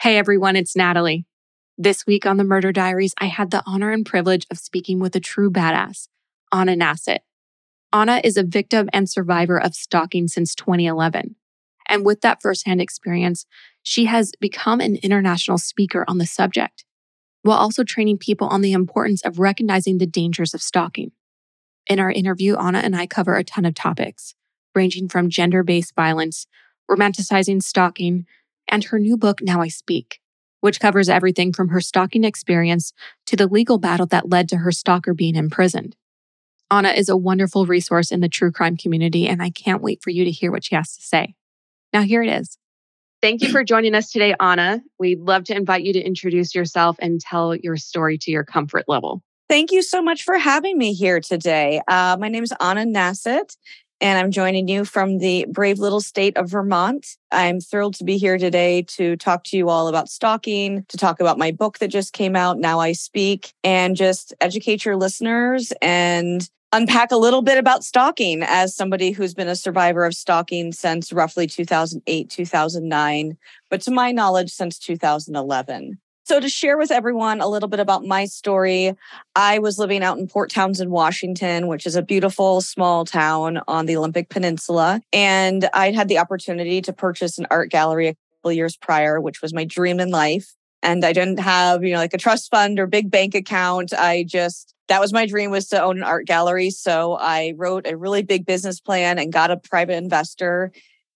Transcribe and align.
Hey 0.00 0.16
everyone, 0.16 0.54
it's 0.54 0.76
Natalie. 0.76 1.26
This 1.76 2.06
week 2.06 2.24
on 2.24 2.36
the 2.36 2.44
Murder 2.44 2.70
Diaries, 2.70 3.14
I 3.18 3.26
had 3.26 3.50
the 3.50 3.64
honor 3.66 3.90
and 3.90 4.06
privilege 4.06 4.46
of 4.48 4.56
speaking 4.56 5.00
with 5.00 5.16
a 5.16 5.20
true 5.20 5.50
badass, 5.50 6.06
Anna 6.52 6.76
Nasset. 6.76 7.18
Anna 7.92 8.20
is 8.22 8.36
a 8.36 8.44
victim 8.44 8.88
and 8.92 9.10
survivor 9.10 9.60
of 9.60 9.74
stalking 9.74 10.28
since 10.28 10.54
2011. 10.54 11.34
And 11.88 12.06
with 12.06 12.20
that 12.20 12.40
firsthand 12.40 12.80
experience, 12.80 13.44
she 13.82 14.04
has 14.04 14.30
become 14.40 14.78
an 14.78 14.98
international 15.02 15.58
speaker 15.58 16.04
on 16.06 16.18
the 16.18 16.26
subject, 16.26 16.84
while 17.42 17.58
also 17.58 17.82
training 17.82 18.18
people 18.18 18.46
on 18.46 18.60
the 18.60 18.74
importance 18.74 19.20
of 19.24 19.40
recognizing 19.40 19.98
the 19.98 20.06
dangers 20.06 20.54
of 20.54 20.62
stalking. 20.62 21.10
In 21.88 21.98
our 21.98 22.12
interview, 22.12 22.54
Anna 22.56 22.78
and 22.78 22.94
I 22.94 23.08
cover 23.08 23.34
a 23.34 23.42
ton 23.42 23.64
of 23.64 23.74
topics, 23.74 24.36
ranging 24.76 25.08
from 25.08 25.28
gender 25.28 25.64
based 25.64 25.96
violence, 25.96 26.46
romanticizing 26.88 27.60
stalking, 27.60 28.26
and 28.68 28.84
her 28.84 28.98
new 28.98 29.16
book, 29.16 29.40
Now 29.42 29.60
I 29.60 29.68
Speak, 29.68 30.20
which 30.60 30.80
covers 30.80 31.08
everything 31.08 31.52
from 31.52 31.68
her 31.68 31.80
stalking 31.80 32.24
experience 32.24 32.92
to 33.26 33.36
the 33.36 33.46
legal 33.46 33.78
battle 33.78 34.06
that 34.06 34.28
led 34.28 34.48
to 34.50 34.58
her 34.58 34.72
stalker 34.72 35.14
being 35.14 35.36
imprisoned. 35.36 35.96
Anna 36.70 36.90
is 36.90 37.08
a 37.08 37.16
wonderful 37.16 37.66
resource 37.66 38.10
in 38.10 38.20
the 38.20 38.28
true 38.28 38.52
crime 38.52 38.76
community, 38.76 39.26
and 39.26 39.42
I 39.42 39.50
can't 39.50 39.82
wait 39.82 40.02
for 40.02 40.10
you 40.10 40.24
to 40.24 40.30
hear 40.30 40.50
what 40.52 40.64
she 40.64 40.74
has 40.74 40.94
to 40.96 41.02
say. 41.02 41.34
Now, 41.92 42.02
here 42.02 42.22
it 42.22 42.28
is. 42.28 42.58
Thank 43.20 43.42
you 43.42 43.50
for 43.50 43.64
joining 43.64 43.94
us 43.94 44.12
today, 44.12 44.34
Anna. 44.38 44.80
We'd 44.98 45.20
love 45.20 45.44
to 45.44 45.56
invite 45.56 45.82
you 45.82 45.92
to 45.94 46.00
introduce 46.00 46.54
yourself 46.54 46.96
and 47.00 47.20
tell 47.20 47.56
your 47.56 47.76
story 47.76 48.16
to 48.18 48.30
your 48.30 48.44
comfort 48.44 48.84
level. 48.86 49.22
Thank 49.48 49.72
you 49.72 49.82
so 49.82 50.02
much 50.02 50.22
for 50.22 50.38
having 50.38 50.76
me 50.76 50.92
here 50.92 51.20
today. 51.20 51.80
Uh, 51.88 52.16
my 52.20 52.28
name 52.28 52.44
is 52.44 52.52
Anna 52.60 52.84
Nasset, 52.84 53.56
and 54.00 54.18
I'm 54.18 54.30
joining 54.30 54.68
you 54.68 54.84
from 54.84 55.18
the 55.18 55.46
brave 55.50 55.78
little 55.78 56.00
state 56.00 56.36
of 56.36 56.50
Vermont. 56.50 57.16
I'm 57.32 57.60
thrilled 57.60 57.94
to 57.94 58.04
be 58.04 58.16
here 58.16 58.38
today 58.38 58.82
to 58.96 59.16
talk 59.16 59.44
to 59.44 59.56
you 59.56 59.68
all 59.68 59.88
about 59.88 60.08
stalking, 60.08 60.84
to 60.88 60.96
talk 60.96 61.20
about 61.20 61.38
my 61.38 61.50
book 61.50 61.78
that 61.78 61.88
just 61.88 62.12
came 62.12 62.36
out, 62.36 62.58
Now 62.58 62.78
I 62.80 62.92
Speak, 62.92 63.52
and 63.64 63.96
just 63.96 64.32
educate 64.40 64.84
your 64.84 64.96
listeners 64.96 65.72
and 65.82 66.48
unpack 66.72 67.10
a 67.10 67.16
little 67.16 67.42
bit 67.42 67.58
about 67.58 67.82
stalking 67.82 68.42
as 68.42 68.76
somebody 68.76 69.10
who's 69.10 69.34
been 69.34 69.48
a 69.48 69.56
survivor 69.56 70.04
of 70.04 70.14
stalking 70.14 70.72
since 70.72 71.12
roughly 71.12 71.46
2008, 71.46 72.30
2009, 72.30 73.36
but 73.70 73.80
to 73.82 73.90
my 73.90 74.12
knowledge, 74.12 74.50
since 74.50 74.78
2011. 74.78 75.98
So, 76.28 76.40
to 76.40 76.48
share 76.50 76.76
with 76.76 76.90
everyone 76.90 77.40
a 77.40 77.48
little 77.48 77.70
bit 77.70 77.80
about 77.80 78.04
my 78.04 78.26
story, 78.26 78.94
I 79.34 79.60
was 79.60 79.78
living 79.78 80.02
out 80.02 80.18
in 80.18 80.28
Port 80.28 80.50
Townsend, 80.50 80.90
Washington, 80.90 81.68
which 81.68 81.86
is 81.86 81.96
a 81.96 82.02
beautiful 82.02 82.60
small 82.60 83.06
town 83.06 83.62
on 83.66 83.86
the 83.86 83.96
Olympic 83.96 84.28
Peninsula. 84.28 85.00
And 85.10 85.70
I 85.72 85.90
had 85.90 86.08
the 86.08 86.18
opportunity 86.18 86.82
to 86.82 86.92
purchase 86.92 87.38
an 87.38 87.46
art 87.50 87.70
gallery 87.70 88.08
a 88.08 88.16
couple 88.42 88.52
years 88.52 88.76
prior, 88.76 89.22
which 89.22 89.40
was 89.40 89.54
my 89.54 89.64
dream 89.64 90.00
in 90.00 90.10
life. 90.10 90.54
And 90.82 91.02
I 91.02 91.14
didn't 91.14 91.38
have, 91.38 91.82
you 91.82 91.94
know, 91.94 91.98
like 91.98 92.12
a 92.12 92.18
trust 92.18 92.50
fund 92.50 92.78
or 92.78 92.86
big 92.86 93.10
bank 93.10 93.34
account. 93.34 93.94
I 93.94 94.24
just, 94.28 94.74
that 94.88 95.00
was 95.00 95.14
my 95.14 95.24
dream 95.24 95.50
was 95.50 95.68
to 95.68 95.82
own 95.82 95.96
an 95.96 96.04
art 96.04 96.26
gallery. 96.26 96.68
So 96.68 97.16
I 97.18 97.54
wrote 97.56 97.86
a 97.86 97.96
really 97.96 98.22
big 98.22 98.44
business 98.44 98.80
plan 98.80 99.18
and 99.18 99.32
got 99.32 99.50
a 99.50 99.56
private 99.56 99.96
investor 99.96 100.72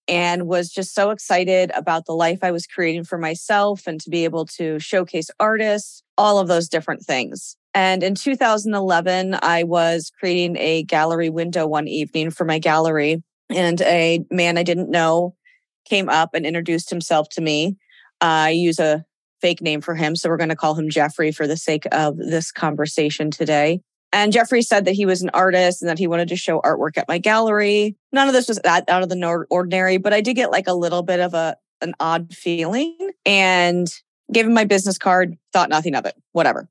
and 0.07 0.47
was 0.47 0.69
just 0.69 0.93
so 0.93 1.11
excited 1.11 1.71
about 1.75 2.05
the 2.05 2.13
life 2.13 2.39
I 2.41 2.51
was 2.51 2.67
creating 2.67 3.05
for 3.05 3.17
myself 3.17 3.87
and 3.87 3.99
to 4.01 4.09
be 4.09 4.23
able 4.23 4.45
to 4.57 4.79
showcase 4.79 5.29
artists, 5.39 6.03
all 6.17 6.39
of 6.39 6.47
those 6.47 6.67
different 6.69 7.03
things. 7.03 7.55
And 7.73 8.03
in 8.03 8.15
2011, 8.15 9.37
I 9.41 9.63
was 9.63 10.11
creating 10.19 10.57
a 10.57 10.83
gallery 10.83 11.29
window 11.29 11.65
one 11.65 11.87
evening 11.87 12.29
for 12.29 12.45
my 12.45 12.59
gallery, 12.59 13.23
and 13.49 13.81
a 13.81 14.23
man 14.29 14.57
I 14.57 14.63
didn't 14.63 14.91
know 14.91 15.35
came 15.85 16.09
up 16.09 16.31
and 16.33 16.45
introduced 16.45 16.89
himself 16.89 17.29
to 17.29 17.41
me. 17.41 17.77
I 18.21 18.51
use 18.51 18.79
a 18.79 19.03
fake 19.41 19.61
name 19.61 19.81
for 19.81 19.95
him, 19.95 20.15
so 20.15 20.29
we're 20.29 20.37
going 20.37 20.49
to 20.49 20.55
call 20.55 20.75
him 20.75 20.89
Jeffrey 20.89 21.31
for 21.31 21.47
the 21.47 21.57
sake 21.57 21.85
of 21.91 22.17
this 22.17 22.51
conversation 22.51 23.31
today. 23.31 23.81
And 24.13 24.31
Jeffrey 24.31 24.61
said 24.61 24.85
that 24.85 24.93
he 24.93 25.07
was 25.07 25.23
an 25.23 25.31
artist 25.33 25.81
and 25.81 25.89
that 25.89 25.97
he 25.97 26.05
wanted 26.05 26.27
to 26.29 26.35
show 26.35 26.61
artwork 26.61 26.97
at 26.99 27.07
my 27.07 27.17
gallery. 27.17 27.97
None 28.11 28.27
of 28.27 28.33
this 28.33 28.47
was 28.47 28.59
that 28.59 28.87
out 28.87 29.01
of 29.01 29.09
the 29.09 29.45
ordinary, 29.49 29.97
but 29.97 30.13
I 30.13 30.21
did 30.21 30.35
get 30.35 30.51
like 30.51 30.67
a 30.67 30.73
little 30.73 31.01
bit 31.01 31.19
of 31.19 31.33
a 31.33 31.57
an 31.81 31.95
odd 31.99 32.33
feeling 32.33 32.95
and 33.25 33.91
gave 34.31 34.45
him 34.45 34.53
my 34.53 34.65
business 34.65 34.99
card, 34.99 35.35
thought 35.51 35.67
nothing 35.67 35.95
of 35.95 36.05
it, 36.05 36.13
whatever. 36.31 36.69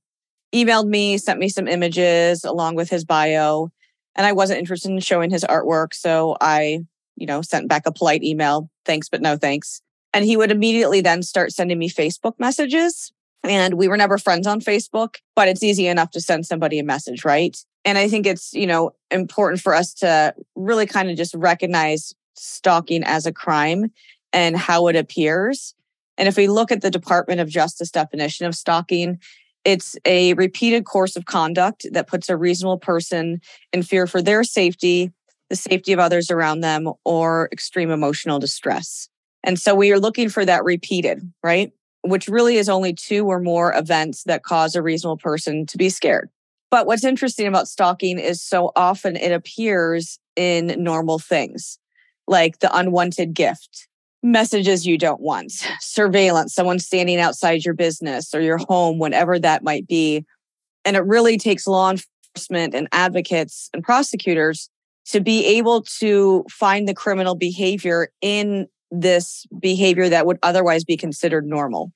Emailed 0.55 0.87
me, 0.87 1.19
sent 1.19 1.41
me 1.41 1.49
some 1.49 1.69
images 1.69 2.45
along 2.45 2.77
with 2.77 2.89
his 2.89 3.05
bio, 3.05 3.71
and 4.15 4.25
I 4.25 4.33
wasn't 4.33 4.61
interested 4.61 4.91
in 4.91 5.01
showing 5.01 5.31
his 5.31 5.45
artwork, 5.45 5.95
so 5.95 6.37
I, 6.41 6.81
you 7.17 7.27
know, 7.27 7.43
sent 7.43 7.69
back 7.69 7.83
a 7.87 7.93
polite 7.93 8.23
email, 8.23 8.71
thanks 8.87 9.09
but 9.09 9.21
no 9.21 9.37
thanks. 9.37 9.83
And 10.15 10.25
he 10.25 10.37
would 10.37 10.53
immediately 10.53 11.01
then 11.01 11.23
start 11.23 11.53
sending 11.53 11.79
me 11.79 11.91
Facebook 11.91 12.35
messages 12.39 13.13
and 13.45 13.75
we 13.75 13.89
were 13.89 13.97
never 13.97 14.19
friends 14.19 14.47
on 14.47 14.61
Facebook, 14.61 15.17
but 15.35 15.49
it's 15.49 15.63
easy 15.63 15.87
enough 15.87 16.11
to 16.13 16.21
send 16.21 16.47
somebody 16.47 16.79
a 16.79 16.85
message, 16.85 17.25
right? 17.25 17.57
And 17.85 17.99
I 17.99 18.09
think 18.09 18.27
it's, 18.27 18.53
you 18.55 18.67
know, 18.67 18.93
important 19.11 19.61
for 19.61 19.75
us 19.75 19.93
to 19.95 20.35
really 20.55 20.87
kind 20.87 21.11
of 21.11 21.17
just 21.17 21.35
recognize 21.35 22.15
stalking 22.35 23.03
as 23.05 23.27
a 23.27 23.33
crime 23.33 23.91
and 24.33 24.57
how 24.57 24.87
it 24.87 24.97
appears. 24.97 25.75
And 26.17 26.29
if 26.29 26.37
we 26.37 26.47
look 26.47 26.71
at 26.71 26.83
the 26.83 26.91
Department 26.91 27.41
of 27.41 27.49
Justice 27.49 27.91
definition 27.91 28.47
of 28.47 28.55
stalking, 28.55 29.19
it's 29.65 29.97
a 30.05 30.35
repeated 30.35 30.85
course 30.85 31.17
of 31.17 31.25
conduct 31.27 31.87
that 31.93 32.07
puts 32.09 32.29
a 32.29 32.37
reasonable 32.37 32.79
person 32.79 33.41
in 33.73 33.83
fear 33.83 34.07
for 34.07 34.23
their 34.23 34.45
safety, 34.45 35.11
the 35.51 35.57
safety 35.57 35.93
of 35.93 35.99
others 35.99 36.31
around 36.31 36.61
them, 36.61 36.93
or 37.05 37.49
extreme 37.53 37.91
emotional 37.91 38.39
distress. 38.39 39.09
And 39.45 39.59
so 39.59 39.75
we 39.75 39.93
are 39.93 39.99
looking 39.99 40.29
for 40.29 40.45
that 40.45 40.65
repeated, 40.65 41.33
right? 41.43 41.73
Which 42.03 42.29
really 42.29 42.57
is 42.57 42.69
only 42.69 42.93
two 42.93 43.27
or 43.27 43.41
more 43.41 43.73
events 43.75 44.25
that 44.25 44.43
cause 44.43 44.75
a 44.75 44.83
reasonable 44.83 45.17
person 45.17 45.67
to 45.67 45.79
be 45.79 45.89
scared. 45.89 46.29
But 46.71 46.87
what's 46.87 47.05
interesting 47.05 47.47
about 47.47 47.69
stalking 47.69 48.19
is 48.19 48.43
so 48.43 48.73
often 48.75 49.17
it 49.17 49.33
appears 49.33 50.19
in 50.37 50.75
normal 50.83 51.19
things 51.19 51.79
like 52.27 52.61
the 52.61 52.75
unwanted 52.75 53.35
gift, 53.35 53.89
messages 54.23 54.87
you 54.87 54.97
don't 54.97 55.21
want, 55.21 55.53
surveillance, 55.81 56.55
someone 56.55 56.79
standing 56.79 57.21
outside 57.21 57.65
your 57.65 57.75
business 57.75 58.35
or 58.35 58.41
your 58.41 58.59
home, 58.59 58.99
whenever 58.99 59.39
that 59.39 59.63
might 59.63 59.87
be. 59.87 60.25
And 60.85 60.97
it 60.97 61.05
really 61.05 61.37
takes 61.37 61.67
law 61.67 61.91
enforcement 61.91 62.75
and 62.75 62.89
advocates 62.93 63.69
and 63.75 63.83
prosecutors 63.83 64.71
to 65.07 65.21
be 65.21 65.45
able 65.45 65.83
to 65.83 66.45
find 66.49 66.89
the 66.89 66.95
criminal 66.95 67.35
behavior 67.35 68.09
in 68.21 68.67
this 68.93 69.47
behavior 69.59 70.09
that 70.09 70.27
would 70.27 70.39
otherwise 70.43 70.85
be 70.85 70.97
considered 70.97 71.47
normal. 71.47 71.93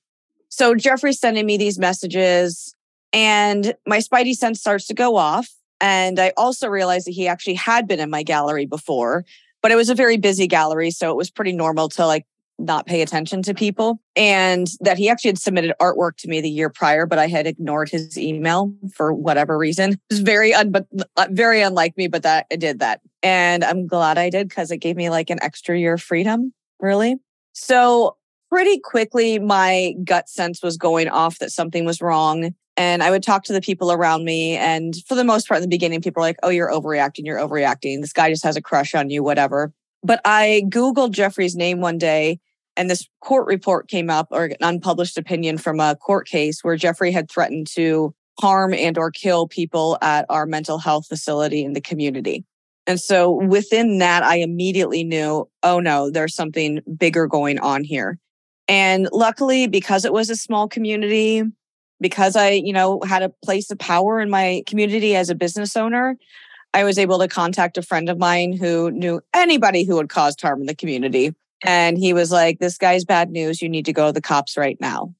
So 0.49 0.75
Jeffrey's 0.75 1.19
sending 1.19 1.45
me 1.45 1.55
these 1.57 1.77
messages, 1.77 2.73
and 3.13 3.75
my 3.85 3.99
spidey 3.99 4.33
sense 4.33 4.59
starts 4.59 4.87
to 4.87 4.93
go 4.93 5.15
off. 5.15 5.47
And 5.79 6.19
I 6.19 6.33
also 6.35 6.67
realized 6.67 7.05
that 7.07 7.11
he 7.11 7.27
actually 7.27 7.53
had 7.53 7.87
been 7.87 7.99
in 7.99 8.09
my 8.09 8.23
gallery 8.23 8.65
before, 8.65 9.25
but 9.61 9.71
it 9.71 9.75
was 9.75 9.89
a 9.89 9.95
very 9.95 10.17
busy 10.17 10.47
gallery. 10.47 10.89
So 10.89 11.11
it 11.11 11.17
was 11.17 11.29
pretty 11.29 11.51
normal 11.51 11.89
to 11.89 12.07
like 12.07 12.25
not 12.59 12.87
pay 12.87 13.03
attention 13.03 13.43
to 13.43 13.53
people. 13.53 14.01
And 14.15 14.67
that 14.79 14.97
he 14.97 15.09
actually 15.09 15.29
had 15.29 15.37
submitted 15.37 15.73
artwork 15.79 16.17
to 16.17 16.27
me 16.27 16.41
the 16.41 16.49
year 16.49 16.69
prior, 16.71 17.05
but 17.05 17.19
I 17.19 17.27
had 17.27 17.45
ignored 17.45 17.89
his 17.89 18.17
email 18.17 18.73
for 18.95 19.13
whatever 19.13 19.55
reason. 19.55 19.91
It 19.91 19.99
was 20.09 20.19
very 20.21 20.55
un- 20.55 20.73
uh, 21.17 21.27
very 21.29 21.61
unlike 21.61 21.95
me, 21.97 22.07
but 22.07 22.23
that 22.23 22.47
I 22.51 22.55
did 22.55 22.79
that. 22.79 23.01
And 23.21 23.63
I'm 23.63 23.85
glad 23.85 24.17
I 24.17 24.31
did 24.31 24.49
because 24.49 24.71
it 24.71 24.77
gave 24.77 24.95
me 24.95 25.11
like 25.11 25.29
an 25.29 25.37
extra 25.43 25.77
year 25.77 25.93
of 25.93 26.01
freedom 26.01 26.53
really. 26.79 27.15
So 27.53 28.17
pretty 28.49 28.79
quickly, 28.79 29.39
my 29.39 29.95
gut 30.03 30.29
sense 30.29 30.61
was 30.61 30.77
going 30.77 31.09
off 31.09 31.39
that 31.39 31.51
something 31.51 31.85
was 31.85 32.01
wrong. 32.01 32.53
And 32.75 33.01
I 33.01 33.09
would 33.09 33.23
talk 33.23 33.43
to 33.45 33.53
the 33.53 33.61
people 33.61 33.91
around 33.91 34.23
me. 34.23 34.55
And 34.55 34.95
for 35.07 35.15
the 35.15 35.23
most 35.23 35.47
part, 35.47 35.57
in 35.57 35.63
the 35.63 35.67
beginning, 35.67 36.01
people 36.01 36.21
are 36.21 36.27
like, 36.27 36.37
oh, 36.43 36.49
you're 36.49 36.71
overreacting. 36.71 37.25
You're 37.25 37.39
overreacting. 37.39 38.01
This 38.01 38.13
guy 38.13 38.29
just 38.29 38.43
has 38.43 38.55
a 38.55 38.61
crush 38.61 38.93
on 38.93 39.09
you, 39.09 39.23
whatever. 39.23 39.73
But 40.03 40.21
I 40.23 40.63
Googled 40.69 41.11
Jeffrey's 41.11 41.55
name 41.55 41.81
one 41.81 41.97
day 41.97 42.39
and 42.77 42.89
this 42.89 43.09
court 43.21 43.47
report 43.47 43.89
came 43.89 44.09
up 44.09 44.27
or 44.29 44.45
an 44.45 44.55
unpublished 44.61 45.17
opinion 45.17 45.57
from 45.57 45.79
a 45.79 45.95
court 45.95 46.27
case 46.27 46.63
where 46.63 46.77
Jeffrey 46.77 47.11
had 47.11 47.29
threatened 47.29 47.67
to 47.71 48.13
harm 48.39 48.73
and 48.73 48.97
or 48.97 49.09
kill 49.09 49.47
people 49.47 49.97
at 50.01 50.25
our 50.29 50.45
mental 50.45 50.77
health 50.77 51.07
facility 51.07 51.63
in 51.63 51.73
the 51.73 51.81
community. 51.81 52.45
And 52.87 52.99
so 52.99 53.31
within 53.31 53.97
that, 53.97 54.23
I 54.23 54.37
immediately 54.37 55.03
knew, 55.03 55.47
oh 55.61 55.79
no, 55.79 56.09
there's 56.09 56.33
something 56.33 56.81
bigger 56.97 57.27
going 57.27 57.59
on 57.59 57.83
here. 57.83 58.17
And 58.69 59.09
luckily, 59.11 59.67
because 59.67 60.05
it 60.05 60.13
was 60.13 60.29
a 60.29 60.35
small 60.35 60.69
community, 60.69 61.43
because 61.99 62.35
I, 62.35 62.51
you 62.51 62.71
know, 62.71 63.01
had 63.05 63.23
a 63.23 63.33
place 63.43 63.69
of 63.71 63.77
power 63.77 64.21
in 64.21 64.29
my 64.29 64.63
community 64.65 65.15
as 65.15 65.29
a 65.29 65.35
business 65.35 65.75
owner, 65.75 66.17
I 66.73 66.85
was 66.85 66.97
able 66.97 67.19
to 67.19 67.27
contact 67.27 67.77
a 67.77 67.81
friend 67.81 68.09
of 68.09 68.17
mine 68.17 68.53
who 68.53 68.89
knew 68.91 69.21
anybody 69.33 69.83
who 69.83 69.97
had 69.97 70.09
caused 70.09 70.41
harm 70.41 70.61
in 70.61 70.67
the 70.67 70.75
community. 70.75 71.33
And 71.63 71.97
he 71.97 72.13
was 72.13 72.31
like, 72.31 72.59
This 72.59 72.77
guy's 72.77 73.03
bad 73.03 73.31
news. 73.31 73.61
You 73.61 73.69
need 73.69 73.85
to 73.85 73.93
go 73.93 74.07
to 74.07 74.13
the 74.13 74.21
cops 74.21 74.57
right 74.57 74.77
now. 74.79 75.13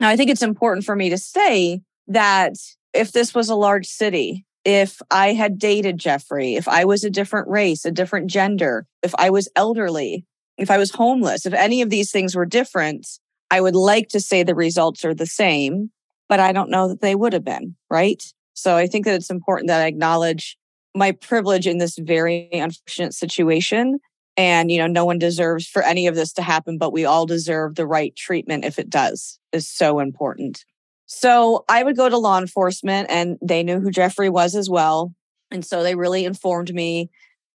Now, 0.00 0.08
I 0.08 0.16
think 0.16 0.30
it's 0.30 0.42
important 0.42 0.84
for 0.84 0.96
me 0.96 1.10
to 1.10 1.18
say 1.18 1.82
that 2.08 2.54
if 2.92 3.12
this 3.12 3.34
was 3.34 3.48
a 3.48 3.54
large 3.54 3.86
city, 3.86 4.44
if 4.64 5.00
I 5.10 5.32
had 5.32 5.58
dated 5.58 5.98
Jeffrey, 5.98 6.54
if 6.54 6.68
I 6.68 6.84
was 6.84 7.04
a 7.04 7.10
different 7.10 7.48
race, 7.48 7.84
a 7.84 7.90
different 7.90 8.28
gender, 8.28 8.86
if 9.02 9.14
I 9.18 9.30
was 9.30 9.48
elderly, 9.56 10.24
if 10.58 10.70
I 10.70 10.78
was 10.78 10.90
homeless, 10.92 11.46
if 11.46 11.52
any 11.52 11.82
of 11.82 11.90
these 11.90 12.10
things 12.10 12.36
were 12.36 12.46
different, 12.46 13.06
I 13.50 13.60
would 13.60 13.74
like 13.74 14.08
to 14.08 14.20
say 14.20 14.42
the 14.42 14.54
results 14.54 15.04
are 15.04 15.14
the 15.14 15.26
same, 15.26 15.90
but 16.28 16.40
I 16.40 16.52
don't 16.52 16.70
know 16.70 16.88
that 16.88 17.00
they 17.00 17.14
would 17.14 17.32
have 17.32 17.44
been, 17.44 17.76
right? 17.90 18.22
So 18.54 18.76
I 18.76 18.86
think 18.86 19.04
that 19.04 19.14
it's 19.14 19.30
important 19.30 19.68
that 19.68 19.82
I 19.82 19.86
acknowledge 19.86 20.56
my 20.94 21.12
privilege 21.12 21.66
in 21.66 21.78
this 21.78 21.98
very 21.98 22.48
unfortunate 22.52 23.14
situation. 23.14 23.98
And, 24.36 24.70
you 24.70 24.78
know, 24.78 24.86
no 24.86 25.04
one 25.04 25.18
deserves 25.18 25.66
for 25.66 25.82
any 25.82 26.06
of 26.06 26.14
this 26.14 26.32
to 26.34 26.42
happen, 26.42 26.78
but 26.78 26.92
we 26.92 27.04
all 27.04 27.26
deserve 27.26 27.74
the 27.74 27.86
right 27.86 28.14
treatment 28.16 28.64
if 28.64 28.78
it 28.78 28.88
does, 28.88 29.38
is 29.52 29.68
so 29.68 29.98
important. 29.98 30.64
So 31.14 31.66
I 31.68 31.82
would 31.82 31.94
go 31.94 32.08
to 32.08 32.16
law 32.16 32.38
enforcement 32.38 33.10
and 33.10 33.36
they 33.42 33.62
knew 33.62 33.80
who 33.80 33.90
Jeffrey 33.90 34.30
was 34.30 34.56
as 34.56 34.70
well. 34.70 35.14
And 35.50 35.62
so 35.62 35.82
they 35.82 35.94
really 35.94 36.24
informed 36.24 36.72
me 36.72 37.10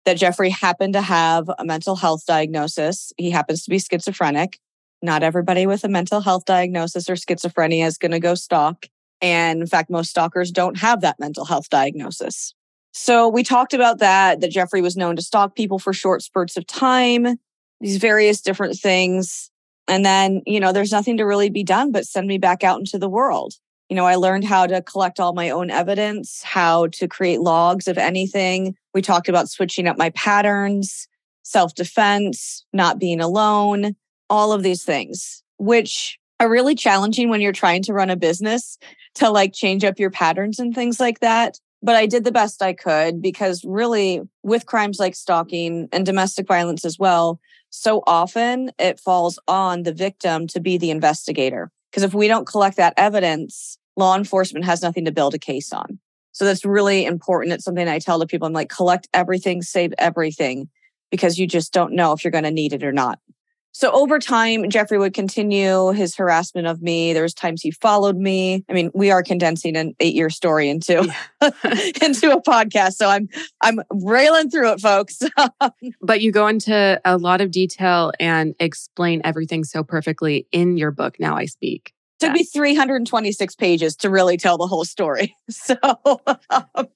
that 0.07 0.17
Jeffrey 0.17 0.51
happened 0.51 0.95
to 0.95 1.01
have 1.01 1.49
a 1.57 1.65
mental 1.65 1.95
health 1.95 2.27
diagnosis. 2.27 3.13
He 3.17 3.31
happens 3.31 3.63
to 3.63 3.71
be 3.71 3.79
schizophrenic. 3.79 4.59
Not 5.03 5.23
everybody 5.23 5.67
with 5.67 5.85
a 5.85 5.89
mental 5.89 6.21
health 6.21 6.45
diagnosis 6.45 7.09
or 7.09 7.15
schizophrenia 7.15 7.87
is 7.87 7.97
going 7.97 8.11
to 8.11 8.19
go 8.19 8.35
stalk. 8.35 8.87
And 9.23 9.61
in 9.61 9.69
fact, 9.69 9.89
most 9.89 10.11
stalkers 10.11 10.51
don't 10.51 10.79
have 10.79 11.03
that 11.03 11.21
mental 11.21 11.45
health 11.45 11.71
diagnosis. 11.71 12.55
So 12.93 13.29
we 13.29 13.45
talked 13.45 13.73
about 13.73 14.01
that, 14.01 14.41
that 14.41 14.51
Jeffrey 14.51 14.83
was 14.83 14.97
known 14.97 15.15
to 15.15 15.23
stalk 15.23 15.55
people 15.55 15.79
for 15.79 15.93
short 15.93 16.23
spurts 16.23 16.57
of 16.57 16.67
time, 16.67 17.39
these 17.81 17.99
various 17.99 18.41
different 18.41 18.77
things. 18.77 19.53
And 19.89 20.05
then, 20.05 20.43
you 20.47 20.61
know, 20.61 20.73
there's 20.73 20.93
nothing 20.93 21.19
to 21.19 21.25
really 21.25 21.51
be 21.51 21.63
done 21.63 21.93
but 21.93 22.07
send 22.07 22.27
me 22.27 22.39
back 22.39 22.65
out 22.65 22.79
into 22.79 22.99
the 22.99 23.09
world. 23.09 23.55
You 23.89 23.97
know, 23.97 24.07
I 24.07 24.15
learned 24.15 24.45
how 24.45 24.67
to 24.67 24.81
collect 24.81 25.21
all 25.21 25.35
my 25.35 25.51
own 25.51 25.71
evidence, 25.71 26.43
how 26.43 26.87
to 26.89 27.07
create 27.07 27.41
logs 27.41 27.87
of 27.87 27.99
anything. 27.99 28.77
We 28.95 29.03
talked 29.03 29.29
about 29.29 29.51
switching 29.51 29.87
up 29.87 29.99
my 29.99 30.11
patterns, 30.11 31.07
self 31.43 31.75
defense, 31.75 32.65
not 32.73 32.99
being 32.99 33.21
alone, 33.21 33.95
all 34.31 34.53
of 34.53 34.63
these 34.63 34.85
things, 34.85 35.43
which 35.59 36.19
are 36.41 36.51
really 36.51 36.75
challenging 36.75 37.29
when 37.29 37.41
you're 37.41 37.53
trying 37.53 37.83
to 37.83 37.93
run 37.93 38.11
a 38.11 38.17
business 38.17 38.79
to 39.17 39.31
like 39.31 39.53
change 39.53 39.85
up 39.85 39.99
your 39.99 40.11
patterns 40.11 40.59
and 40.59 40.75
things 40.75 40.99
like 40.99 41.21
that. 41.21 41.59
But 41.83 41.97
I 41.97 42.07
did 42.07 42.25
the 42.25 42.33
best 42.33 42.63
I 42.63 42.73
could 42.73 43.21
because 43.21 43.63
really, 43.65 44.23
with 44.43 44.65
crimes 44.65 44.99
like 44.99 45.15
stalking 45.15 45.89
and 45.93 46.07
domestic 46.07 46.47
violence 46.47 46.85
as 46.85 46.99
well, 46.99 47.39
so 47.77 48.05
often 48.07 48.71
it 48.79 49.01
falls 49.01 49.37
on 49.49 49.83
the 49.83 49.93
victim 49.93 50.47
to 50.47 50.61
be 50.61 50.79
the 50.79 50.93
investigator. 50.93 51.73
Because 51.91 52.05
if 52.05 52.15
we 52.15 52.29
don't 52.29 52.47
collect 52.47 52.77
that 52.77 52.95
evidence, 52.97 53.79
law 53.97 54.17
enforcement 54.17 54.65
has 54.65 54.81
nothing 54.81 55.07
to 55.07 55.13
build 55.13 55.35
a 55.35 55.41
case 55.41 55.73
on. 55.73 55.99
So 56.31 56.45
that's 56.45 56.65
really 56.65 57.05
important. 57.05 57.53
It's 57.53 57.65
something 57.65 57.89
I 57.89 57.99
tell 57.99 58.21
to 58.21 58.27
people. 58.27 58.47
I'm 58.47 58.53
like, 58.53 58.69
collect 58.69 59.09
everything, 59.13 59.61
save 59.61 59.93
everything, 59.99 60.69
because 61.11 61.37
you 61.37 61.49
just 61.49 61.73
don't 61.73 61.95
know 61.95 62.13
if 62.13 62.23
you're 62.23 62.31
going 62.31 62.45
to 62.45 62.53
need 62.53 62.73
it 62.73 62.85
or 62.85 62.93
not. 62.93 63.19
So 63.77 63.91
over 63.91 64.21
time, 64.21 64.71
Jeffrey 64.71 64.99
would 64.99 65.15
continue 65.15 65.91
his 65.91 66.15
harassment 66.15 66.69
of 66.69 66.81
me. 66.81 67.13
There 67.13 67.25
was 67.25 67.35
times 67.35 67.61
he 67.61 67.73
followed 67.73 68.17
me. 68.17 68.65
I 68.71 68.73
mean, 68.73 68.93
we 68.95 69.11
are 69.11 69.21
condensing 69.21 69.77
an 69.77 69.97
eight-year 69.99 70.31
story 70.31 70.69
into 70.69 71.13
yeah. 71.43 71.51
into 72.01 72.31
a 72.31 72.41
podcast, 72.41 72.93
so 72.93 73.09
I'm 73.09 73.29
I'm 73.63 73.81
railing 73.91 74.49
through 74.49 74.75
it, 74.75 74.81
folks. 74.81 75.23
but 76.01 76.21
you 76.21 76.31
go 76.31 76.47
into 76.47 77.01
a 77.05 77.19
lot 77.19 77.41
of 77.41 77.51
detail 77.51 78.13
and 78.21 78.55
explain 78.61 79.21
everything 79.25 79.65
so 79.65 79.83
perfectly 79.83 80.47
in 80.53 80.77
your 80.77 80.93
book. 80.93 81.17
Now 81.19 81.37
I 81.37 81.47
speak. 81.47 81.93
It 82.21 82.27
took 82.27 82.33
me 82.33 82.45
326 82.45 83.57
pages 83.57 83.97
to 83.97 84.09
really 84.09 84.37
tell 84.37 84.57
the 84.57 84.69
whole 84.69 84.85
story. 84.85 85.37
So. 85.51 85.75
Um, 86.49 86.89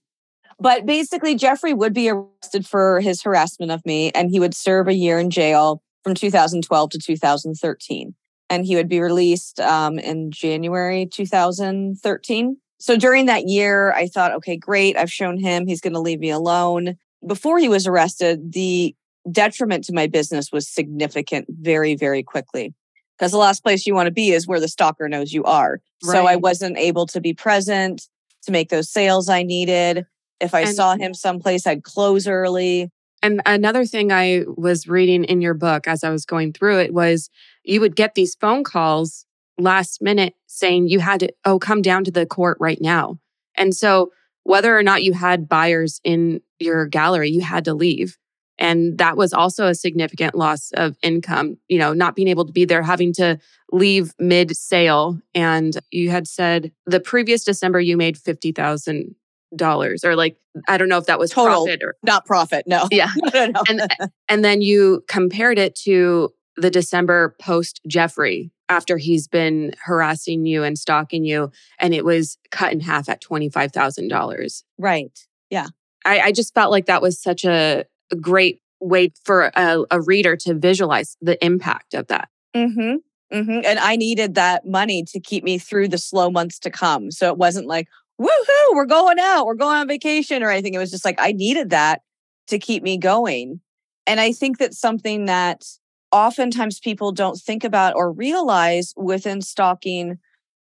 but 0.61 0.87
basically, 0.87 1.35
Jeffrey 1.35 1.75
would 1.75 1.93
be 1.93 2.09
arrested 2.09 2.67
for 2.67 3.01
his 3.01 3.23
harassment 3.23 3.73
of 3.73 3.85
me, 3.85 4.11
and 4.13 4.31
he 4.31 4.39
would 4.39 4.55
serve 4.55 4.89
a 4.89 4.95
year 4.95 5.19
in 5.19 5.31
jail 5.31 5.83
from 6.09 6.15
2012 6.15 6.91
to 6.91 6.99
2013. 6.99 8.15
And 8.49 8.65
he 8.65 8.77
would 8.77 8.89
be 8.89 9.01
released 9.01 9.61
um, 9.61 9.99
in 9.99 10.31
January 10.31 11.05
2013. 11.05 12.57
So 12.79 12.97
during 12.97 13.27
that 13.27 13.47
year, 13.47 13.93
I 13.93 14.07
thought, 14.07 14.33
okay, 14.37 14.57
great. 14.57 14.97
I've 14.97 15.13
shown 15.13 15.39
him 15.39 15.67
he's 15.67 15.83
going 15.83 15.93
to 15.93 16.01
leave 16.01 16.21
me 16.21 16.31
alone. 16.31 16.97
Before 17.27 17.59
he 17.59 17.69
was 17.69 17.87
arrested, 17.87 18.53
the 18.53 18.95
detriment 19.31 19.85
to 19.85 19.93
my 19.93 20.07
business 20.07 20.51
was 20.51 20.67
significant 20.67 21.47
very, 21.51 21.95
very 21.95 22.23
quickly. 22.23 22.73
Because 23.19 23.33
the 23.33 23.39
last 23.39 23.63
place 23.63 23.87
you 23.87 23.95
want 23.95 24.07
to 24.07 24.13
be 24.13 24.31
is 24.31 24.47
where 24.47 24.61
the 24.61 24.69
stalker 24.69 25.11
knows 25.11 25.35
you 25.35 25.45
are. 25.45 25.83
Right. 26.03 26.13
So 26.13 26.27
I 26.27 26.37
wasn't 26.37 26.79
able 26.79 27.05
to 27.09 27.21
be 27.21 27.35
present 27.35 28.09
to 28.45 28.53
make 28.53 28.71
those 28.71 28.89
sales 28.89 29.29
I 29.29 29.43
needed. 29.43 30.07
If 30.41 30.55
I 30.55 30.61
and, 30.61 30.75
saw 30.75 30.97
him 30.97 31.13
someplace, 31.13 31.67
I'd 31.67 31.83
close 31.83 32.27
early. 32.27 32.91
And 33.23 33.43
another 33.47 33.85
thing 33.85 34.13
I 34.13 34.45
was 34.57 34.87
reading 34.87 35.25
in 35.25 35.41
your 35.41 35.55
book 35.55 35.89
as 35.89 36.05
I 36.05 36.11
was 36.11 36.25
going 36.25 36.53
through 36.53 36.79
it 36.81 36.95
was 36.95 37.31
you 37.65 37.81
would 37.81 37.97
get 37.97 38.15
these 38.15 38.35
phone 38.35 38.65
calls 38.65 39.27
last 39.59 40.01
minute 40.01 40.35
saying 40.47 40.89
you 40.89 41.01
had 41.01 41.21
to, 41.21 41.33
oh, 41.45 41.59
come 41.59 41.83
down 41.83 42.05
to 42.05 42.11
the 42.11 42.27
court 42.27 42.59
right 42.61 42.81
now. 42.81 43.19
And 43.57 43.75
so 43.75 44.13
whether 44.45 44.77
or 44.77 44.83
not 44.83 45.03
you 45.03 45.13
had 45.13 45.49
buyers 45.49 46.01
in 46.05 46.41
your 46.61 46.87
gallery, 46.87 47.31
you 47.31 47.41
had 47.41 47.65
to 47.65 47.75
leave. 47.75 48.17
And 48.59 48.99
that 48.99 49.17
was 49.17 49.33
also 49.33 49.67
a 49.67 49.75
significant 49.75 50.35
loss 50.35 50.73
of 50.73 50.97
income, 51.03 51.59
you 51.69 51.79
know, 51.79 51.93
not 51.93 52.17
being 52.17 52.29
able 52.29 52.45
to 52.45 52.53
be 52.53 52.65
there, 52.65 52.83
having 52.83 53.13
to 53.15 53.39
leave 53.73 54.13
mid 54.19 54.57
sale. 54.57 55.21
And 55.35 55.79
you 55.91 56.11
had 56.11 56.27
said 56.27 56.73
the 56.87 56.99
previous 56.99 57.45
December 57.45 57.81
you 57.81 57.97
made 57.97 58.19
50,000 58.19 59.15
dollars 59.57 60.05
or 60.05 60.17
like 60.17 60.37
I 60.67 60.77
don't 60.77 60.89
know 60.89 60.99
if 60.99 61.07
that 61.07 61.19
was 61.19 61.31
total 61.31 61.65
profit 61.65 61.83
or 61.83 61.97
not 62.03 62.27
profit. 62.27 62.67
No. 62.67 62.87
Yeah. 62.91 63.11
no, 63.35 63.47
no. 63.47 63.63
and 63.69 63.83
and 64.29 64.45
then 64.45 64.61
you 64.61 65.05
compared 65.09 65.59
it 65.59 65.75
to 65.85 66.33
the 66.57 66.71
December 66.71 67.37
post 67.41 67.81
Jeffrey 67.87 68.51
after 68.69 68.99
he's 68.99 69.29
been 69.29 69.73
harassing 69.83 70.45
you 70.45 70.63
and 70.63 70.79
stalking 70.79 71.25
you 71.25 71.51
and 71.79 71.95
it 71.95 72.05
was 72.05 72.37
cut 72.51 72.73
in 72.73 72.81
half 72.81 73.09
at 73.09 73.23
$25,000. 73.23 74.63
Right. 74.79 75.27
Yeah. 75.51 75.69
I, 76.05 76.21
I 76.21 76.33
just 76.33 76.55
felt 76.55 76.71
like 76.71 76.87
that 76.87 77.03
was 77.03 77.21
such 77.21 77.45
a, 77.45 77.85
a 78.11 78.17
great 78.17 78.61
way 78.81 79.13
for 79.25 79.51
a, 79.57 79.85
a, 79.91 80.01
reader 80.01 80.37
to 80.37 80.55
visualize 80.55 81.17
the 81.21 81.43
impact 81.45 81.95
of 81.95 82.07
that. 82.09 82.29
Mm-hmm. 82.55 82.97
Mm-hmm. 83.37 83.61
And 83.65 83.79
I 83.79 83.97
needed 83.97 84.35
that 84.37 84.67
money 84.67 85.05
to 85.09 85.21
keep 85.21 85.45
me 85.45 85.59
through 85.59 85.89
the 85.89 85.99
slow 85.99 86.31
months 86.31 86.59
to 86.61 86.71
come. 86.71 87.11
So 87.11 87.29
it 87.29 87.37
wasn't 87.37 87.67
like, 87.67 87.89
woohoo, 88.21 88.75
we're 88.75 88.87
going 88.87 89.19
out, 89.19 89.47
we're 89.47 89.55
going 89.55 89.79
on 89.79 89.89
vacation 89.89 90.43
or 90.43 90.51
anything. 90.51 90.75
It 90.75 90.79
was 90.79 90.91
just 90.91 91.05
like 91.05 91.17
I 91.19 91.33
needed 91.33 91.71
that 91.71 92.03
to 92.49 92.59
keep 92.59 92.83
me 92.83 92.97
going. 92.99 93.61
And 94.07 94.21
I 94.21 94.33
think 94.33 94.59
that's 94.59 94.79
something 94.79 95.27
that 95.27 95.65
oftentimes 96.13 96.81
people 96.81 97.13
don't 97.13 97.37
think 97.37 97.65
about 97.65 97.95
or 97.95 98.11
realize 98.11 98.95
within 98.97 99.43
stalking 99.43 100.19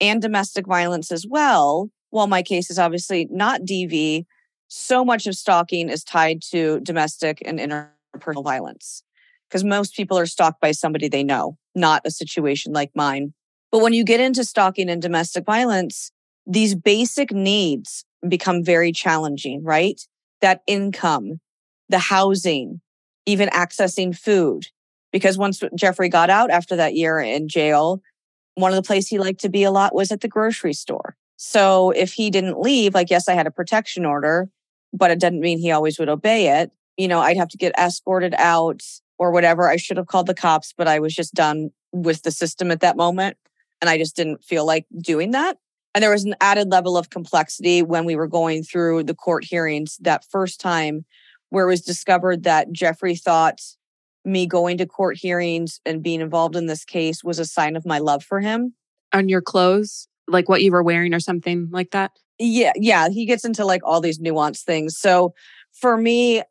and 0.02 0.22
domestic 0.22 0.68
violence 0.68 1.12
as 1.12 1.26
well. 1.28 1.90
While 2.12 2.28
my 2.28 2.42
case 2.42 2.70
is 2.70 2.80
obviously 2.80 3.28
not 3.30 3.62
DV, 3.62 4.26
so 4.68 5.04
much 5.04 5.28
of 5.28 5.36
stalking 5.36 5.90
is 5.90 6.04
tied 6.04 6.42
to 6.52 6.80
domestic 6.82 7.42
and 7.46 7.60
interpersonal 7.60 8.44
violence 8.44 9.04
because 9.48 9.64
most 9.64 9.96
people 9.96 10.18
are 10.18 10.26
stalked 10.26 10.62
by 10.62 10.72
somebody 10.72 11.08
they 11.08 11.24
know, 11.24 11.58
not 11.76 12.02
a 12.06 12.12
situation 12.12 12.72
like 12.72 12.92
mine. 12.96 13.34
But 13.72 13.82
when 13.82 13.94
you 13.94 14.04
get 14.04 14.20
into 14.20 14.44
stalking 14.44 14.90
and 14.90 15.02
domestic 15.02 15.46
violence, 15.46 16.12
these 16.50 16.74
basic 16.74 17.32
needs 17.32 18.04
become 18.28 18.64
very 18.64 18.92
challenging, 18.92 19.64
right? 19.64 20.02
That 20.42 20.64
income, 20.68 21.40
the 21.90 22.00
housing, 22.00 22.82
even 23.26 23.50
accessing 23.50 24.18
food. 24.18 24.66
Because 25.12 25.38
once 25.38 25.62
Jeffrey 25.76 26.10
got 26.10 26.30
out 26.30 26.50
after 26.50 26.76
that 26.76 26.96
year 26.96 27.20
in 27.20 27.48
jail, 27.48 28.02
one 28.56 28.72
of 28.72 28.76
the 28.76 28.86
places 28.86 29.10
he 29.10 29.20
liked 29.20 29.40
to 29.42 29.50
be 29.50 29.64
a 29.64 29.72
lot 29.72 29.96
was 29.96 30.12
at 30.12 30.22
the 30.22 30.28
grocery 30.28 30.74
store. 30.74 31.16
So 31.38 31.92
if 31.92 32.14
he 32.14 32.30
didn't 32.30 32.60
leave, 32.60 32.94
like, 32.94 33.10
yes, 33.10 33.28
I 33.28 33.34
had 33.34 33.48
a 33.48 33.52
protection 33.52 34.06
order, 34.06 34.50
but 34.92 35.12
it 35.12 35.20
didn't 35.20 35.40
mean 35.40 35.60
he 35.60 35.72
always 35.72 35.98
would 36.00 36.10
obey 36.10 36.60
it. 36.62 36.72
You 36.98 37.08
know, 37.08 37.20
I'd 37.20 37.38
have 37.38 37.50
to 37.50 37.58
get 37.58 37.78
escorted 37.78 38.34
out 38.38 38.82
or 39.18 39.32
whatever. 39.32 39.70
I 39.70 39.78
should 39.78 39.98
have 39.98 40.08
called 40.08 40.28
the 40.28 40.34
cops, 40.34 40.74
but 40.76 40.88
I 40.88 41.00
was 41.00 41.16
just 41.16 41.34
done 41.34 41.70
with 41.92 42.24
the 42.24 42.32
system 42.32 42.72
at 42.72 42.82
that 42.82 42.98
moment. 42.98 43.38
And 43.82 43.90
I 43.90 43.98
just 43.98 44.16
didn't 44.16 44.44
feel 44.44 44.66
like 44.66 44.86
doing 45.02 45.32
that. 45.32 45.58
And 45.94 46.04
there 46.04 46.12
was 46.12 46.24
an 46.24 46.36
added 46.40 46.70
level 46.70 46.98
of 46.98 47.10
complexity 47.10 47.82
when 47.82 48.06
we 48.06 48.16
were 48.16 48.28
going 48.28 48.64
through 48.64 49.04
the 49.04 49.16
court 49.16 49.44
hearings 49.44 49.98
that 50.02 50.26
first 50.30 50.62
time, 50.62 51.06
where 51.50 51.66
it 51.66 51.70
was 51.70 51.82
discovered 51.82 52.44
that 52.44 52.72
Jeffrey 52.72 53.16
thought 53.16 53.60
me 54.26 54.46
going 54.46 54.78
to 54.78 54.86
court 54.86 55.18
hearings 55.18 55.80
and 55.86 56.04
being 56.04 56.22
involved 56.22 56.56
in 56.56 56.68
this 56.68 56.86
case 56.86 57.24
was 57.24 57.40
a 57.40 57.46
sign 57.46 57.76
of 57.76 57.86
my 57.86 58.00
love 58.00 58.24
for 58.24 58.40
him. 58.40 58.74
On 59.14 59.30
your 59.30 59.42
clothes, 59.42 60.08
like 60.28 60.48
what 60.48 60.62
you 60.62 60.72
were 60.72 60.84
wearing 60.84 61.14
or 61.14 61.20
something 61.20 61.68
like 61.72 61.92
that? 61.92 62.12
Yeah, 62.38 62.74
yeah. 62.76 63.10
He 63.10 63.26
gets 63.26 63.44
into 63.44 63.66
like 63.66 63.82
all 63.84 64.02
these 64.02 64.20
nuanced 64.20 64.64
things. 64.64 64.98
So 64.98 65.34
for 65.74 65.98
me, 65.98 66.44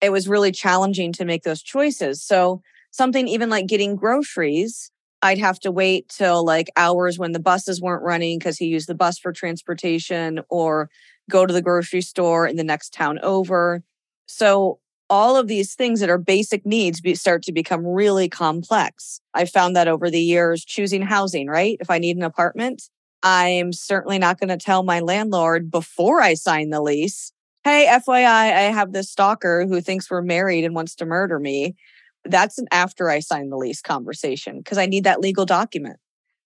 it 0.00 0.12
was 0.12 0.28
really 0.28 0.52
challenging 0.52 1.12
to 1.14 1.24
make 1.24 1.42
those 1.42 1.62
choices. 1.62 2.22
So 2.22 2.62
something 2.90 3.26
even 3.26 3.50
like 3.50 3.66
getting 3.66 3.96
groceries, 3.96 4.90
I'd 5.24 5.38
have 5.38 5.58
to 5.60 5.72
wait 5.72 6.10
till 6.10 6.44
like 6.44 6.70
hours 6.76 7.18
when 7.18 7.32
the 7.32 7.40
buses 7.40 7.80
weren't 7.80 8.02
running 8.02 8.38
because 8.38 8.58
he 8.58 8.66
used 8.66 8.90
the 8.90 8.94
bus 8.94 9.18
for 9.18 9.32
transportation 9.32 10.40
or 10.50 10.90
go 11.30 11.46
to 11.46 11.52
the 11.52 11.62
grocery 11.62 12.02
store 12.02 12.46
in 12.46 12.56
the 12.56 12.62
next 12.62 12.92
town 12.92 13.18
over. 13.22 13.82
So 14.26 14.80
all 15.08 15.36
of 15.36 15.48
these 15.48 15.74
things 15.74 16.00
that 16.00 16.10
are 16.10 16.18
basic 16.18 16.66
needs 16.66 17.00
be, 17.00 17.14
start 17.14 17.42
to 17.44 17.52
become 17.52 17.86
really 17.86 18.28
complex. 18.28 19.22
I 19.32 19.46
found 19.46 19.74
that 19.76 19.88
over 19.88 20.10
the 20.10 20.20
years 20.20 20.62
choosing 20.62 21.00
housing, 21.00 21.46
right? 21.46 21.78
If 21.80 21.88
I 21.90 21.96
need 21.98 22.18
an 22.18 22.22
apartment, 22.22 22.82
I'm 23.22 23.72
certainly 23.72 24.18
not 24.18 24.38
going 24.38 24.50
to 24.50 24.62
tell 24.62 24.82
my 24.82 25.00
landlord 25.00 25.70
before 25.70 26.20
I 26.20 26.34
sign 26.34 26.68
the 26.68 26.82
lease, 26.82 27.32
hey, 27.64 27.86
FYI, 27.90 28.26
I 28.26 28.70
have 28.70 28.92
this 28.92 29.10
stalker 29.10 29.66
who 29.66 29.80
thinks 29.80 30.10
we're 30.10 30.20
married 30.20 30.64
and 30.64 30.74
wants 30.74 30.94
to 30.96 31.06
murder 31.06 31.40
me. 31.40 31.76
That's 32.24 32.58
an 32.58 32.66
after 32.70 33.10
I 33.10 33.20
sign 33.20 33.50
the 33.50 33.56
lease 33.56 33.82
conversation 33.82 34.58
because 34.58 34.78
I 34.78 34.86
need 34.86 35.04
that 35.04 35.20
legal 35.20 35.44
document. 35.44 35.98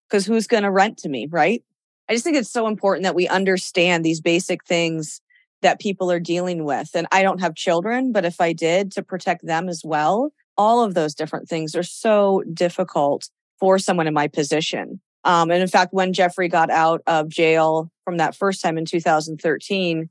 Because 0.08 0.26
who's 0.26 0.46
going 0.46 0.62
to 0.62 0.70
rent 0.70 0.98
to 0.98 1.08
me, 1.08 1.28
right? 1.30 1.62
I 2.08 2.14
just 2.14 2.24
think 2.24 2.36
it's 2.36 2.50
so 2.50 2.66
important 2.66 3.04
that 3.04 3.14
we 3.14 3.28
understand 3.28 4.04
these 4.04 4.20
basic 4.20 4.64
things 4.64 5.20
that 5.60 5.80
people 5.80 6.10
are 6.10 6.20
dealing 6.20 6.64
with. 6.64 6.90
And 6.94 7.06
I 7.12 7.22
don't 7.22 7.40
have 7.40 7.54
children, 7.54 8.12
but 8.12 8.24
if 8.24 8.40
I 8.40 8.52
did 8.52 8.92
to 8.92 9.02
protect 9.02 9.44
them 9.44 9.68
as 9.68 9.82
well, 9.84 10.32
all 10.56 10.82
of 10.82 10.94
those 10.94 11.14
different 11.14 11.48
things 11.48 11.74
are 11.74 11.82
so 11.82 12.42
difficult 12.52 13.28
for 13.58 13.78
someone 13.78 14.06
in 14.06 14.14
my 14.14 14.28
position. 14.28 15.00
Um, 15.24 15.50
and 15.50 15.60
in 15.60 15.68
fact, 15.68 15.92
when 15.92 16.12
Jeffrey 16.12 16.48
got 16.48 16.70
out 16.70 17.02
of 17.06 17.28
jail 17.28 17.90
from 18.04 18.16
that 18.18 18.34
first 18.34 18.62
time 18.62 18.78
in 18.78 18.84
2013, 18.84 20.08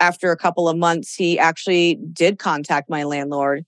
after 0.00 0.30
a 0.30 0.36
couple 0.36 0.68
of 0.68 0.76
months, 0.76 1.14
he 1.14 1.38
actually 1.38 1.98
did 2.12 2.38
contact 2.38 2.90
my 2.90 3.04
landlord. 3.04 3.64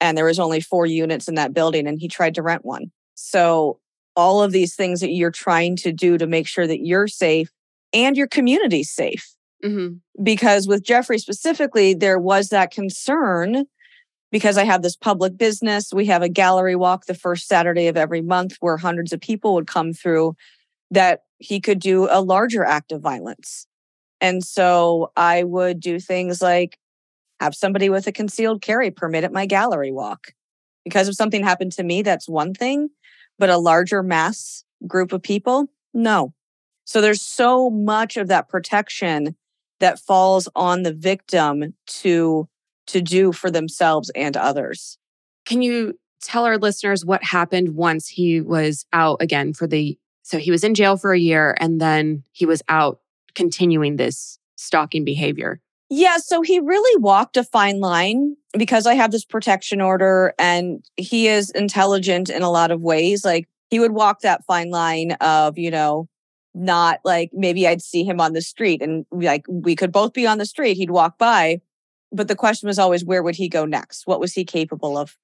And 0.00 0.16
there 0.16 0.24
was 0.24 0.38
only 0.38 0.60
four 0.60 0.86
units 0.86 1.28
in 1.28 1.34
that 1.34 1.52
building, 1.52 1.86
and 1.86 1.98
he 1.98 2.08
tried 2.08 2.34
to 2.36 2.42
rent 2.42 2.64
one. 2.64 2.90
So, 3.14 3.78
all 4.16 4.42
of 4.42 4.52
these 4.52 4.74
things 4.74 5.00
that 5.00 5.12
you're 5.12 5.30
trying 5.30 5.76
to 5.76 5.92
do 5.92 6.18
to 6.18 6.26
make 6.26 6.46
sure 6.46 6.66
that 6.66 6.80
you're 6.80 7.06
safe 7.06 7.50
and 7.92 8.16
your 8.16 8.26
community's 8.26 8.90
safe 8.90 9.36
Mm-hmm. 9.64 10.22
Because 10.22 10.66
with 10.66 10.82
Jeffrey 10.82 11.18
specifically, 11.18 11.94
there 11.94 12.18
was 12.18 12.48
that 12.48 12.70
concern 12.70 13.66
because 14.30 14.56
I 14.56 14.64
have 14.64 14.82
this 14.82 14.96
public 14.96 15.36
business. 15.36 15.92
We 15.92 16.06
have 16.06 16.22
a 16.22 16.28
gallery 16.28 16.76
walk 16.76 17.06
the 17.06 17.14
first 17.14 17.48
Saturday 17.48 17.88
of 17.88 17.96
every 17.96 18.22
month 18.22 18.56
where 18.60 18.76
hundreds 18.76 19.12
of 19.12 19.20
people 19.20 19.54
would 19.54 19.66
come 19.66 19.92
through 19.92 20.36
that 20.90 21.24
he 21.38 21.60
could 21.60 21.80
do 21.80 22.08
a 22.10 22.20
larger 22.20 22.64
act 22.64 22.92
of 22.92 23.00
violence. 23.00 23.66
And 24.20 24.44
so 24.44 25.12
I 25.16 25.42
would 25.44 25.80
do 25.80 25.98
things 25.98 26.42
like 26.42 26.78
have 27.40 27.54
somebody 27.54 27.88
with 27.88 28.06
a 28.06 28.12
concealed 28.12 28.60
carry 28.62 28.90
permit 28.90 29.24
at 29.24 29.32
my 29.32 29.46
gallery 29.46 29.90
walk. 29.90 30.34
Because 30.84 31.08
if 31.08 31.14
something 31.14 31.42
happened 31.42 31.72
to 31.72 31.82
me, 31.82 32.02
that's 32.02 32.28
one 32.28 32.54
thing, 32.54 32.90
but 33.38 33.50
a 33.50 33.58
larger 33.58 34.02
mass 34.02 34.64
group 34.86 35.12
of 35.12 35.22
people, 35.22 35.68
no. 35.92 36.34
So 36.84 37.00
there's 37.00 37.22
so 37.22 37.70
much 37.70 38.16
of 38.16 38.28
that 38.28 38.48
protection 38.48 39.36
that 39.80 39.98
falls 39.98 40.48
on 40.54 40.82
the 40.82 40.92
victim 40.92 41.74
to 41.86 42.48
to 42.86 43.00
do 43.00 43.30
for 43.30 43.50
themselves 43.50 44.10
and 44.16 44.36
others. 44.36 44.98
Can 45.46 45.62
you 45.62 45.98
tell 46.22 46.44
our 46.44 46.58
listeners 46.58 47.04
what 47.04 47.22
happened 47.22 47.76
once 47.76 48.08
he 48.08 48.40
was 48.40 48.84
out 48.92 49.22
again 49.22 49.52
for 49.52 49.66
the 49.66 49.96
so 50.22 50.38
he 50.38 50.50
was 50.50 50.64
in 50.64 50.74
jail 50.74 50.96
for 50.96 51.12
a 51.12 51.18
year 51.18 51.56
and 51.60 51.80
then 51.80 52.24
he 52.32 52.46
was 52.46 52.62
out 52.68 53.00
continuing 53.34 53.96
this 53.96 54.38
stalking 54.56 55.04
behavior? 55.04 55.60
Yeah, 55.92 56.18
so 56.18 56.40
he 56.40 56.60
really 56.60 57.02
walked 57.02 57.36
a 57.36 57.42
fine 57.42 57.80
line 57.80 58.36
because 58.56 58.86
I 58.86 58.94
have 58.94 59.10
this 59.10 59.24
protection 59.24 59.80
order 59.80 60.34
and 60.38 60.84
he 60.96 61.26
is 61.26 61.50
intelligent 61.50 62.30
in 62.30 62.42
a 62.42 62.50
lot 62.50 62.70
of 62.70 62.80
ways. 62.80 63.24
Like 63.24 63.48
he 63.70 63.80
would 63.80 63.90
walk 63.90 64.20
that 64.20 64.44
fine 64.44 64.70
line 64.70 65.12
of, 65.20 65.58
you 65.58 65.70
know, 65.70 66.08
not 66.54 67.00
like 67.04 67.30
maybe 67.32 67.66
I'd 67.66 67.82
see 67.82 68.04
him 68.04 68.20
on 68.20 68.34
the 68.34 68.40
street 68.40 68.82
and 68.82 69.04
like 69.10 69.44
we 69.48 69.74
could 69.74 69.90
both 69.90 70.12
be 70.12 70.28
on 70.28 70.38
the 70.38 70.46
street. 70.46 70.76
He'd 70.76 70.92
walk 70.92 71.18
by. 71.18 71.60
But 72.12 72.28
the 72.28 72.36
question 72.36 72.68
was 72.68 72.78
always, 72.78 73.04
where 73.04 73.22
would 73.22 73.36
he 73.36 73.48
go 73.48 73.64
next? 73.64 74.06
What 74.06 74.20
was 74.20 74.32
he 74.32 74.44
capable 74.44 74.96
of? 74.96 75.16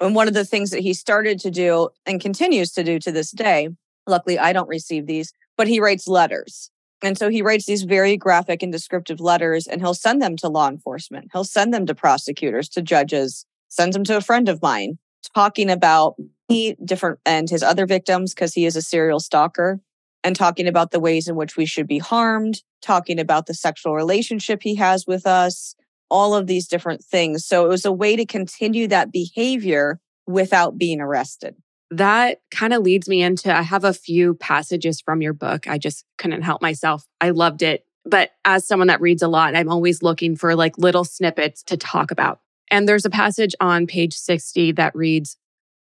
And 0.00 0.14
one 0.14 0.28
of 0.28 0.34
the 0.34 0.44
things 0.44 0.70
that 0.70 0.80
he 0.80 0.94
started 0.94 1.40
to 1.40 1.50
do 1.50 1.88
and 2.06 2.20
continues 2.20 2.72
to 2.72 2.84
do 2.84 3.00
to 3.00 3.10
this 3.10 3.32
day, 3.32 3.68
luckily 4.06 4.38
I 4.38 4.52
don't 4.52 4.68
receive 4.68 5.06
these, 5.06 5.32
but 5.56 5.66
he 5.66 5.80
writes 5.80 6.06
letters. 6.06 6.70
And 7.04 7.18
so 7.18 7.28
he 7.28 7.42
writes 7.42 7.66
these 7.66 7.82
very 7.82 8.16
graphic 8.16 8.62
and 8.62 8.72
descriptive 8.72 9.20
letters 9.20 9.66
and 9.66 9.80
he'll 9.82 9.94
send 9.94 10.22
them 10.22 10.36
to 10.38 10.48
law 10.48 10.68
enforcement. 10.68 11.28
He'll 11.32 11.44
send 11.44 11.74
them 11.74 11.84
to 11.86 11.94
prosecutors, 11.94 12.68
to 12.70 12.82
judges, 12.82 13.44
sends 13.68 13.94
them 13.94 14.04
to 14.04 14.16
a 14.16 14.22
friend 14.22 14.48
of 14.48 14.62
mine, 14.62 14.98
talking 15.34 15.68
about 15.68 16.14
he 16.48 16.76
different 16.82 17.18
and 17.26 17.48
his 17.48 17.62
other 17.62 17.86
victims 17.86 18.32
because 18.32 18.54
he 18.54 18.64
is 18.64 18.74
a 18.74 18.82
serial 18.82 19.20
stalker 19.20 19.80
and 20.22 20.34
talking 20.34 20.66
about 20.66 20.90
the 20.90 21.00
ways 21.00 21.28
in 21.28 21.36
which 21.36 21.58
we 21.58 21.66
should 21.66 21.86
be 21.86 21.98
harmed, 21.98 22.62
talking 22.80 23.20
about 23.20 23.44
the 23.46 23.54
sexual 23.54 23.94
relationship 23.94 24.62
he 24.62 24.74
has 24.76 25.06
with 25.06 25.26
us, 25.26 25.74
all 26.10 26.34
of 26.34 26.46
these 26.46 26.66
different 26.66 27.04
things. 27.04 27.44
So 27.44 27.66
it 27.66 27.68
was 27.68 27.84
a 27.84 27.92
way 27.92 28.16
to 28.16 28.24
continue 28.24 28.88
that 28.88 29.12
behavior 29.12 30.00
without 30.26 30.78
being 30.78 31.02
arrested. 31.02 31.54
That 31.96 32.40
kind 32.50 32.72
of 32.72 32.82
leads 32.82 33.08
me 33.08 33.22
into 33.22 33.54
I 33.54 33.62
have 33.62 33.84
a 33.84 33.92
few 33.92 34.34
passages 34.34 35.00
from 35.00 35.22
your 35.22 35.32
book. 35.32 35.68
I 35.68 35.78
just 35.78 36.04
couldn't 36.18 36.42
help 36.42 36.60
myself. 36.60 37.06
I 37.20 37.30
loved 37.30 37.62
it. 37.62 37.84
But 38.04 38.32
as 38.44 38.66
someone 38.66 38.88
that 38.88 39.00
reads 39.00 39.22
a 39.22 39.28
lot, 39.28 39.54
I'm 39.54 39.70
always 39.70 40.02
looking 40.02 40.36
for 40.36 40.56
like 40.56 40.76
little 40.76 41.04
snippets 41.04 41.62
to 41.64 41.76
talk 41.76 42.10
about. 42.10 42.40
And 42.70 42.88
there's 42.88 43.04
a 43.04 43.10
passage 43.10 43.54
on 43.60 43.86
page 43.86 44.14
60 44.14 44.72
that 44.72 44.94
reads, 44.94 45.36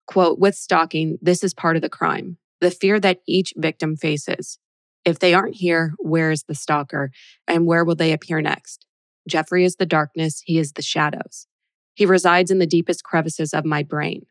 quote, 0.05 0.37
with 0.37 0.55
stalking, 0.55 1.17
this 1.21 1.43
is 1.43 1.53
part 1.53 1.75
of 1.75 1.81
the 1.81 1.89
crime 1.89 2.37
the 2.61 2.71
fear 2.71 2.97
that 2.97 3.19
each 3.27 3.53
victim 3.57 3.97
faces. 3.97 4.57
If 5.03 5.19
they 5.19 5.33
aren't 5.33 5.55
here, 5.55 5.95
where 5.97 6.31
is 6.31 6.43
the 6.43 6.55
stalker 6.55 7.11
and 7.45 7.67
where 7.67 7.83
will 7.83 7.95
they 7.95 8.13
appear 8.13 8.39
next? 8.39 8.85
Jeffrey 9.27 9.65
is 9.65 9.75
the 9.75 9.85
darkness, 9.85 10.41
he 10.45 10.57
is 10.57 10.71
the 10.71 10.81
shadows. 10.81 11.47
He 11.93 12.05
resides 12.05 12.51
in 12.51 12.59
the 12.59 12.65
deepest 12.65 13.03
crevices 13.03 13.53
of 13.53 13.65
my 13.65 13.83
brain. 13.83 14.25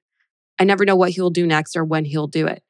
I 0.62 0.64
never 0.64 0.84
know 0.84 0.94
what 0.94 1.10
he'll 1.10 1.30
do 1.30 1.44
next 1.44 1.74
or 1.74 1.84
when 1.84 2.04
he'll 2.04 2.28
do 2.28 2.46
it. 2.46 2.62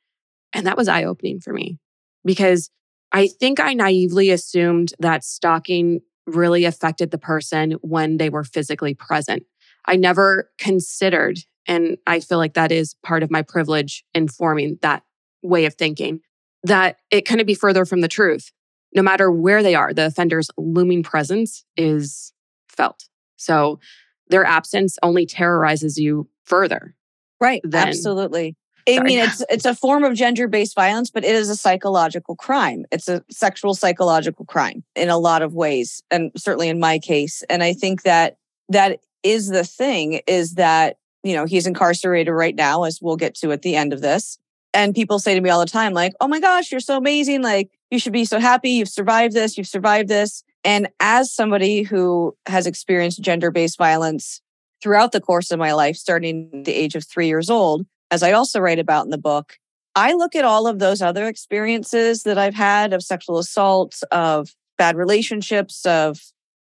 And 0.54 0.66
that 0.66 0.78
was 0.78 0.88
eye 0.88 1.04
opening 1.04 1.40
for 1.40 1.52
me 1.52 1.78
because 2.24 2.70
I 3.12 3.26
think 3.26 3.60
I 3.60 3.74
naively 3.74 4.30
assumed 4.30 4.94
that 4.98 5.22
stalking 5.22 6.00
really 6.26 6.64
affected 6.64 7.10
the 7.10 7.18
person 7.18 7.72
when 7.82 8.16
they 8.16 8.30
were 8.30 8.44
physically 8.44 8.94
present. 8.94 9.42
I 9.84 9.96
never 9.96 10.50
considered, 10.56 11.40
and 11.68 11.98
I 12.06 12.20
feel 12.20 12.38
like 12.38 12.54
that 12.54 12.72
is 12.72 12.94
part 13.02 13.22
of 13.22 13.30
my 13.30 13.42
privilege 13.42 14.04
informing 14.14 14.78
that 14.80 15.02
way 15.42 15.66
of 15.66 15.74
thinking 15.74 16.20
that 16.62 16.96
it 17.10 17.26
couldn't 17.26 17.44
be 17.44 17.54
further 17.54 17.84
from 17.84 18.00
the 18.00 18.08
truth. 18.08 18.52
No 18.94 19.02
matter 19.02 19.30
where 19.30 19.62
they 19.62 19.74
are, 19.74 19.92
the 19.92 20.06
offender's 20.06 20.50
looming 20.56 21.02
presence 21.02 21.66
is 21.76 22.32
felt. 22.70 23.04
So 23.36 23.80
their 24.28 24.46
absence 24.46 24.96
only 25.02 25.26
terrorizes 25.26 25.98
you 25.98 26.30
further. 26.44 26.94
Right. 27.42 27.60
Than, 27.64 27.88
Absolutely. 27.88 28.56
I 28.88 29.00
mean, 29.00 29.18
it's 29.18 29.44
it's 29.50 29.64
a 29.64 29.74
form 29.74 30.04
of 30.04 30.14
gender-based 30.14 30.76
violence, 30.76 31.10
but 31.10 31.24
it 31.24 31.34
is 31.34 31.50
a 31.50 31.56
psychological 31.56 32.36
crime. 32.36 32.86
It's 32.92 33.08
a 33.08 33.24
sexual 33.30 33.74
psychological 33.74 34.44
crime 34.44 34.84
in 34.94 35.08
a 35.08 35.18
lot 35.18 35.42
of 35.42 35.52
ways, 35.52 36.02
and 36.10 36.30
certainly 36.36 36.68
in 36.68 36.78
my 36.78 37.00
case. 37.00 37.42
And 37.50 37.62
I 37.62 37.72
think 37.72 38.02
that 38.02 38.36
that 38.68 39.00
is 39.24 39.48
the 39.48 39.64
thing 39.64 40.20
is 40.28 40.54
that 40.54 40.98
you 41.24 41.34
know 41.34 41.44
he's 41.44 41.66
incarcerated 41.66 42.32
right 42.32 42.54
now, 42.54 42.84
as 42.84 43.00
we'll 43.02 43.16
get 43.16 43.34
to 43.36 43.50
at 43.50 43.62
the 43.62 43.74
end 43.74 43.92
of 43.92 44.00
this. 44.00 44.38
And 44.72 44.94
people 44.94 45.18
say 45.18 45.34
to 45.34 45.40
me 45.40 45.50
all 45.50 45.60
the 45.60 45.66
time, 45.66 45.92
like, 45.92 46.14
oh 46.20 46.28
my 46.28 46.40
gosh, 46.40 46.70
you're 46.70 46.80
so 46.80 46.96
amazing. 46.96 47.42
Like, 47.42 47.70
you 47.90 47.98
should 47.98 48.14
be 48.14 48.24
so 48.24 48.38
happy. 48.38 48.70
You've 48.70 48.88
survived 48.88 49.34
this. 49.34 49.58
You've 49.58 49.66
survived 49.66 50.08
this. 50.08 50.44
And 50.64 50.88
as 50.98 51.30
somebody 51.30 51.82
who 51.82 52.34
has 52.46 52.66
experienced 52.66 53.20
gender 53.20 53.50
based 53.50 53.76
violence 53.76 54.40
throughout 54.82 55.12
the 55.12 55.20
course 55.20 55.50
of 55.50 55.58
my 55.58 55.72
life, 55.72 55.96
starting 55.96 56.50
at 56.52 56.64
the 56.64 56.72
age 56.72 56.94
of 56.94 57.06
three 57.06 57.28
years 57.28 57.48
old, 57.48 57.86
as 58.10 58.22
I 58.22 58.32
also 58.32 58.60
write 58.60 58.78
about 58.78 59.04
in 59.04 59.10
the 59.10 59.18
book, 59.18 59.58
I 59.94 60.14
look 60.14 60.34
at 60.34 60.44
all 60.44 60.66
of 60.66 60.78
those 60.78 61.02
other 61.02 61.26
experiences 61.28 62.22
that 62.24 62.38
I've 62.38 62.54
had 62.54 62.92
of 62.92 63.02
sexual 63.02 63.38
assault, 63.38 64.02
of 64.10 64.54
bad 64.78 64.96
relationships, 64.96 65.84
of 65.86 66.20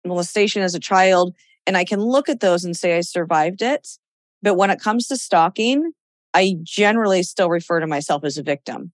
molestation 0.04 0.62
as 0.62 0.74
a 0.74 0.80
child, 0.80 1.34
and 1.66 1.76
I 1.76 1.84
can 1.84 2.00
look 2.00 2.28
at 2.28 2.40
those 2.40 2.64
and 2.64 2.76
say 2.76 2.96
I 2.96 3.00
survived 3.00 3.62
it. 3.62 3.88
But 4.42 4.54
when 4.54 4.70
it 4.70 4.80
comes 4.80 5.06
to 5.08 5.16
stalking, 5.16 5.92
I 6.34 6.56
generally 6.62 7.22
still 7.22 7.48
refer 7.48 7.80
to 7.80 7.86
myself 7.86 8.24
as 8.24 8.36
a 8.36 8.42
victim. 8.42 8.92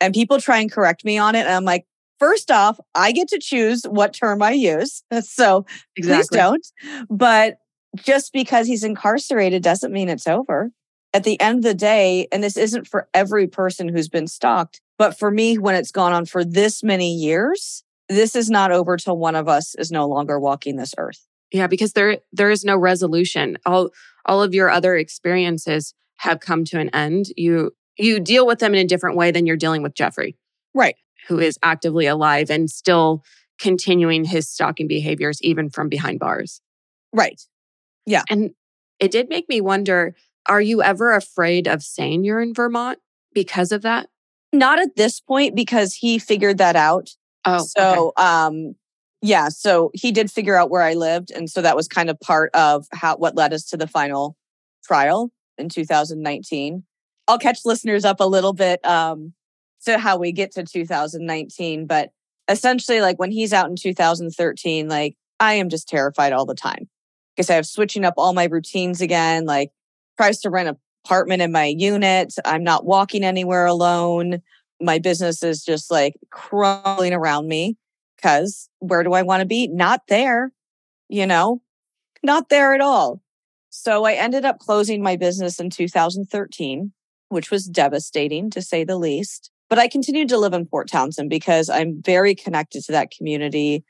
And 0.00 0.14
people 0.14 0.38
try 0.38 0.58
and 0.58 0.70
correct 0.70 1.04
me 1.04 1.18
on 1.18 1.34
it. 1.34 1.40
And 1.40 1.54
I'm 1.54 1.64
like, 1.64 1.86
first 2.18 2.50
off, 2.50 2.78
I 2.94 3.10
get 3.12 3.28
to 3.28 3.38
choose 3.38 3.82
what 3.84 4.12
term 4.12 4.42
I 4.42 4.52
use. 4.52 5.02
So 5.22 5.66
exactly. 5.96 6.04
please 6.04 6.28
don't. 6.28 6.66
But 7.10 7.56
just 7.96 8.32
because 8.32 8.66
he's 8.66 8.84
incarcerated 8.84 9.62
doesn't 9.62 9.92
mean 9.92 10.08
it's 10.08 10.26
over. 10.26 10.70
at 11.14 11.24
the 11.24 11.38
end 11.42 11.58
of 11.58 11.62
the 11.64 11.74
day, 11.74 12.26
and 12.32 12.42
this 12.42 12.56
isn't 12.56 12.86
for 12.86 13.06
every 13.12 13.46
person 13.46 13.88
who's 13.88 14.08
been 14.08 14.26
stalked, 14.26 14.80
but 14.98 15.18
for 15.18 15.30
me, 15.30 15.58
when 15.58 15.74
it's 15.74 15.90
gone 15.92 16.12
on 16.14 16.24
for 16.24 16.42
this 16.42 16.82
many 16.82 17.14
years, 17.14 17.84
this 18.08 18.34
is 18.34 18.48
not 18.48 18.72
over 18.72 18.96
till 18.96 19.18
one 19.18 19.34
of 19.36 19.46
us 19.46 19.74
is 19.74 19.90
no 19.90 20.06
longer 20.08 20.40
walking 20.40 20.76
this 20.76 20.94
earth. 20.96 21.26
Yeah, 21.52 21.66
because 21.66 21.92
there 21.92 22.18
there 22.32 22.50
is 22.50 22.64
no 22.64 22.76
resolution. 22.78 23.58
All 23.66 23.90
all 24.24 24.42
of 24.42 24.54
your 24.54 24.70
other 24.70 24.96
experiences 24.96 25.92
have 26.16 26.40
come 26.40 26.64
to 26.64 26.78
an 26.80 26.88
end. 26.94 27.26
You 27.36 27.72
you 27.98 28.18
deal 28.18 28.46
with 28.46 28.58
them 28.60 28.74
in 28.74 28.80
a 28.86 28.88
different 28.88 29.16
way 29.18 29.30
than 29.32 29.44
you're 29.44 29.56
dealing 29.56 29.82
with 29.82 29.94
Jeffrey. 29.94 30.36
Right. 30.72 30.96
Who 31.28 31.38
is 31.38 31.58
actively 31.62 32.06
alive 32.06 32.48
and 32.50 32.70
still 32.70 33.22
continuing 33.60 34.24
his 34.24 34.48
stalking 34.48 34.88
behaviors 34.88 35.42
even 35.42 35.68
from 35.68 35.90
behind 35.90 36.20
bars. 36.20 36.62
Right. 37.12 37.42
Yeah. 38.06 38.22
And 38.28 38.50
it 38.98 39.10
did 39.10 39.28
make 39.28 39.48
me 39.48 39.60
wonder 39.60 40.14
are 40.46 40.60
you 40.60 40.82
ever 40.82 41.14
afraid 41.14 41.68
of 41.68 41.82
saying 41.82 42.24
you're 42.24 42.40
in 42.40 42.54
Vermont 42.54 42.98
because 43.32 43.70
of 43.70 43.82
that? 43.82 44.08
Not 44.52 44.80
at 44.80 44.96
this 44.96 45.20
point 45.20 45.54
because 45.54 45.94
he 45.94 46.18
figured 46.18 46.58
that 46.58 46.76
out. 46.76 47.10
Oh. 47.44 47.64
So 47.64 48.12
okay. 48.18 48.24
um 48.24 48.74
yeah, 49.24 49.50
so 49.50 49.92
he 49.94 50.10
did 50.10 50.32
figure 50.32 50.56
out 50.56 50.68
where 50.68 50.82
I 50.82 50.94
lived 50.94 51.30
and 51.30 51.48
so 51.48 51.62
that 51.62 51.76
was 51.76 51.86
kind 51.86 52.10
of 52.10 52.18
part 52.20 52.50
of 52.54 52.86
how 52.92 53.16
what 53.16 53.36
led 53.36 53.52
us 53.52 53.64
to 53.66 53.76
the 53.76 53.86
final 53.86 54.36
trial 54.84 55.30
in 55.58 55.68
2019. 55.68 56.84
I'll 57.28 57.38
catch 57.38 57.60
listeners 57.64 58.04
up 58.04 58.20
a 58.20 58.26
little 58.26 58.52
bit 58.52 58.84
um 58.84 59.32
to 59.84 59.98
how 59.98 60.16
we 60.16 60.32
get 60.32 60.52
to 60.52 60.64
2019, 60.64 61.86
but 61.86 62.10
essentially 62.48 63.00
like 63.00 63.18
when 63.18 63.30
he's 63.30 63.52
out 63.52 63.70
in 63.70 63.76
2013 63.76 64.88
like 64.88 65.16
I 65.38 65.54
am 65.54 65.68
just 65.68 65.88
terrified 65.88 66.32
all 66.32 66.46
the 66.46 66.54
time 66.54 66.88
because 67.34 67.50
I 67.50 67.54
have 67.54 67.66
switching 67.66 68.04
up 68.04 68.14
all 68.16 68.32
my 68.32 68.44
routines 68.44 69.00
again 69.00 69.44
like 69.44 69.70
tries 70.16 70.40
to 70.40 70.50
rent 70.50 70.68
an 70.68 70.76
apartment 71.04 71.42
in 71.42 71.52
my 71.52 71.66
unit. 71.66 72.34
I'm 72.44 72.64
not 72.64 72.84
walking 72.84 73.24
anywhere 73.24 73.66
alone. 73.66 74.42
My 74.80 74.98
business 74.98 75.42
is 75.42 75.64
just 75.64 75.90
like 75.90 76.14
crumbling 76.30 77.12
around 77.12 77.48
me 77.48 77.76
because 78.16 78.68
where 78.78 79.02
do 79.02 79.12
I 79.12 79.22
want 79.22 79.40
to 79.40 79.46
be? 79.46 79.68
Not 79.68 80.02
there, 80.08 80.52
you 81.08 81.26
know, 81.26 81.62
not 82.22 82.48
there 82.48 82.74
at 82.74 82.80
all. 82.80 83.20
So 83.70 84.04
I 84.04 84.12
ended 84.12 84.44
up 84.44 84.58
closing 84.58 85.02
my 85.02 85.16
business 85.16 85.58
in 85.58 85.70
2013, 85.70 86.92
which 87.30 87.50
was 87.50 87.66
devastating 87.66 88.50
to 88.50 88.60
say 88.60 88.84
the 88.84 88.98
least. 88.98 89.50
But 89.70 89.78
I 89.78 89.88
continued 89.88 90.28
to 90.28 90.36
live 90.36 90.52
in 90.52 90.66
Port 90.66 90.88
Townsend 90.88 91.30
because 91.30 91.70
I'm 91.70 92.02
very 92.02 92.34
connected 92.34 92.84
to 92.84 92.92
that 92.92 93.10
community. 93.10 93.84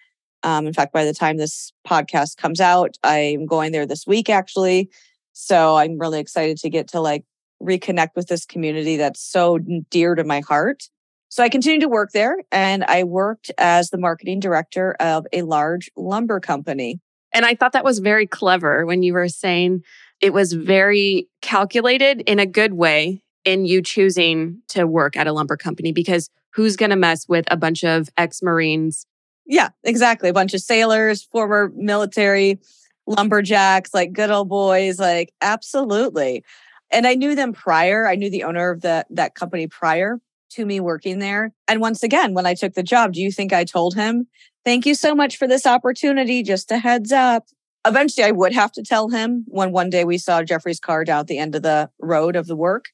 Um, 0.45 0.67
in 0.67 0.73
fact, 0.73 0.93
by 0.93 1.05
the 1.05 1.15
time 1.15 1.37
this 1.37 1.73
podcast 1.87 2.37
comes 2.37 2.61
out, 2.61 2.97
I'm 3.05 3.47
going 3.47 3.73
there 3.73 3.87
this 3.87 4.07
week 4.07 4.29
actually 4.29 4.91
so 5.33 5.77
I'm 5.77 5.99
really 5.99 6.21
excited 6.21 6.59
to 6.59 6.71
get 6.71 6.89
to 6.89 7.01
like 7.01 7.25
reconnect 7.63 8.11
with 8.17 8.29
this 8.29 8.45
community 8.45 8.97
that's 8.97 9.21
so 9.21 9.59
dear 9.91 10.15
to 10.15 10.25
my 10.25 10.41
heart. 10.41 10.85
So 11.29 11.43
I 11.43 11.49
continued 11.49 11.81
to 11.81 11.89
work 11.89 12.11
there 12.13 12.37
and 12.51 12.85
I 12.85 13.05
worked 13.05 13.51
as 13.57 13.91
the 13.91 13.99
marketing 13.99 14.41
director 14.41 14.95
of 15.01 15.27
a 15.33 15.43
large 15.43 15.91
lumber 15.97 16.41
company. 16.41 17.01
And 17.33 17.47
I 17.47 17.55
thought 17.55 17.73
that 17.73 17.85
was 17.85 18.01
very 18.01 18.27
clever 18.27 18.85
when 18.85 19.03
you 19.03 19.15
were 19.15 19.29
saying 19.29 19.83
it 20.21 20.35
was 20.35 20.53
very 20.53 21.29
calculated 21.41 22.21
in 22.23 22.39
a 22.39 22.47
good 22.47 22.75
way 22.75 23.23
in 23.45 23.65
you 23.65 23.81
choosing 23.81 24.61
to 24.69 24.87
work 24.87 25.17
at 25.17 25.27
a 25.27 25.33
lumber 25.33 25.57
company 25.57 25.93
because 25.93 26.29
who's 26.53 26.77
going 26.77 26.91
to 26.91 26.97
mess 26.97 27.27
with 27.27 27.47
a 27.51 27.57
bunch 27.57 27.83
of 27.83 28.11
ex 28.19 28.43
Marines? 28.43 29.07
Yeah, 29.53 29.69
exactly. 29.85 30.31
A 30.31 30.33
bunch 30.33 30.55
of 30.55 30.63
sailors, 30.63 31.25
former 31.25 31.71
military 31.77 32.59
lumberjacks, 33.07 33.93
like 33.93 34.15
good 34.15 34.31
old 34.31 34.49
boys, 34.49 34.99
like 34.99 35.35
absolutely. 35.43 36.43
And 36.91 37.07
I 37.07 37.15
knew 37.17 37.35
them 37.35 37.53
prior. 37.53 38.09
I 38.09 38.15
knew 38.15 38.31
the 38.31 38.45
owner 38.45 38.71
of 38.71 38.81
the 38.81 39.05
that 39.11 39.35
company 39.35 39.67
prior 39.67 40.21
to 40.53 40.65
me 40.65 40.81
working 40.81 41.19
there. 41.19 41.53
And 41.69 41.83
once 41.83 42.03
again, 42.03 42.33
when 42.33 42.47
I 42.47 42.55
took 42.55 42.73
the 42.73 42.83
job, 42.83 43.13
do 43.13 43.21
you 43.21 43.31
think 43.31 43.53
I 43.53 43.65
told 43.65 43.95
him, 43.95 44.27
"Thank 44.65 44.87
you 44.87 44.95
so 44.95 45.15
much 45.15 45.37
for 45.37 45.47
this 45.47 45.67
opportunity, 45.67 46.43
just 46.43 46.71
a 46.71 46.79
heads 46.79 47.13
up." 47.13 47.45
Eventually, 47.87 48.25
I 48.25 48.31
would 48.31 48.55
have 48.55 48.73
to 48.73 48.83
tell 48.83 49.11
him 49.11 49.45
when 49.49 49.71
one 49.71 49.91
day 49.91 50.05
we 50.05 50.17
saw 50.17 50.43
Jeffrey's 50.43 50.81
car 50.81 51.05
down 51.05 51.21
at 51.21 51.27
the 51.27 51.37
end 51.37 51.55
of 51.55 51.63
the 51.63 51.91
road 52.01 52.37
of 52.37 52.47
the 52.47 52.57
work. 52.57 52.87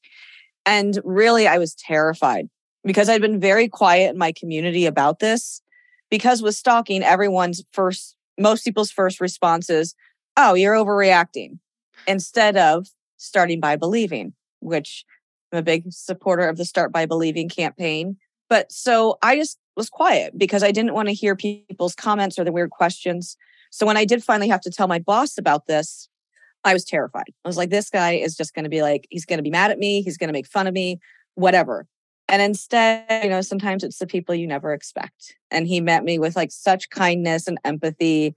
And 0.67 0.99
really, 1.05 1.47
I 1.47 1.59
was 1.59 1.77
terrified 1.77 2.49
because 2.85 3.09
I'd 3.09 3.21
been 3.23 3.39
very 3.41 3.69
quiet 3.69 4.11
in 4.13 4.19
my 4.19 4.33
community 4.33 4.87
about 4.87 5.21
this. 5.21 5.63
Because 6.11 6.43
with 6.43 6.55
stalking, 6.55 7.03
everyone's 7.03 7.63
first 7.73 8.17
most 8.39 8.65
people's 8.65 8.91
first 8.91 9.21
response 9.21 9.69
is, 9.69 9.95
oh, 10.37 10.55
you're 10.55 10.75
overreacting, 10.75 11.59
instead 12.07 12.57
of 12.57 12.87
starting 13.17 13.61
by 13.61 13.77
believing, 13.77 14.33
which 14.61 15.05
I'm 15.53 15.59
a 15.59 15.63
big 15.63 15.85
supporter 15.91 16.49
of 16.49 16.57
the 16.57 16.65
Start 16.65 16.93
by 16.93 17.07
Believing 17.07 17.49
campaign. 17.49 18.17
But 18.49 18.71
so 18.73 19.19
I 19.23 19.37
just 19.37 19.59
was 19.77 19.91
quiet 19.91 20.39
because 20.39 20.63
I 20.63 20.71
didn't 20.71 20.95
want 20.95 21.09
to 21.09 21.15
hear 21.15 21.37
people's 21.37 21.95
comments 21.95 22.39
or 22.39 22.45
the 22.45 22.53
weird 22.53 22.71
questions. 22.71 23.37
So 23.71 23.87
when 23.87 23.97
I 23.97 24.05
did 24.05 24.25
finally 24.25 24.49
have 24.49 24.61
to 24.63 24.71
tell 24.71 24.89
my 24.89 24.99
boss 24.99 25.37
about 25.37 25.67
this, 25.67 26.09
I 26.65 26.73
was 26.73 26.85
terrified. 26.85 27.27
I 27.45 27.49
was 27.49 27.57
like, 27.57 27.71
this 27.71 27.91
guy 27.91 28.13
is 28.13 28.37
just 28.37 28.55
going 28.55 28.65
to 28.65 28.71
be 28.71 28.83
like, 28.83 29.07
he's 29.11 29.25
going 29.25 29.39
to 29.39 29.43
be 29.43 29.51
mad 29.51 29.71
at 29.71 29.79
me. 29.79 30.03
He's 30.03 30.17
going 30.17 30.29
to 30.29 30.33
make 30.33 30.47
fun 30.47 30.67
of 30.67 30.75
me, 30.75 30.99
whatever. 31.35 31.87
And 32.29 32.43
instead, 32.43 33.25
you 33.25 33.31
know, 33.31 33.41
sometimes 33.41 33.83
it's 33.83 33.99
the 33.99 34.07
people 34.07 34.35
you 34.35 34.47
never 34.47 34.73
expect. 34.73 35.37
And 35.51 35.67
he 35.67 35.81
met 35.81 36.05
me 36.05 36.19
with 36.19 36.37
like 36.37 36.53
such 36.53 36.91
kindness 36.91 37.49
and 37.49 37.59
empathy 37.65 38.35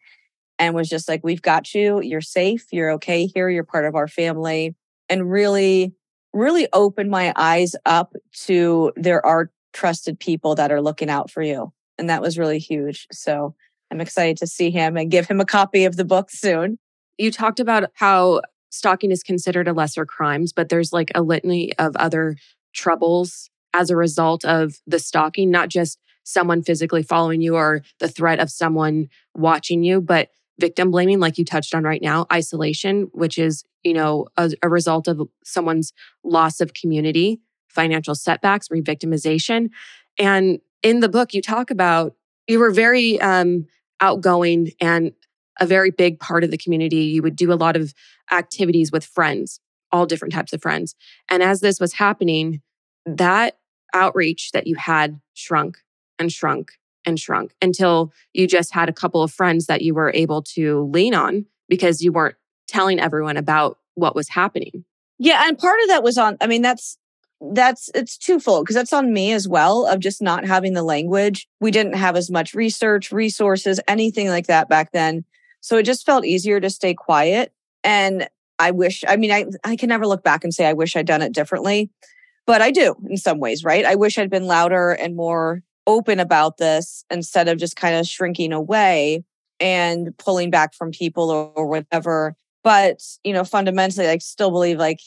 and 0.58 0.74
was 0.74 0.88
just 0.88 1.10
like, 1.10 1.22
We've 1.24 1.42
got 1.42 1.74
you. 1.74 2.02
You're 2.02 2.22
safe. 2.22 2.68
You're 2.72 2.92
okay 2.92 3.26
here. 3.26 3.50
You're 3.50 3.64
part 3.64 3.86
of 3.86 3.96
our 3.96 4.08
family. 4.08 4.76
And 5.10 5.30
really, 5.30 5.94
really 6.34 6.70
opened 6.72 7.10
my 7.10 7.34
eyes 7.36 7.76
up 7.86 8.14
to 8.46 8.94
there 8.96 9.26
are 9.26 9.52
trusted 9.74 10.20
people 10.20 10.56
that 10.56 10.72
are 10.72 10.82
looking 10.82 11.10
out 11.10 11.30
for 11.30 11.42
you. 11.42 11.74
And 11.98 12.10
that 12.10 12.22
was 12.22 12.38
really 12.38 12.60
huge. 12.60 13.08
So 13.12 13.56
I'm 13.92 14.00
excited 14.00 14.38
to 14.38 14.48
see 14.48 14.72
him 14.72 14.96
and 14.96 15.12
give 15.12 15.28
him 15.28 15.42
a 15.42 15.46
copy 15.46 15.84
of 15.84 15.98
the 15.98 16.06
book 16.06 16.30
soon. 16.32 16.80
You 17.18 17.32
talked 17.32 17.60
about 17.60 17.90
how 17.94 18.42
stalking 18.70 19.12
is 19.12 19.22
considered 19.22 19.68
a 19.68 19.74
lesser 19.74 20.06
crimes, 20.06 20.54
but 20.54 20.70
there's 20.70 20.94
like 20.94 21.12
a 21.14 21.22
litany 21.22 21.74
of 21.78 21.96
other 21.98 22.38
troubles 22.74 23.51
as 23.74 23.90
a 23.90 23.96
result 23.96 24.46
of 24.46 24.76
the 24.88 25.00
stalking, 25.00 25.52
not 25.52 25.70
just 25.70 26.00
someone 26.24 26.62
physically 26.62 27.04
following 27.04 27.42
you 27.42 27.56
or 27.56 27.82
the 28.00 28.08
threat 28.08 28.40
of 28.40 28.50
someone 28.50 29.08
watching 29.34 29.84
you, 29.84 30.02
but 30.02 30.30
victim 30.60 30.92
blaming, 30.92 31.20
like 31.20 31.38
you 31.38 31.46
touched 31.46 31.74
on 31.74 31.84
right 31.84 32.02
now, 32.02 32.28
isolation, 32.32 33.10
which 33.14 33.38
is, 33.38 33.64
you 33.84 33.94
know, 33.94 34.28
a, 34.38 34.52
a 34.62 34.70
result 34.70 35.08
of 35.08 35.28
someone's 35.44 35.92
loss 36.24 36.62
of 36.62 36.74
community, 36.74 37.42
financial 37.68 38.14
setbacks, 38.14 38.68
re-victimization. 38.70 39.70
And 40.20 40.60
in 40.84 41.00
the 41.00 41.10
book, 41.10 41.34
you 41.34 41.42
talk 41.42 41.72
about 41.72 42.14
you 42.48 42.60
were 42.60 42.72
very 42.72 43.20
um, 43.22 43.66
outgoing 44.00 44.72
and 44.80 45.14
a 45.60 45.66
very 45.66 45.92
big 45.92 46.20
part 46.20 46.44
of 46.44 46.52
the 46.52 46.58
community. 46.58 46.98
You 46.98 47.22
would 47.24 47.36
do 47.36 47.52
a 47.52 47.56
lot 47.56 47.76
of 47.76 47.94
activities 48.32 48.92
with 48.92 49.06
friends, 49.06 49.60
all 49.92 50.06
different 50.06 50.34
types 50.34 50.54
of 50.54 50.62
friends. 50.62 50.96
And 51.30 51.42
as 51.42 51.62
this 51.62 51.80
was 51.80 51.94
happening, 51.94 52.62
that 53.06 53.58
outreach 53.94 54.52
that 54.52 54.68
you 54.68 54.76
had 54.76 55.20
shrunk 55.34 55.78
and 56.20 56.32
shrunk 56.32 56.72
and 57.06 57.20
shrunk 57.20 57.56
until 57.62 58.12
you 58.34 58.48
just 58.48 58.74
had 58.74 58.90
a 58.90 58.94
couple 58.94 59.24
of 59.24 59.32
friends 59.32 59.66
that 59.66 59.82
you 59.82 59.94
were 59.94 60.12
able 60.14 60.42
to 60.42 60.90
lean 60.92 61.14
on 61.14 61.46
because 61.68 62.02
you 62.02 62.12
weren't 62.12 62.36
telling 62.68 63.00
everyone 63.00 63.38
about 63.38 63.78
what 63.96 64.16
was 64.16 64.30
happening. 64.30 64.86
Yeah, 65.18 65.44
and 65.48 65.58
part 65.58 65.80
of 65.82 65.90
that 65.90 66.04
was 66.04 66.18
on 66.18 66.38
I 66.42 66.48
mean 66.48 66.62
that's 66.62 66.98
that's 67.54 67.90
it's 67.96 68.18
twofold 68.18 68.66
because 68.66 68.76
that's 68.76 68.94
on 68.94 69.12
me 69.12 69.32
as 69.32 69.48
well 69.48 69.88
of 69.88 70.00
just 70.00 70.22
not 70.22 70.46
having 70.46 70.74
the 70.74 70.84
language. 70.84 71.48
We 71.60 71.72
didn't 71.72 71.94
have 71.94 72.16
as 72.16 72.30
much 72.30 72.54
research, 72.54 73.12
resources, 73.12 73.80
anything 73.88 74.28
like 74.28 74.48
that 74.48 74.70
back 74.70 74.92
then. 74.92 75.26
So 75.60 75.78
it 75.78 75.84
just 75.84 76.06
felt 76.06 76.26
easier 76.26 76.60
to 76.60 76.70
stay 76.70 76.94
quiet 76.94 77.52
and 77.84 78.28
I 78.60 78.72
wish 78.72 79.04
I 79.08 79.18
mean 79.18 79.32
I 79.32 79.46
I 79.64 79.76
can 79.76 79.90
never 79.90 80.06
look 80.06 80.24
back 80.24 80.44
and 80.44 80.54
say 80.54 80.68
I 80.68 80.74
wish 80.74 80.96
I'd 80.96 81.08
done 81.08 81.24
it 81.24 81.34
differently 81.34 81.90
but 82.46 82.62
I 82.62 82.72
do 82.72 82.96
in 83.10 83.18
some 83.18 83.40
ways, 83.40 83.64
right? 83.64 83.86
I 83.86 83.96
wish 83.96 84.18
I'd 84.18 84.30
been 84.30 84.48
louder 84.48 84.92
and 84.92 85.16
more 85.16 85.64
open 85.88 86.20
about 86.20 86.58
this 86.58 87.04
instead 87.10 87.48
of 87.48 87.58
just 87.58 87.76
kind 87.76 87.96
of 87.96 88.08
shrinking 88.08 88.54
away 88.54 89.24
and 89.60 90.16
pulling 90.18 90.50
back 90.50 90.74
from 90.74 90.92
people 90.92 91.30
or, 91.30 91.52
or 91.56 91.68
whatever. 91.68 92.36
But, 92.64 93.02
you 93.24 93.34
know, 93.34 93.44
fundamentally, 93.44 94.08
I 94.08 94.18
still 94.20 94.52
believe 94.52 94.78
like, 94.78 95.00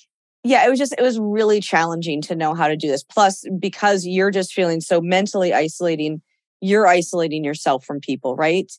yeah, 0.43 0.67
it 0.67 0.71
was 0.71 0.79
just, 0.79 0.95
it 0.99 1.03
was 1.03 1.19
really 1.19 1.61
challenging 1.61 2.21
to 2.23 2.35
know 2.35 2.55
how 2.55 2.69
to 2.69 2.77
do 2.77 2.89
this. 2.89 3.03
Plus, 3.03 3.45
because 3.59 4.07
you're 4.07 4.31
just 4.31 4.53
feeling 4.53 4.81
so 4.81 5.01
mentally 5.01 5.55
isolating, 5.55 6.21
you're 6.61 6.87
isolating 6.87 7.45
yourself 7.45 7.85
from 7.85 8.01
people, 8.01 8.37
right? 8.37 8.71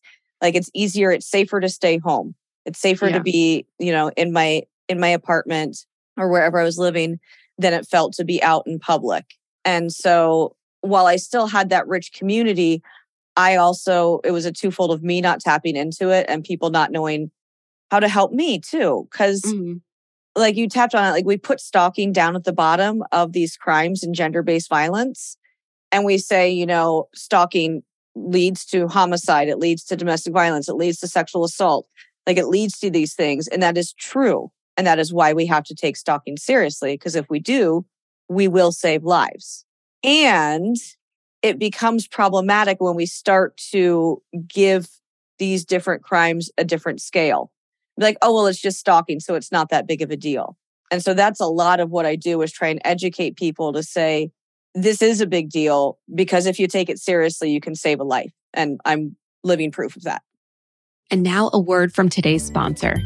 Like 0.42 0.56
it's 0.56 0.70
easier, 0.74 1.12
it's 1.12 1.30
safer 1.30 1.60
to 1.60 1.70
stay 1.70 1.98
home. 1.98 2.36
It's 2.66 2.80
safer 2.80 3.08
yeah. 3.08 3.18
to 3.18 3.24
be, 3.24 3.66
you 3.80 3.92
know, 3.92 4.10
in 4.18 4.32
my 4.32 4.64
in 4.88 5.00
my 5.00 5.08
apartment 5.08 5.78
or 6.18 6.30
wherever 6.30 6.60
I 6.60 6.64
was 6.64 6.78
living 6.78 7.20
than 7.58 7.74
it 7.74 7.88
felt 7.88 8.14
to 8.14 8.26
be 8.26 8.42
out 8.44 8.64
in 8.66 8.80
public. 8.80 9.26
And 9.64 9.92
so 9.92 10.56
while 10.82 11.08
I 11.08 11.16
still 11.16 11.48
had 11.48 11.70
that 11.70 11.88
rich 11.88 12.12
community, 12.14 12.82
I 13.36 13.56
also, 13.56 14.20
it 14.24 14.32
was 14.32 14.46
a 14.46 14.52
twofold 14.52 14.92
of 14.92 15.04
me 15.04 15.22
not 15.22 15.42
tapping 15.42 15.76
into 15.76 16.10
it 16.10 16.26
and 16.30 16.44
people 16.44 16.70
not 16.70 16.92
knowing 16.92 17.32
how 17.92 18.00
to 18.00 18.08
help 18.08 18.32
me 18.32 18.60
too. 18.60 19.08
because 19.12 19.42
mm-hmm. 19.42 19.78
like 20.36 20.56
you 20.56 20.68
tapped 20.68 20.96
on 20.96 21.08
it, 21.08 21.12
like 21.12 21.26
we 21.26 21.38
put 21.38 21.60
stalking 21.60 22.12
down 22.12 22.36
at 22.36 22.44
the 22.44 22.54
bottom 22.54 23.04
of 23.12 23.34
these 23.34 23.58
crimes 23.58 24.04
and 24.04 24.16
gender 24.16 24.44
based 24.44 24.70
violence. 24.70 25.38
And 25.92 26.06
we 26.06 26.18
say, 26.18 26.52
you 26.52 26.66
know, 26.66 27.08
stalking 27.14 27.84
leads 28.16 28.66
to 28.66 28.88
homicide, 28.88 29.50
it 29.50 29.60
leads 29.60 29.84
to 29.86 29.96
domestic 29.96 30.34
violence, 30.34 30.70
it 30.70 30.76
leads 30.76 31.00
to 31.00 31.08
sexual 31.08 31.44
assault. 31.44 31.88
Like 32.26 32.38
it 32.38 32.48
leads 32.48 32.80
to 32.80 32.90
these 32.90 33.14
things. 33.14 33.48
And 33.48 33.62
that 33.62 33.78
is 33.78 33.94
true. 33.94 34.52
And 34.78 34.86
that 34.88 35.00
is 35.00 35.14
why 35.14 35.34
we 35.34 35.46
have 35.46 35.64
to 35.66 35.76
take 35.76 35.96
stalking 35.96 36.38
seriously. 36.38 36.94
Because 36.94 37.16
if 37.16 37.30
we 37.30 37.40
do, 37.40 37.86
we 38.30 38.48
will 38.48 38.72
save 38.72 39.04
lives. 39.04 39.66
And 40.04 40.76
it 41.42 41.60
becomes 41.60 42.08
problematic 42.08 42.82
when 42.82 42.96
we 42.96 43.06
start 43.06 43.58
to 43.72 44.22
give 44.48 44.88
these 45.38 45.66
different 45.66 46.04
crimes 46.04 46.50
a 46.58 46.64
different 46.64 47.02
scale. 47.02 47.52
Like, 47.98 48.18
oh, 48.22 48.34
well, 48.34 48.48
it's 48.48 48.62
just 48.62 48.80
stalking. 48.80 49.20
So 49.20 49.36
it's 49.36 49.52
not 49.52 49.70
that 49.70 49.88
big 49.88 50.02
of 50.02 50.12
a 50.12 50.18
deal. 50.18 50.58
And 50.92 51.04
so 51.04 51.14
that's 51.14 51.40
a 51.40 51.46
lot 51.46 51.80
of 51.80 51.90
what 51.90 52.06
I 52.06 52.16
do 52.16 52.42
is 52.42 52.52
try 52.52 52.68
and 52.70 52.82
educate 52.84 53.36
people 53.36 53.74
to 53.74 53.84
say, 53.84 54.32
this 54.74 55.02
is 55.02 55.22
a 55.22 55.28
big 55.28 55.50
deal 55.50 55.98
because 56.14 56.46
if 56.46 56.60
you 56.60 56.68
take 56.68 56.90
it 56.90 57.00
seriously, 57.00 57.50
you 57.50 57.62
can 57.62 57.76
save 57.76 58.00
a 58.00 58.04
life. 58.04 58.32
And 58.54 58.80
I'm 58.86 59.16
living 59.44 59.72
proof 59.72 59.96
of 59.96 60.04
that. 60.04 60.22
And 61.10 61.24
now 61.24 61.50
a 61.54 61.60
word 61.60 61.94
from 61.94 62.10
today's 62.10 62.44
sponsor. 62.44 62.98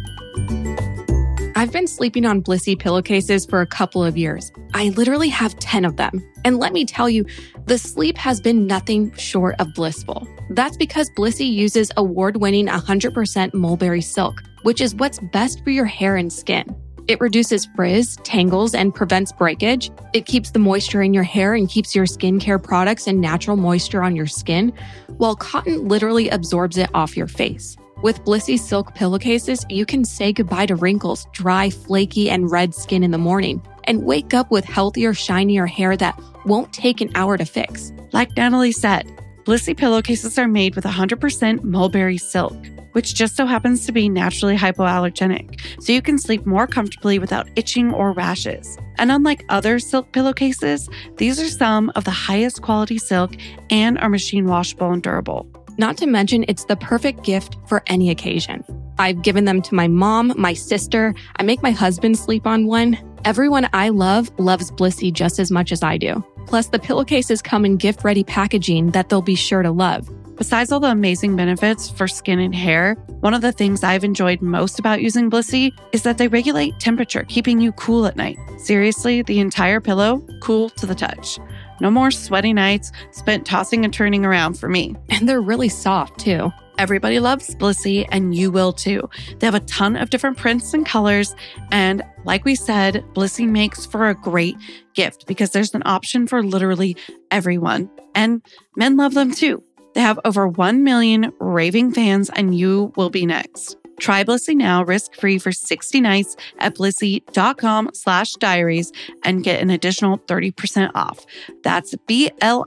I've 1.60 1.74
been 1.74 1.88
sleeping 1.88 2.26
on 2.26 2.42
Blissy 2.42 2.80
pillowcases 2.80 3.46
for 3.46 3.60
a 3.60 3.68
couple 3.68 4.02
of 4.02 4.16
years. 4.16 4.50
I 4.74 4.92
literally 4.92 5.28
have 5.28 5.60
10 5.60 5.84
of 5.84 5.98
them. 5.98 6.26
And 6.46 6.58
let 6.58 6.72
me 6.72 6.86
tell 6.86 7.10
you, 7.10 7.26
the 7.66 7.78
sleep 7.78 8.18
has 8.18 8.40
been 8.40 8.66
nothing 8.66 9.14
short 9.18 9.56
of 9.60 9.74
blissful. 9.74 10.26
That's 10.52 10.78
because 10.78 11.10
Blissy 11.10 11.52
uses 11.52 11.92
award 11.98 12.38
winning 12.38 12.68
100% 12.68 13.54
mulberry 13.54 14.00
silk, 14.00 14.42
which 14.64 14.80
is 14.80 14.96
what's 14.96 15.20
best 15.20 15.62
for 15.66 15.72
your 15.72 15.84
hair 15.84 16.16
and 16.16 16.32
skin. 16.32 16.74
It 17.10 17.20
reduces 17.20 17.66
frizz, 17.76 18.16
tangles, 18.24 18.74
and 18.74 18.96
prevents 18.96 19.34
breakage. 19.34 19.92
It 20.14 20.26
keeps 20.26 20.52
the 20.52 20.60
moisture 20.60 21.02
in 21.02 21.14
your 21.14 21.24
hair 21.24 21.56
and 21.56 21.68
keeps 21.68 21.94
your 21.94 22.06
skincare 22.06 22.64
products 22.64 23.06
and 23.06 23.20
natural 23.20 23.58
moisture 23.58 24.02
on 24.02 24.16
your 24.16 24.28
skin, 24.28 24.72
while 25.18 25.36
cotton 25.36 25.90
literally 25.90 26.30
absorbs 26.30 26.78
it 26.78 26.90
off 26.94 27.18
your 27.18 27.28
face. 27.28 27.76
With 28.02 28.24
Blissy 28.24 28.58
silk 28.58 28.96
pillowcases, 28.96 29.66
you 29.70 29.86
can 29.86 30.06
say 30.06 30.32
goodbye 30.32 30.68
to 30.68 30.76
wrinkles, 30.76 31.28
dry, 31.34 31.70
flaky, 31.70 32.30
and 32.30 32.50
red 32.50 32.74
skin 32.74 33.04
in 33.04 33.12
the 33.12 33.18
morning, 33.18 33.62
and 33.84 34.06
wake 34.06 34.34
up 34.34 34.50
with 34.52 34.64
healthier, 34.64 35.14
shinier 35.14 35.66
hair 35.66 35.98
that 35.98 36.18
won't 36.46 36.72
take 36.72 37.02
an 37.02 37.12
hour 37.16 37.36
to 37.38 37.44
fix. 37.44 37.92
Like 38.14 38.38
Natalie 38.38 38.72
said, 38.72 39.06
Blissy 39.44 39.76
pillowcases 39.76 40.40
are 40.40 40.48
made 40.48 40.76
with 40.76 40.86
100% 40.86 41.64
mulberry 41.66 42.18
silk, 42.18 42.56
which 42.94 43.16
just 43.16 43.36
so 43.36 43.46
happens 43.46 43.86
to 43.86 43.92
be 43.92 44.08
naturally 44.08 44.56
hypoallergenic, 44.56 45.60
so 45.82 45.92
you 45.92 46.02
can 46.02 46.18
sleep 46.18 46.46
more 46.46 46.68
comfortably 46.68 47.20
without 47.20 47.50
itching 47.58 47.94
or 47.94 48.14
rashes. 48.14 48.78
And 48.98 49.12
unlike 49.12 49.44
other 49.50 49.78
silk 49.78 50.14
pillowcases, 50.14 50.88
these 51.18 51.38
are 51.38 51.50
some 51.50 51.92
of 51.96 52.06
the 52.06 52.12
highest 52.12 52.62
quality 52.62 52.98
silk 52.98 53.36
and 53.70 53.98
are 54.00 54.10
machine 54.10 54.46
washable 54.46 54.92
and 54.94 55.04
durable. 55.04 55.50
Not 55.80 55.96
to 56.00 56.08
mention, 56.08 56.44
it's 56.50 56.66
the 56.66 56.76
perfect 56.76 57.24
gift 57.24 57.56
for 57.66 57.82
any 57.88 58.10
occasion. 58.10 58.66
I've 58.98 59.22
given 59.22 59.46
them 59.46 59.62
to 59.62 59.74
my 59.74 59.88
mom, 59.88 60.34
my 60.36 60.54
sister. 60.54 61.16
I 61.38 61.44
make 61.44 61.64
my 61.64 61.72
husband 61.72 62.20
sleep 62.20 62.46
on 62.46 62.66
one. 62.66 62.98
Everyone 63.24 63.70
I 63.72 63.88
love 63.88 64.30
loves 64.38 64.72
Blissy 64.72 65.14
just 65.14 65.40
as 65.40 65.52
much 65.52 65.72
as 65.72 65.82
I 65.82 65.98
do. 65.98 66.22
Plus, 66.48 66.68
the 66.68 66.80
pillowcases 66.80 67.42
come 67.42 67.64
in 67.64 67.78
gift 67.78 68.04
ready 68.04 68.26
packaging 68.26 68.92
that 68.92 69.08
they'll 69.08 69.22
be 69.22 69.36
sure 69.36 69.64
to 69.64 69.72
love. 69.72 70.10
Besides 70.36 70.70
all 70.74 70.82
the 70.82 70.92
amazing 70.92 71.38
benefits 71.38 71.90
for 71.90 72.10
skin 72.10 72.40
and 72.40 72.54
hair, 72.54 72.96
one 73.22 73.34
of 73.34 73.42
the 73.42 73.54
things 73.54 73.82
I've 73.82 74.04
enjoyed 74.04 74.42
most 74.42 74.80
about 74.80 75.02
using 75.02 75.32
Blissy 75.32 75.72
is 75.94 76.04
that 76.04 76.18
they 76.18 76.28
regulate 76.28 76.78
temperature, 76.82 77.24
keeping 77.24 77.62
you 77.62 77.72
cool 77.72 78.06
at 78.06 78.18
night. 78.18 78.38
Seriously, 78.58 79.22
the 79.22 79.40
entire 79.40 79.80
pillow, 79.80 80.26
cool 80.42 80.72
to 80.72 80.86
the 80.86 80.96
touch. 80.96 81.40
No 81.82 81.92
more 81.92 82.12
sweaty 82.12 82.54
nights 82.54 82.92
spent 83.12 83.46
tossing 83.46 83.84
and 83.84 83.94
turning 83.94 84.26
around 84.26 84.56
for 84.56 84.70
me. 84.70 84.96
And 85.10 85.28
they're 85.28 85.42
really 85.42 85.70
soft 85.70 86.20
too. 86.20 86.52
Everybody 86.78 87.20
loves 87.20 87.54
Blissy, 87.56 88.08
and 88.10 88.34
you 88.34 88.52
will 88.52 88.72
too. 88.72 89.10
They 89.40 89.48
have 89.48 89.54
a 89.54 89.60
ton 89.62 89.98
of 89.98 90.10
different 90.10 90.38
prints 90.38 90.74
and 90.74 90.86
colors. 90.86 91.36
And 91.72 92.02
like 92.24 92.46
we 92.46 92.56
said, 92.56 93.04
Blissy 93.14 93.46
makes 93.46 93.86
for 93.86 94.08
a 94.08 94.16
great 94.16 94.56
gift 94.94 95.28
because 95.28 95.52
there's 95.52 95.74
an 95.76 95.84
option 95.86 96.26
for 96.26 96.42
literally 96.42 96.96
everyone. 97.32 97.90
And 98.16 98.42
men 98.78 98.96
love 98.96 99.14
them 99.14 99.34
too. 99.34 99.62
They 99.94 100.00
have 100.00 100.22
over 100.24 100.48
1 100.48 100.86
million 100.86 101.34
raving 101.42 101.92
fans, 101.92 102.30
and 102.30 102.58
you 102.58 102.94
will 102.96 103.10
be 103.10 103.26
next. 103.26 103.76
Try 104.00 104.24
Blissy 104.24 104.56
now, 104.56 104.84
risk-free 104.84 105.40
for 105.40 105.52
60 105.52 106.02
nights 106.02 106.36
at 106.60 106.76
blissy.com 106.76 107.92
slash 107.94 108.34
diaries 108.34 108.92
and 109.24 109.44
get 109.44 109.62
an 109.62 109.70
additional 109.70 110.18
30% 110.20 110.92
off. 110.96 111.26
That's 111.64 111.94
B-L-I-S-S-Y 112.08 112.66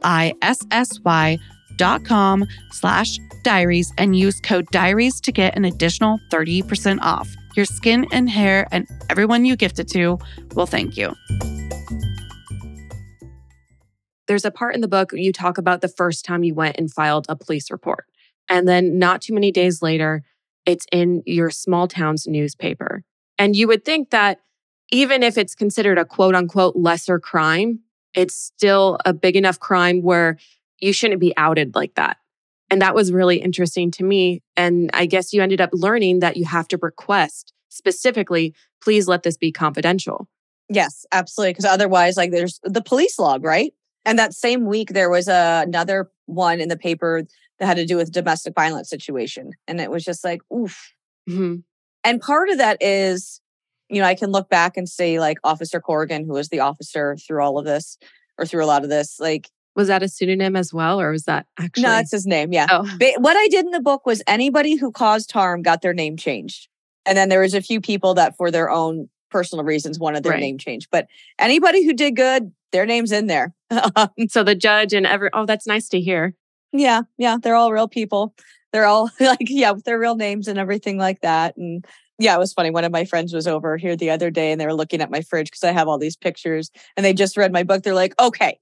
dot 1.77 2.05
com 2.05 2.45
slash 2.71 3.19
diaries 3.43 3.93
and 3.99 4.15
use 4.17 4.41
code 4.41 4.67
diaries 4.71 5.21
to 5.23 5.33
get 5.33 5.57
an 5.57 5.65
additional 5.65 6.21
30% 6.31 7.01
off. 7.01 7.35
Your 7.57 7.65
skin 7.65 8.07
and 8.13 8.31
hair 8.31 8.67
and 8.71 8.87
everyone 9.11 9.45
you 9.45 9.57
gift 9.57 9.79
it 9.79 9.89
to 9.89 10.19
will 10.55 10.67
thank 10.67 10.97
you. 10.97 11.15
There's 14.29 14.45
a 14.45 14.51
part 14.51 14.75
in 14.75 14.81
the 14.81 14.89
book 14.89 15.13
you 15.13 15.33
talk 15.33 15.59
about 15.59 15.81
the 15.81 15.89
first 15.89 16.25
time 16.25 16.45
you 16.45 16.55
went 16.55 16.77
and 16.79 16.93
filed 16.93 17.27
a 17.29 17.37
police 17.37 17.71
report. 17.71 18.07
And 18.49 18.69
then 18.69 18.99
not 18.99 19.23
too 19.23 19.35
many 19.35 19.51
days 19.51 19.83
later, 19.83 20.23
it's 20.67 20.87
in 20.93 21.23
your 21.27 21.51
small 21.51 21.89
town's 21.89 22.27
newspaper. 22.27 23.03
And 23.39 23.57
you 23.57 23.67
would 23.69 23.85
think 23.85 24.11
that 24.11 24.41
even 24.91 25.23
if 25.23 25.39
it's 25.39 25.55
considered 25.55 25.99
a 25.99 26.05
quote 26.05 26.35
unquote 26.35 26.77
lesser 26.77 27.19
crime, 27.19 27.81
it's 28.15 28.35
still 28.35 28.99
a 29.05 29.13
big 29.13 29.37
enough 29.37 29.59
crime 29.59 30.03
where 30.03 30.39
you 30.79 30.93
shouldn't 30.93 31.21
be 31.21 31.35
outed 31.37 31.75
like 31.75 31.95
that. 31.95 32.19
And 32.71 32.81
that 32.83 32.95
was 32.95 33.13
really 33.13 33.37
interesting 33.37 33.91
to 33.93 34.05
me. 34.05 34.43
And 34.57 34.91
I 34.95 35.07
guess 35.07 35.33
you 35.33 35.43
ended 35.43 35.61
up 35.61 35.71
learning 35.73 36.21
that 36.21 36.37
you 36.37 36.45
have 36.45 36.69
to 36.69 36.79
request 36.81 37.53
specifically, 37.69 38.55
please 38.83 39.09
let 39.09 39.23
this 39.23 39.37
be 39.37 39.53
confidential. 39.53 40.29
Yes, 40.69 41.05
absolutely. 41.13 41.53
Because 41.53 41.65
otherwise, 41.65 42.17
like 42.17 42.31
there's 42.31 42.61
the 42.63 42.83
police 42.83 43.19
log, 43.19 43.45
right? 43.45 43.73
And 44.05 44.19
that 44.19 44.35
same 44.35 44.67
week, 44.67 44.91
there 44.91 45.11
was 45.11 45.29
a, 45.29 45.65
another 45.67 46.11
one 46.27 46.61
in 46.61 46.69
the 46.69 46.79
paper 46.79 47.25
that 47.59 47.67
had 47.67 47.77
to 47.77 47.87
do 47.87 47.97
with 47.97 48.13
domestic 48.13 48.55
violence 48.55 48.89
situation. 48.89 49.53
And 49.69 49.81
it 49.81 49.91
was 49.91 50.05
just 50.05 50.25
like, 50.25 50.41
oof. 50.53 50.93
Mm-hmm. 51.29 51.57
And 52.05 52.21
part 52.21 52.49
of 52.51 52.59
that 52.59 52.79
is, 52.81 53.41
you 53.89 54.01
know, 54.01 54.07
I 54.07 54.15
can 54.15 54.31
look 54.31 54.49
back 54.49 54.77
and 54.77 54.89
say, 54.89 55.21
like, 55.21 55.39
Officer 55.45 55.81
Corrigan, 55.81 56.25
who 56.25 56.33
was 56.33 56.49
the 56.49 56.61
officer 56.61 57.17
through 57.17 57.43
all 57.43 57.59
of 57.59 57.65
this 57.65 57.99
or 58.39 58.47
through 58.47 58.65
a 58.65 58.67
lot 58.67 58.83
of 58.83 58.91
this, 58.91 59.21
like, 59.21 59.51
was 59.75 59.89
that 59.89 60.03
a 60.03 60.09
pseudonym 60.09 60.57
as 60.57 60.73
well, 60.73 61.01
or 61.01 61.11
was 61.11 61.25
that 61.25 61.47
actually? 61.59 61.85
No, 61.85 61.91
that's 61.91 62.11
his 62.11 62.27
name. 62.27 62.53
Yeah. 62.53 62.67
Oh. 62.71 62.83
What 63.19 63.37
I 63.37 63.49
did 63.49 63.65
in 63.65 63.71
the 63.71 63.81
book 63.81 64.05
was 64.05 64.23
anybody 64.27 64.77
who 64.77 64.93
caused 64.93 65.33
harm 65.33 65.63
got 65.63 65.83
their 65.83 65.95
name 65.95 66.17
changed, 66.17 66.69
and 67.07 67.17
then 67.17 67.29
there 67.29 67.41
was 67.41 67.55
a 67.55 67.63
few 67.63 67.81
people 67.81 68.15
that, 68.15 68.37
for 68.37 68.51
their 68.51 68.71
own 68.71 69.09
personal 69.31 69.65
reasons, 69.65 69.99
wanted 69.99 70.25
their 70.25 70.33
right. 70.33 70.41
name 70.41 70.59
changed. 70.59 70.89
But 70.91 71.07
anybody 71.39 71.85
who 71.85 71.95
did 71.95 72.17
good, 72.17 72.53
their 72.71 72.85
name's 72.85 73.13
in 73.13 73.29
there. 73.29 73.55
so 74.29 74.45
the 74.45 74.55
judge 74.55 74.93
and 74.93 75.07
every 75.07 75.31
oh, 75.33 75.47
that's 75.47 75.67
nice 75.67 75.89
to 75.91 76.01
hear. 76.01 76.35
Yeah, 76.73 77.03
yeah, 77.19 77.37
they're 77.41 77.55
all 77.55 77.73
real 77.73 77.89
people. 77.89 78.35
They're 78.73 78.87
all 78.87 79.11
like, 79.21 79.49
yeah, 79.49 79.71
with 79.73 79.85
their 79.85 79.99
real 79.99 80.17
names 80.17 80.49
and 80.49 80.59
everything 80.59 80.99
like 80.99 81.21
that. 81.21 81.57
And 81.57 81.85
yeah, 82.19 82.35
it 82.35 82.39
was 82.39 82.53
funny. 82.53 82.71
One 82.71 82.85
of 82.85 82.93
my 82.93 83.05
friends 83.05 83.33
was 83.33 83.47
over 83.47 83.77
here 83.77 83.97
the 83.97 84.11
other 84.11 84.31
day 84.31 84.53
and 84.53 84.61
they 84.61 84.67
were 84.67 84.75
looking 84.75 85.01
at 85.01 85.11
my 85.11 85.21
fridge 85.21 85.51
because 85.51 85.65
I 85.65 85.73
have 85.73 85.89
all 85.89 85.99
these 85.99 86.17
pictures 86.17 86.71
and 86.97 87.05
they 87.05 87.13
just 87.13 87.37
read 87.37 87.53
my 87.53 87.63
book. 87.63 87.83
They're 87.83 87.95
like, 87.95 88.15
okay, 88.21 88.59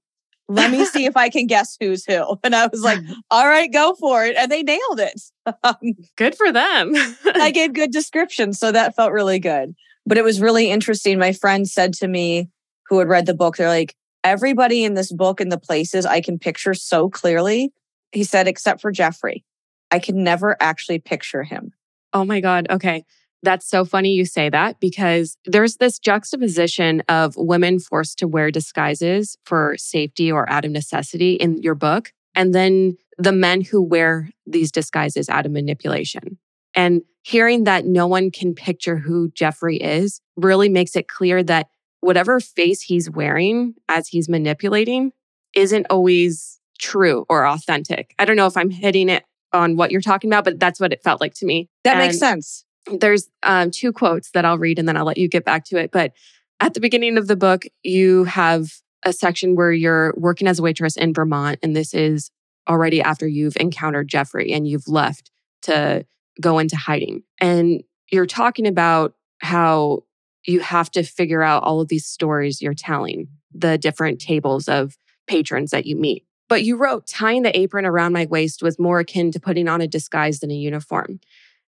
let 0.47 0.71
me 0.71 0.83
see 0.85 1.05
if 1.05 1.15
I 1.15 1.29
can 1.29 1.47
guess 1.47 1.77
who's 1.79 2.05
who. 2.05 2.37
And 2.43 2.55
I 2.55 2.67
was 2.67 2.81
like, 2.81 2.99
all 3.31 3.47
right, 3.47 3.71
go 3.71 3.95
for 3.95 4.25
it. 4.25 4.35
And 4.35 4.51
they 4.51 4.63
nailed 4.63 4.99
it. 4.99 5.21
Um, 5.63 5.93
good 6.17 6.35
for 6.35 6.51
them. 6.51 6.93
I 7.35 7.51
gave 7.51 7.73
good 7.73 7.91
descriptions. 7.91 8.59
So 8.59 8.71
that 8.71 8.95
felt 8.95 9.11
really 9.11 9.39
good. 9.39 9.73
But 10.05 10.17
it 10.17 10.23
was 10.23 10.41
really 10.41 10.69
interesting. 10.69 11.19
My 11.19 11.31
friend 11.31 11.67
said 11.67 11.93
to 11.95 12.07
me, 12.07 12.49
who 12.87 12.99
had 12.99 13.07
read 13.07 13.25
the 13.27 13.33
book, 13.33 13.55
they're 13.55 13.69
like, 13.69 13.95
everybody 14.23 14.83
in 14.83 14.95
this 14.95 15.11
book 15.11 15.39
and 15.39 15.51
the 15.51 15.59
places 15.59 16.05
I 16.05 16.21
can 16.21 16.37
picture 16.37 16.73
so 16.73 17.09
clearly 17.09 17.71
he 18.11 18.23
said, 18.23 18.47
except 18.47 18.81
for 18.81 18.91
Jeffrey. 18.91 19.43
I 19.91 19.99
can 19.99 20.23
never 20.23 20.55
actually 20.59 20.99
picture 20.99 21.43
him. 21.43 21.73
Oh 22.13 22.25
my 22.25 22.39
God. 22.39 22.67
Okay. 22.69 23.03
That's 23.43 23.67
so 23.67 23.85
funny 23.85 24.13
you 24.13 24.25
say 24.25 24.49
that 24.49 24.79
because 24.79 25.37
there's 25.45 25.77
this 25.77 25.97
juxtaposition 25.97 27.01
of 27.09 27.35
women 27.35 27.79
forced 27.79 28.19
to 28.19 28.27
wear 28.27 28.51
disguises 28.51 29.37
for 29.45 29.75
safety 29.77 30.31
or 30.31 30.49
out 30.49 30.63
of 30.63 30.71
necessity 30.71 31.33
in 31.33 31.61
your 31.61 31.73
book, 31.73 32.13
and 32.35 32.53
then 32.53 32.97
the 33.17 33.31
men 33.31 33.61
who 33.61 33.81
wear 33.81 34.29
these 34.45 34.71
disguises 34.71 35.27
out 35.27 35.45
of 35.45 35.51
manipulation. 35.51 36.37
And 36.75 37.01
hearing 37.23 37.63
that 37.65 37.85
no 37.85 38.07
one 38.07 38.31
can 38.31 38.53
picture 38.53 38.97
who 38.97 39.31
Jeffrey 39.31 39.77
is 39.77 40.21
really 40.37 40.69
makes 40.69 40.95
it 40.95 41.07
clear 41.07 41.43
that 41.43 41.67
whatever 41.99 42.39
face 42.39 42.81
he's 42.81 43.09
wearing 43.09 43.75
as 43.89 44.07
he's 44.07 44.29
manipulating 44.29 45.11
isn't 45.55 45.87
always 45.89 46.60
true 46.81 47.25
or 47.29 47.47
authentic. 47.47 48.13
I 48.19 48.25
don't 48.25 48.35
know 48.35 48.47
if 48.47 48.57
I'm 48.57 48.69
hitting 48.69 49.07
it 49.07 49.23
on 49.53 49.77
what 49.77 49.91
you're 49.91 50.01
talking 50.01 50.29
about, 50.29 50.43
but 50.43 50.59
that's 50.59 50.79
what 50.79 50.91
it 50.91 51.03
felt 51.03 51.21
like 51.21 51.33
to 51.35 51.45
me. 51.45 51.69
That 51.83 51.97
and 51.97 52.07
makes 52.07 52.19
sense. 52.19 52.65
there's 52.99 53.29
um, 53.43 53.71
two 53.71 53.93
quotes 53.93 54.31
that 54.31 54.45
I'll 54.45 54.57
read 54.57 54.79
and 54.79 54.87
then 54.87 54.97
I'll 54.97 55.05
let 55.05 55.17
you 55.17 55.29
get 55.29 55.45
back 55.45 55.65
to 55.65 55.77
it. 55.77 55.91
But 55.91 56.13
at 56.59 56.73
the 56.73 56.79
beginning 56.79 57.17
of 57.17 57.27
the 57.27 57.35
book, 57.35 57.63
you 57.83 58.25
have 58.25 58.71
a 59.03 59.13
section 59.13 59.55
where 59.55 59.71
you're 59.71 60.13
working 60.17 60.47
as 60.47 60.59
a 60.59 60.61
waitress 60.61 60.95
in 60.95 61.13
Vermont, 61.13 61.59
and 61.63 61.75
this 61.75 61.93
is 61.93 62.29
already 62.69 63.01
after 63.01 63.27
you've 63.27 63.57
encountered 63.57 64.07
Jeffrey 64.07 64.53
and 64.53 64.67
you've 64.67 64.87
left 64.87 65.31
to 65.63 66.05
go 66.39 66.59
into 66.59 66.75
hiding. 66.75 67.23
And 67.39 67.83
you're 68.11 68.27
talking 68.27 68.67
about 68.67 69.15
how 69.39 70.03
you 70.45 70.59
have 70.59 70.91
to 70.91 71.03
figure 71.03 71.41
out 71.41 71.63
all 71.63 71.81
of 71.81 71.87
these 71.87 72.05
stories 72.05 72.61
you're 72.61 72.73
telling, 72.73 73.27
the 73.53 73.77
different 73.77 74.21
tables 74.21 74.67
of 74.67 74.95
patrons 75.27 75.71
that 75.71 75.85
you 75.85 75.95
meet. 75.95 76.25
But 76.51 76.65
you 76.65 76.75
wrote, 76.75 77.07
tying 77.07 77.43
the 77.43 77.57
apron 77.57 77.85
around 77.85 78.11
my 78.11 78.25
waist 78.25 78.61
was 78.61 78.77
more 78.77 78.99
akin 78.99 79.31
to 79.31 79.39
putting 79.39 79.69
on 79.69 79.79
a 79.79 79.87
disguise 79.87 80.41
than 80.41 80.51
a 80.51 80.53
uniform. 80.53 81.21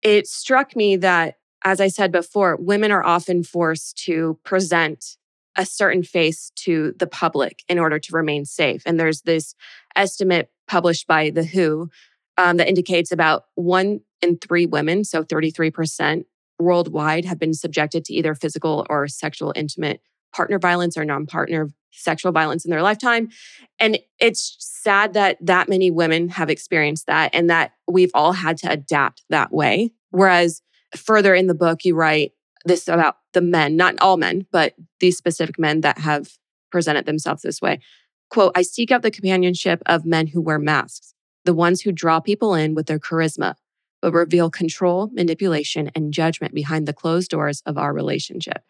It 0.01 0.25
struck 0.25 0.75
me 0.75 0.95
that, 0.95 1.35
as 1.63 1.79
I 1.79 1.89
said 1.89 2.11
before, 2.11 2.55
women 2.55 2.91
are 2.91 3.03
often 3.03 3.43
forced 3.43 4.03
to 4.05 4.39
present 4.43 5.17
a 5.55 5.63
certain 5.63 6.01
face 6.01 6.51
to 6.55 6.95
the 6.97 7.05
public 7.05 7.61
in 7.69 7.77
order 7.77 7.99
to 7.99 8.15
remain 8.15 8.45
safe. 8.45 8.81
And 8.87 8.99
there's 8.99 9.21
this 9.21 9.53
estimate 9.95 10.49
published 10.67 11.05
by 11.05 11.29
The 11.29 11.45
WHO 11.45 11.91
um, 12.39 12.57
that 12.57 12.67
indicates 12.67 13.11
about 13.11 13.43
one 13.53 13.99
in 14.23 14.39
three 14.39 14.65
women, 14.65 15.03
so 15.03 15.23
33% 15.23 16.25
worldwide, 16.57 17.25
have 17.25 17.37
been 17.37 17.53
subjected 17.53 18.05
to 18.05 18.13
either 18.15 18.33
physical 18.33 18.87
or 18.89 19.07
sexual 19.07 19.53
intimate 19.55 20.01
partner 20.33 20.59
violence 20.59 20.97
or 20.97 21.05
non 21.05 21.25
partner 21.25 21.69
sexual 21.91 22.31
violence 22.31 22.65
in 22.65 22.71
their 22.71 22.81
lifetime. 22.81 23.29
And 23.79 23.99
it's 24.19 24.55
sad 24.59 25.13
that 25.13 25.37
that 25.41 25.69
many 25.69 25.91
women 25.91 26.29
have 26.29 26.49
experienced 26.49 27.07
that 27.07 27.33
and 27.33 27.49
that 27.49 27.73
we've 27.87 28.11
all 28.13 28.33
had 28.33 28.57
to 28.57 28.71
adapt 28.71 29.23
that 29.29 29.53
way. 29.53 29.91
Whereas 30.09 30.61
further 30.95 31.33
in 31.35 31.47
the 31.47 31.55
book, 31.55 31.85
you 31.85 31.95
write 31.95 32.31
this 32.65 32.87
about 32.87 33.17
the 33.33 33.41
men, 33.41 33.75
not 33.75 33.95
all 33.99 34.17
men, 34.17 34.45
but 34.51 34.73
these 34.99 35.17
specific 35.17 35.59
men 35.59 35.81
that 35.81 35.99
have 35.99 36.29
presented 36.71 37.05
themselves 37.05 37.41
this 37.41 37.61
way. 37.61 37.79
Quote, 38.29 38.53
I 38.55 38.63
seek 38.63 38.89
out 38.91 39.01
the 39.01 39.11
companionship 39.11 39.81
of 39.85 40.05
men 40.05 40.27
who 40.27 40.41
wear 40.41 40.59
masks, 40.59 41.13
the 41.45 41.53
ones 41.53 41.81
who 41.81 41.91
draw 41.91 42.19
people 42.19 42.55
in 42.55 42.73
with 42.73 42.87
their 42.87 42.99
charisma, 42.99 43.55
but 44.01 44.13
reveal 44.13 44.49
control, 44.49 45.09
manipulation, 45.13 45.91
and 45.93 46.13
judgment 46.13 46.53
behind 46.53 46.87
the 46.87 46.93
closed 46.93 47.29
doors 47.29 47.61
of 47.65 47.77
our 47.77 47.93
relationship. 47.93 48.63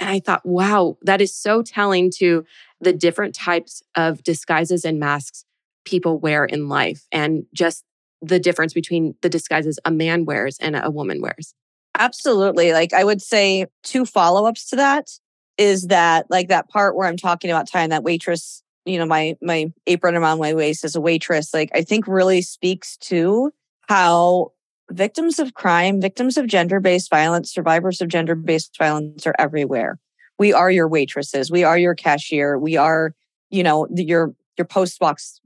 And 0.00 0.08
I 0.10 0.20
thought, 0.20 0.44
wow, 0.44 0.96
that 1.02 1.20
is 1.20 1.34
so 1.34 1.62
telling 1.62 2.10
to 2.18 2.44
the 2.80 2.92
different 2.92 3.34
types 3.34 3.82
of 3.94 4.22
disguises 4.22 4.84
and 4.84 5.00
masks 5.00 5.44
people 5.84 6.18
wear 6.18 6.44
in 6.44 6.68
life 6.68 7.06
and 7.10 7.44
just 7.52 7.84
the 8.20 8.38
difference 8.38 8.72
between 8.72 9.14
the 9.22 9.28
disguises 9.28 9.78
a 9.84 9.90
man 9.90 10.24
wears 10.24 10.58
and 10.60 10.76
a 10.76 10.90
woman 10.90 11.20
wears. 11.20 11.54
Absolutely. 11.98 12.72
Like 12.72 12.92
I 12.92 13.04
would 13.04 13.22
say 13.22 13.66
two 13.82 14.04
follow-ups 14.04 14.70
to 14.70 14.76
that 14.76 15.08
is 15.56 15.88
that 15.88 16.26
like 16.30 16.48
that 16.48 16.68
part 16.68 16.96
where 16.96 17.08
I'm 17.08 17.16
talking 17.16 17.50
about 17.50 17.68
tying 17.68 17.90
that 17.90 18.04
waitress 18.04 18.62
you 18.88 18.98
know 18.98 19.06
my 19.06 19.36
my 19.42 19.70
apron 19.86 20.16
around 20.16 20.38
my 20.38 20.54
waist 20.54 20.84
as 20.84 20.96
a 20.96 21.00
waitress 21.00 21.52
like 21.52 21.70
i 21.74 21.82
think 21.82 22.08
really 22.08 22.40
speaks 22.40 22.96
to 22.96 23.52
how 23.88 24.50
victims 24.90 25.38
of 25.38 25.54
crime 25.54 26.00
victims 26.00 26.36
of 26.36 26.46
gender-based 26.46 27.10
violence 27.10 27.52
survivors 27.52 28.00
of 28.00 28.08
gender-based 28.08 28.76
violence 28.78 29.26
are 29.26 29.34
everywhere. 29.38 29.98
We 30.38 30.52
are 30.52 30.70
your 30.70 30.88
waitresses. 30.88 31.50
We 31.50 31.64
are 31.64 31.78
your 31.78 31.94
cashier. 31.94 32.58
We 32.58 32.76
are 32.76 33.14
you 33.50 33.62
know 33.62 33.86
your 33.90 34.34
your 34.56 34.66
post 34.66 34.98
box 34.98 35.40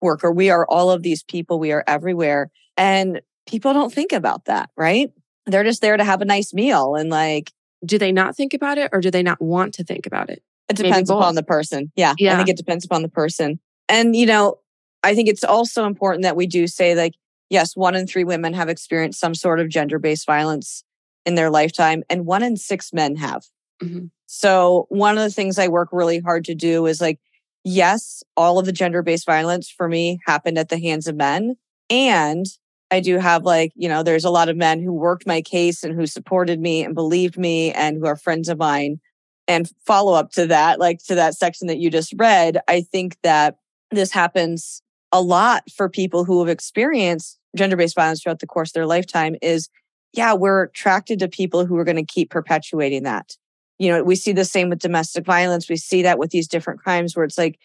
worker. 0.00 0.30
We 0.30 0.50
are 0.50 0.66
all 0.66 0.90
of 0.90 1.02
these 1.02 1.22
people. 1.22 1.58
We 1.58 1.72
are 1.72 1.84
everywhere. 1.86 2.50
And 2.76 3.20
people 3.46 3.72
don't 3.72 3.92
think 3.92 4.12
about 4.12 4.46
that 4.46 4.70
right? 4.76 5.10
They're 5.46 5.64
just 5.64 5.82
there 5.82 5.96
to 5.96 6.04
have 6.04 6.22
a 6.22 6.24
nice 6.24 6.54
meal 6.54 6.94
and 6.94 7.10
like 7.10 7.52
do 7.84 7.98
they 7.98 8.12
not 8.12 8.34
think 8.34 8.54
about 8.54 8.78
it 8.78 8.90
or 8.92 9.00
do 9.00 9.10
they 9.10 9.22
not 9.22 9.40
want 9.40 9.74
to 9.74 9.84
think 9.84 10.06
about 10.06 10.30
it? 10.30 10.42
It 10.68 10.76
depends 10.76 11.10
upon 11.10 11.34
the 11.34 11.42
person. 11.42 11.92
Yeah, 11.96 12.14
yeah. 12.18 12.34
I 12.34 12.36
think 12.36 12.48
it 12.48 12.56
depends 12.56 12.84
upon 12.84 13.02
the 13.02 13.08
person. 13.08 13.60
And, 13.88 14.16
you 14.16 14.26
know, 14.26 14.58
I 15.02 15.14
think 15.14 15.28
it's 15.28 15.44
also 15.44 15.84
important 15.84 16.22
that 16.22 16.36
we 16.36 16.46
do 16.46 16.66
say, 16.66 16.94
like, 16.94 17.14
yes, 17.50 17.76
one 17.76 17.94
in 17.94 18.06
three 18.06 18.24
women 18.24 18.54
have 18.54 18.68
experienced 18.68 19.20
some 19.20 19.34
sort 19.34 19.60
of 19.60 19.68
gender 19.68 19.98
based 19.98 20.26
violence 20.26 20.84
in 21.26 21.34
their 21.34 21.50
lifetime, 21.50 22.02
and 22.10 22.26
one 22.26 22.42
in 22.42 22.56
six 22.56 22.92
men 22.92 23.16
have. 23.16 23.44
Mm-hmm. 23.82 24.06
So, 24.26 24.86
one 24.88 25.16
of 25.16 25.24
the 25.24 25.30
things 25.30 25.58
I 25.58 25.68
work 25.68 25.88
really 25.92 26.20
hard 26.20 26.44
to 26.46 26.54
do 26.54 26.86
is 26.86 27.00
like, 27.00 27.18
yes, 27.64 28.22
all 28.36 28.58
of 28.58 28.66
the 28.66 28.72
gender 28.72 29.02
based 29.02 29.26
violence 29.26 29.70
for 29.70 29.88
me 29.88 30.18
happened 30.26 30.58
at 30.58 30.68
the 30.68 30.78
hands 30.78 31.06
of 31.06 31.16
men. 31.16 31.56
And 31.90 32.46
I 32.90 33.00
do 33.00 33.18
have 33.18 33.44
like, 33.44 33.72
you 33.74 33.88
know, 33.88 34.02
there's 34.02 34.24
a 34.24 34.30
lot 34.30 34.48
of 34.48 34.56
men 34.56 34.80
who 34.80 34.92
worked 34.92 35.26
my 35.26 35.42
case 35.42 35.82
and 35.82 35.94
who 35.94 36.06
supported 36.06 36.60
me 36.60 36.84
and 36.84 36.94
believed 36.94 37.36
me 37.36 37.72
and 37.72 37.96
who 37.96 38.06
are 38.06 38.16
friends 38.16 38.48
of 38.48 38.58
mine 38.58 39.00
and 39.48 39.70
follow 39.86 40.14
up 40.14 40.30
to 40.32 40.46
that, 40.46 40.78
like 40.78 40.98
to 41.06 41.14
that 41.14 41.34
section 41.34 41.66
that 41.66 41.78
you 41.78 41.90
just 41.90 42.14
read, 42.16 42.58
I 42.68 42.82
think 42.82 43.16
that 43.22 43.56
this 43.90 44.12
happens 44.12 44.82
a 45.14 45.22
lot 45.22 45.62
for 45.70 45.88
people 45.88 46.24
who 46.24 46.40
have 46.40 46.48
experienced 46.48 47.38
gender 47.56 47.76
based 47.76 47.94
violence 47.94 48.20
throughout 48.20 48.40
the 48.40 48.48
course 48.48 48.70
of 48.70 48.74
their 48.74 48.86
lifetime 48.86 49.36
is 49.40 49.70
yeah, 50.12 50.34
we're 50.34 50.64
attracted 50.64 51.20
to 51.20 51.28
people 51.28 51.66
who 51.66 51.76
are 51.76 51.84
going 51.84 51.96
to 51.96 52.04
keep 52.04 52.30
perpetuating 52.30 53.04
that. 53.04 53.36
You 53.78 53.90
know, 53.90 54.02
we 54.02 54.16
see 54.16 54.32
the 54.32 54.44
same 54.44 54.70
with 54.70 54.80
domestic 54.80 55.24
violence. 55.24 55.68
We 55.68 55.76
see 55.76 56.02
that 56.02 56.18
with 56.18 56.30
these 56.30 56.48
different 56.48 56.80
crimes 56.80 57.16
where 57.16 57.24
it's 57.24 57.38
like 57.38 57.58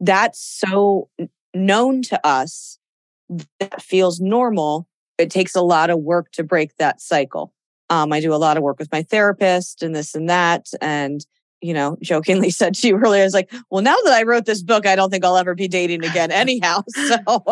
that's 0.00 0.40
so 0.40 1.08
known 1.54 2.02
to 2.02 2.26
us 2.26 2.78
that 3.60 3.82
feels 3.82 4.20
normal. 4.20 4.88
It 5.18 5.30
takes 5.30 5.54
a 5.54 5.60
lot 5.60 5.90
of 5.90 6.00
work 6.00 6.30
to 6.32 6.44
break 6.44 6.76
that 6.76 7.00
cycle. 7.00 7.52
Um, 7.90 8.12
I 8.12 8.20
do 8.20 8.32
a 8.32 8.36
lot 8.36 8.56
of 8.56 8.62
work 8.62 8.78
with 8.78 8.90
my 8.92 9.02
therapist 9.02 9.82
and 9.82 9.94
this 9.94 10.14
and 10.14 10.30
that. 10.30 10.68
And, 10.80 11.24
you 11.62 11.72
know, 11.72 11.96
jokingly 12.02 12.50
said 12.50 12.74
to 12.74 12.88
you 12.88 12.96
earlier, 12.96 13.22
I 13.22 13.24
was 13.24 13.34
like, 13.34 13.52
well, 13.70 13.82
now 13.82 13.96
that 14.04 14.12
I 14.12 14.24
wrote 14.24 14.44
this 14.44 14.62
book, 14.62 14.86
I 14.86 14.96
don't 14.96 15.10
think 15.10 15.24
I'll 15.24 15.36
ever 15.36 15.54
be 15.54 15.68
dating 15.68 16.04
again, 16.04 16.30
anyhow. 16.32 16.82
So, 16.92 17.42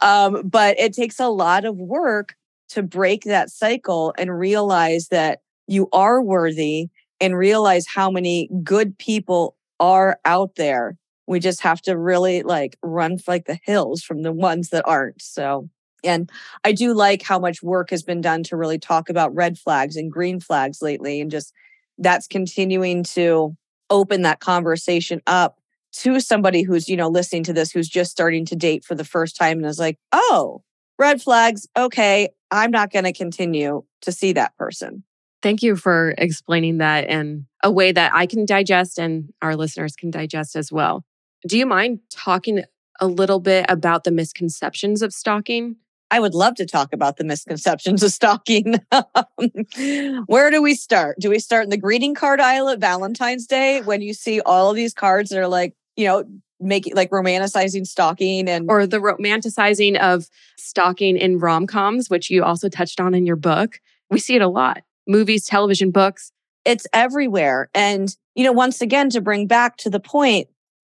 um, 0.00 0.42
but 0.48 0.78
it 0.78 0.92
takes 0.92 1.18
a 1.20 1.28
lot 1.28 1.64
of 1.64 1.76
work 1.76 2.34
to 2.70 2.82
break 2.82 3.24
that 3.24 3.50
cycle 3.50 4.14
and 4.18 4.36
realize 4.36 5.08
that 5.08 5.40
you 5.66 5.88
are 5.92 6.22
worthy 6.22 6.88
and 7.20 7.36
realize 7.36 7.86
how 7.86 8.10
many 8.10 8.48
good 8.62 8.98
people 8.98 9.56
are 9.78 10.18
out 10.24 10.56
there. 10.56 10.96
We 11.26 11.38
just 11.38 11.60
have 11.62 11.80
to 11.82 11.96
really 11.96 12.42
like 12.42 12.76
run 12.82 13.18
like 13.26 13.46
the 13.46 13.58
hills 13.62 14.02
from 14.02 14.22
the 14.22 14.32
ones 14.32 14.70
that 14.70 14.86
aren't. 14.86 15.22
So, 15.22 15.68
and 16.04 16.30
I 16.64 16.72
do 16.72 16.94
like 16.94 17.22
how 17.22 17.38
much 17.38 17.62
work 17.62 17.90
has 17.90 18.02
been 18.02 18.20
done 18.20 18.42
to 18.44 18.56
really 18.56 18.78
talk 18.78 19.08
about 19.08 19.34
red 19.34 19.58
flags 19.58 19.96
and 19.96 20.10
green 20.10 20.40
flags 20.40 20.82
lately. 20.82 21.20
And 21.20 21.30
just 21.30 21.52
that's 21.98 22.26
continuing 22.26 23.04
to 23.04 23.56
open 23.90 24.22
that 24.22 24.40
conversation 24.40 25.20
up 25.26 25.58
to 25.92 26.20
somebody 26.20 26.62
who's, 26.62 26.88
you 26.88 26.96
know, 26.96 27.08
listening 27.08 27.44
to 27.44 27.52
this, 27.52 27.70
who's 27.70 27.88
just 27.88 28.10
starting 28.10 28.44
to 28.46 28.56
date 28.56 28.84
for 28.84 28.94
the 28.94 29.04
first 29.04 29.36
time 29.36 29.58
and 29.58 29.66
is 29.66 29.78
like, 29.78 29.98
oh, 30.12 30.62
red 30.98 31.20
flags. 31.20 31.66
Okay. 31.76 32.30
I'm 32.50 32.70
not 32.70 32.92
going 32.92 33.04
to 33.04 33.12
continue 33.12 33.84
to 34.02 34.12
see 34.12 34.32
that 34.32 34.56
person. 34.56 35.04
Thank 35.42 35.62
you 35.62 35.76
for 35.76 36.14
explaining 36.18 36.78
that 36.78 37.08
in 37.08 37.46
a 37.62 37.70
way 37.70 37.92
that 37.92 38.12
I 38.14 38.26
can 38.26 38.46
digest 38.46 38.98
and 38.98 39.32
our 39.42 39.56
listeners 39.56 39.96
can 39.96 40.10
digest 40.10 40.54
as 40.56 40.70
well. 40.70 41.04
Do 41.46 41.58
you 41.58 41.66
mind 41.66 41.98
talking 42.10 42.64
a 43.00 43.06
little 43.06 43.40
bit 43.40 43.66
about 43.68 44.04
the 44.04 44.12
misconceptions 44.12 45.02
of 45.02 45.12
stalking? 45.12 45.76
I 46.12 46.20
would 46.20 46.34
love 46.34 46.56
to 46.56 46.66
talk 46.66 46.92
about 46.92 47.16
the 47.16 47.24
misconceptions 47.24 48.02
of 48.02 48.12
stalking. 48.12 48.74
Where 50.26 50.50
do 50.50 50.60
we 50.60 50.74
start? 50.74 51.16
Do 51.18 51.30
we 51.30 51.38
start 51.38 51.64
in 51.64 51.70
the 51.70 51.78
greeting 51.78 52.14
card 52.14 52.38
aisle 52.38 52.68
at 52.68 52.80
Valentine's 52.80 53.46
Day 53.46 53.80
when 53.80 54.02
you 54.02 54.12
see 54.12 54.38
all 54.42 54.68
of 54.68 54.76
these 54.76 54.92
cards 54.92 55.30
that 55.30 55.38
are 55.38 55.48
like, 55.48 55.74
you 55.96 56.06
know, 56.06 56.24
making 56.60 56.94
like 56.94 57.08
romanticizing 57.08 57.86
stalking 57.86 58.46
and 58.46 58.70
or 58.70 58.86
the 58.86 58.98
romanticizing 58.98 59.98
of 59.98 60.28
stalking 60.58 61.16
in 61.16 61.38
rom-coms, 61.38 62.10
which 62.10 62.28
you 62.28 62.44
also 62.44 62.68
touched 62.68 63.00
on 63.00 63.14
in 63.14 63.24
your 63.24 63.36
book. 63.36 63.80
We 64.10 64.18
see 64.18 64.36
it 64.36 64.42
a 64.42 64.48
lot. 64.48 64.82
Movies, 65.08 65.46
television, 65.46 65.90
books. 65.90 66.30
It's 66.66 66.86
everywhere. 66.92 67.70
And, 67.74 68.14
you 68.34 68.44
know, 68.44 68.52
once 68.52 68.82
again, 68.82 69.08
to 69.10 69.22
bring 69.22 69.46
back 69.46 69.78
to 69.78 69.88
the 69.88 69.98
point, 69.98 70.48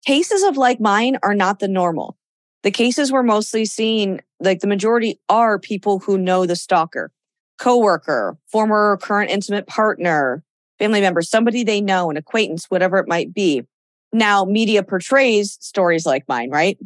cases 0.08 0.42
of 0.42 0.58
like 0.58 0.80
mine 0.80 1.20
are 1.22 1.36
not 1.36 1.60
the 1.60 1.68
normal. 1.68 2.18
The 2.64 2.72
cases 2.72 3.12
we're 3.12 3.24
mostly 3.24 3.66
seeing, 3.66 4.22
like 4.40 4.62
the 4.62 4.68
majority 4.68 5.20
are 5.30 5.60
people 5.60 6.00
who 6.00 6.18
know 6.18 6.46
the 6.46 6.56
stalker, 6.56 7.12
coworker, 7.60 8.38
former 8.48 8.92
or 8.92 8.98
current 8.98 9.30
intimate 9.30 9.68
partner, 9.68 10.44
family 10.80 11.02
member, 11.02 11.22
somebody 11.22 11.64
they 11.64 11.82
know, 11.82 12.10
an 12.10 12.18
acquaintance, 12.18 12.66
whatever 12.66 12.98
it 12.98 13.08
might 13.08 13.34
be. 13.34 13.64
Now, 14.14 14.46
media 14.46 14.84
portrays 14.84 15.58
stories 15.60 16.06
like 16.06 16.24
mine, 16.28 16.50
right? 16.50 16.78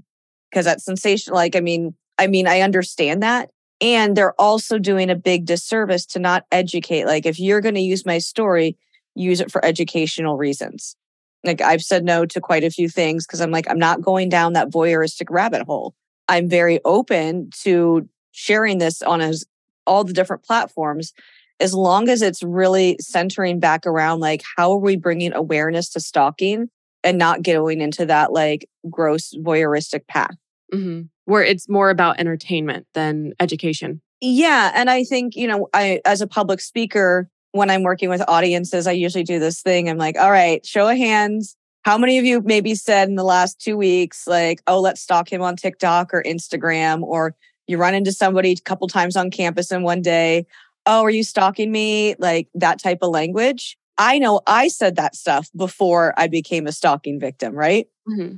Because 0.49 0.65
that's 0.65 0.85
sensational. 0.85 1.35
Like, 1.35 1.55
I 1.55 1.59
mean, 1.59 1.93
I 2.17 2.27
mean, 2.27 2.47
I 2.47 2.61
understand 2.61 3.21
that. 3.21 3.51
And 3.79 4.15
they're 4.17 4.39
also 4.41 4.79
doing 4.79 5.11
a 5.11 5.15
big 5.15 5.45
disservice 5.45 6.05
to 6.07 6.19
not 6.19 6.45
educate. 6.51 7.05
Like, 7.05 7.27
if 7.27 7.39
you're 7.39 7.61
going 7.61 7.75
to 7.75 7.81
use 7.81 8.05
my 8.05 8.17
story, 8.17 8.77
use 9.13 9.39
it 9.41 9.51
for 9.51 9.63
educational 9.63 10.37
reasons. 10.37 10.95
Like 11.43 11.61
I've 11.61 11.81
said 11.81 12.03
no 12.03 12.25
to 12.25 12.41
quite 12.41 12.63
a 12.63 12.69
few 12.69 12.89
things 12.89 13.25
because 13.25 13.41
I'm 13.41 13.51
like, 13.51 13.69
I'm 13.69 13.79
not 13.79 14.01
going 14.01 14.29
down 14.29 14.53
that 14.53 14.69
voyeuristic 14.69 15.27
rabbit 15.29 15.63
hole. 15.63 15.93
I'm 16.27 16.49
very 16.49 16.79
open 16.83 17.49
to 17.61 18.07
sharing 18.31 18.79
this 18.79 19.01
on 19.01 19.21
as 19.21 19.45
all 19.85 20.03
the 20.03 20.13
different 20.13 20.43
platforms, 20.43 21.13
as 21.59 21.73
long 21.73 22.09
as 22.09 22.21
it's 22.21 22.43
really 22.43 22.97
centering 22.99 23.59
back 23.59 23.85
around 23.85 24.19
like 24.19 24.43
how 24.57 24.71
are 24.71 24.79
we 24.79 24.95
bringing 24.95 25.33
awareness 25.33 25.89
to 25.89 25.99
stalking 25.99 26.69
and 27.03 27.17
not 27.17 27.41
going 27.41 27.81
into 27.81 28.05
that 28.05 28.33
like 28.33 28.69
gross 28.89 29.33
voyeuristic 29.35 30.07
path. 30.07 30.35
Mm-hmm. 30.73 31.03
Where 31.25 31.43
it's 31.43 31.69
more 31.69 31.89
about 31.89 32.19
entertainment 32.19 32.87
than 32.93 33.33
education. 33.39 34.01
Yeah. 34.19 34.71
And 34.73 34.89
I 34.89 35.03
think, 35.03 35.35
you 35.35 35.47
know, 35.47 35.69
I, 35.73 36.01
as 36.05 36.21
a 36.21 36.27
public 36.27 36.59
speaker, 36.59 37.29
when 37.57 37.69
I'm 37.69 37.83
working 37.83 38.09
with 38.09 38.23
audiences, 38.27 38.87
I 38.87 38.93
usually 38.93 39.23
do 39.23 39.39
this 39.39 39.61
thing. 39.61 39.89
I'm 39.89 39.97
like, 39.97 40.17
all 40.17 40.31
right, 40.31 40.65
show 40.65 40.87
of 40.87 40.97
hands. 40.97 41.55
How 41.83 41.97
many 41.97 42.17
of 42.17 42.25
you 42.25 42.41
maybe 42.41 42.75
said 42.75 43.09
in 43.09 43.15
the 43.15 43.23
last 43.23 43.61
two 43.61 43.77
weeks, 43.77 44.27
like, 44.27 44.61
oh, 44.67 44.79
let's 44.79 45.01
stalk 45.01 45.31
him 45.31 45.41
on 45.41 45.55
TikTok 45.55 46.13
or 46.13 46.23
Instagram, 46.23 47.01
or 47.01 47.35
you 47.67 47.77
run 47.77 47.93
into 47.93 48.11
somebody 48.11 48.51
a 48.51 48.55
couple 48.57 48.87
times 48.87 49.15
on 49.15 49.31
campus 49.31 49.71
in 49.71 49.83
one 49.83 50.01
day. 50.01 50.45
Oh, 50.85 51.03
are 51.03 51.09
you 51.09 51.23
stalking 51.23 51.71
me? 51.71 52.15
Like 52.17 52.47
that 52.55 52.81
type 52.81 52.99
of 53.01 53.11
language. 53.11 53.77
I 53.97 54.19
know 54.19 54.41
I 54.45 54.67
said 54.67 54.95
that 54.95 55.15
stuff 55.15 55.49
before 55.55 56.13
I 56.17 56.27
became 56.27 56.67
a 56.67 56.71
stalking 56.71 57.19
victim, 57.19 57.53
right? 57.53 57.87
Mm-hmm. 58.07 58.35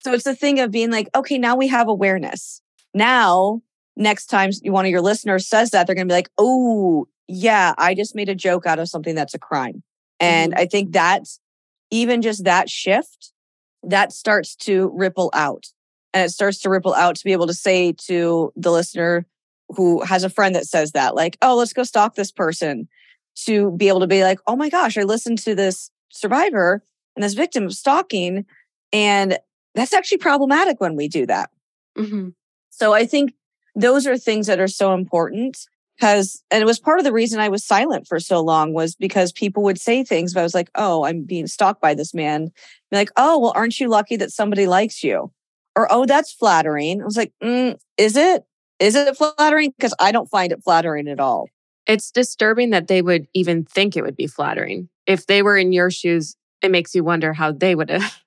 So 0.00 0.12
it's 0.12 0.24
the 0.24 0.34
thing 0.34 0.60
of 0.60 0.70
being 0.70 0.90
like, 0.90 1.08
okay, 1.14 1.38
now 1.38 1.56
we 1.56 1.68
have 1.68 1.88
awareness. 1.88 2.60
Now, 2.94 3.62
next 3.96 4.26
time 4.26 4.50
one 4.64 4.84
of 4.84 4.90
your 4.90 5.00
listeners 5.00 5.46
says 5.46 5.70
that, 5.70 5.86
they're 5.86 5.94
going 5.94 6.08
to 6.08 6.12
be 6.12 6.16
like, 6.16 6.30
oh, 6.38 7.06
yeah, 7.28 7.74
I 7.78 7.94
just 7.94 8.14
made 8.14 8.28
a 8.28 8.34
joke 8.34 8.66
out 8.66 8.78
of 8.78 8.88
something 8.88 9.14
that's 9.14 9.34
a 9.34 9.38
crime. 9.38 9.82
And 10.20 10.52
mm-hmm. 10.52 10.60
I 10.60 10.66
think 10.66 10.92
that's 10.92 11.40
even 11.90 12.22
just 12.22 12.44
that 12.44 12.68
shift, 12.68 13.32
that 13.82 14.12
starts 14.12 14.56
to 14.56 14.90
ripple 14.94 15.30
out. 15.34 15.66
And 16.12 16.24
it 16.24 16.30
starts 16.30 16.60
to 16.60 16.70
ripple 16.70 16.94
out 16.94 17.16
to 17.16 17.24
be 17.24 17.32
able 17.32 17.46
to 17.46 17.54
say 17.54 17.92
to 18.06 18.52
the 18.56 18.70
listener 18.70 19.26
who 19.70 20.02
has 20.02 20.22
a 20.22 20.30
friend 20.30 20.54
that 20.54 20.66
says 20.66 20.92
that, 20.92 21.14
like, 21.14 21.36
oh, 21.42 21.56
let's 21.56 21.72
go 21.72 21.82
stalk 21.82 22.14
this 22.14 22.30
person, 22.30 22.88
to 23.46 23.72
be 23.72 23.88
able 23.88 24.00
to 24.00 24.06
be 24.06 24.22
like, 24.22 24.38
oh 24.46 24.54
my 24.54 24.68
gosh, 24.68 24.96
I 24.96 25.02
listened 25.02 25.38
to 25.38 25.54
this 25.54 25.90
survivor 26.10 26.84
and 27.16 27.24
this 27.24 27.34
victim 27.34 27.64
of 27.64 27.72
stalking. 27.72 28.44
And 28.92 29.38
that's 29.74 29.92
actually 29.92 30.18
problematic 30.18 30.80
when 30.80 30.94
we 30.94 31.08
do 31.08 31.26
that. 31.26 31.50
Mm-hmm. 31.98 32.28
So 32.70 32.92
I 32.92 33.06
think 33.06 33.34
those 33.74 34.06
are 34.06 34.16
things 34.16 34.46
that 34.46 34.60
are 34.60 34.68
so 34.68 34.94
important 34.94 35.66
because 35.96 36.42
and 36.50 36.62
it 36.62 36.66
was 36.66 36.78
part 36.78 36.98
of 36.98 37.04
the 37.04 37.12
reason 37.12 37.40
I 37.40 37.48
was 37.48 37.64
silent 37.64 38.06
for 38.06 38.18
so 38.18 38.40
long 38.40 38.72
was 38.72 38.94
because 38.94 39.32
people 39.32 39.62
would 39.64 39.80
say 39.80 40.04
things, 40.04 40.34
but 40.34 40.40
I 40.40 40.44
was 40.44 40.54
like, 40.54 40.70
oh, 40.74 41.04
I'm 41.04 41.22
being 41.22 41.46
stalked 41.46 41.80
by 41.80 41.94
this 41.94 42.14
man. 42.14 42.50
Be 42.90 42.96
like, 42.96 43.10
oh, 43.16 43.38
well, 43.38 43.52
aren't 43.54 43.78
you 43.78 43.88
lucky 43.88 44.16
that 44.16 44.32
somebody 44.32 44.66
likes 44.66 45.02
you? 45.02 45.32
Or 45.76 45.88
oh, 45.90 46.06
that's 46.06 46.32
flattering. 46.32 47.02
I 47.02 47.04
was 47.04 47.16
like, 47.16 47.32
mm, 47.42 47.76
is 47.96 48.16
it? 48.16 48.44
Is 48.80 48.94
it 48.94 49.16
flattering? 49.16 49.72
Because 49.76 49.94
I 50.00 50.12
don't 50.12 50.28
find 50.28 50.52
it 50.52 50.62
flattering 50.62 51.08
at 51.08 51.20
all. 51.20 51.48
It's 51.86 52.10
disturbing 52.10 52.70
that 52.70 52.88
they 52.88 53.02
would 53.02 53.26
even 53.34 53.64
think 53.64 53.96
it 53.96 54.02
would 54.02 54.16
be 54.16 54.26
flattering. 54.26 54.88
If 55.06 55.26
they 55.26 55.42
were 55.42 55.56
in 55.56 55.72
your 55.72 55.90
shoes, 55.90 56.36
it 56.62 56.70
makes 56.70 56.94
you 56.94 57.04
wonder 57.04 57.32
how 57.32 57.52
they 57.52 57.74
would 57.74 57.90
have. 57.90 58.20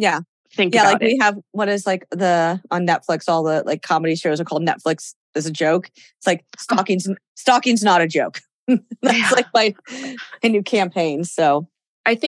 Yeah. 0.00 0.20
Think 0.58 0.74
yeah, 0.74 0.90
like 0.90 1.02
it. 1.02 1.04
we 1.04 1.18
have 1.20 1.38
what 1.52 1.68
is 1.68 1.86
like 1.86 2.04
the 2.10 2.60
on 2.72 2.84
Netflix, 2.84 3.28
all 3.28 3.44
the 3.44 3.62
like 3.64 3.82
comedy 3.82 4.16
shows 4.16 4.40
are 4.40 4.44
called 4.44 4.66
Netflix 4.66 5.14
as 5.36 5.46
a 5.46 5.52
joke. 5.52 5.88
It's 5.94 6.26
like 6.26 6.44
oh. 6.44 6.58
stalking's 6.58 7.08
stalking's 7.36 7.84
not 7.84 8.00
a 8.00 8.08
joke. 8.08 8.40
That's 8.66 8.82
yeah. 9.16 9.30
like 9.30 9.46
my, 9.54 9.72
my 10.42 10.48
new 10.48 10.64
campaign. 10.64 11.22
So 11.22 11.68
I 12.04 12.16
think 12.16 12.32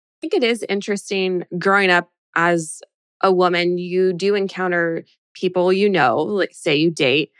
I 0.21 0.27
think 0.27 0.35
it 0.35 0.43
is 0.43 0.63
interesting 0.69 1.45
growing 1.57 1.89
up 1.89 2.11
as 2.35 2.83
a 3.21 3.31
woman, 3.31 3.79
you 3.79 4.13
do 4.13 4.35
encounter 4.35 5.03
people 5.33 5.73
you 5.73 5.89
know, 5.89 6.17
like 6.17 6.51
say 6.53 6.75
you 6.75 6.91
date, 6.91 7.31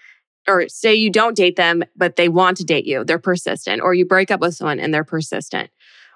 or 0.47 0.67
say 0.67 0.95
you 0.95 1.11
don't 1.11 1.35
date 1.35 1.57
them, 1.57 1.83
but 1.95 2.15
they 2.15 2.27
want 2.27 2.57
to 2.57 2.63
date 2.63 2.85
you. 2.85 3.03
They're 3.03 3.19
persistent, 3.19 3.83
or 3.83 3.93
you 3.93 4.03
break 4.03 4.31
up 4.31 4.39
with 4.39 4.55
someone 4.55 4.79
and 4.79 4.91
they're 4.91 5.03
persistent, 5.03 5.69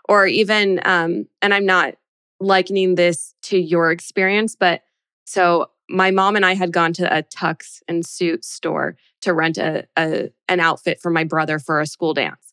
or 0.10 0.26
even, 0.26 0.80
um, 0.86 1.28
and 1.40 1.54
I'm 1.54 1.68
not 1.68 1.96
likening 2.40 2.96
this 2.96 3.36
to 3.44 3.60
your 3.60 3.92
experience, 3.92 4.56
but 4.56 4.82
so 5.26 5.70
my 5.88 6.10
mom 6.10 6.36
and 6.36 6.46
I 6.46 6.56
had 6.56 6.74
gone 6.74 6.94
to 6.94 7.16
a 7.16 7.22
tux 7.22 7.84
and 7.88 8.04
suit 8.04 8.44
store 8.44 8.98
to 9.22 9.34
rent 9.34 9.60
a, 9.60 9.86
a 9.98 10.30
an 10.50 10.60
outfit 10.60 11.00
for 11.00 11.12
my 11.12 11.24
brother 11.26 11.60
for 11.60 11.80
a 11.80 11.86
school 11.86 12.16
dance. 12.16 12.45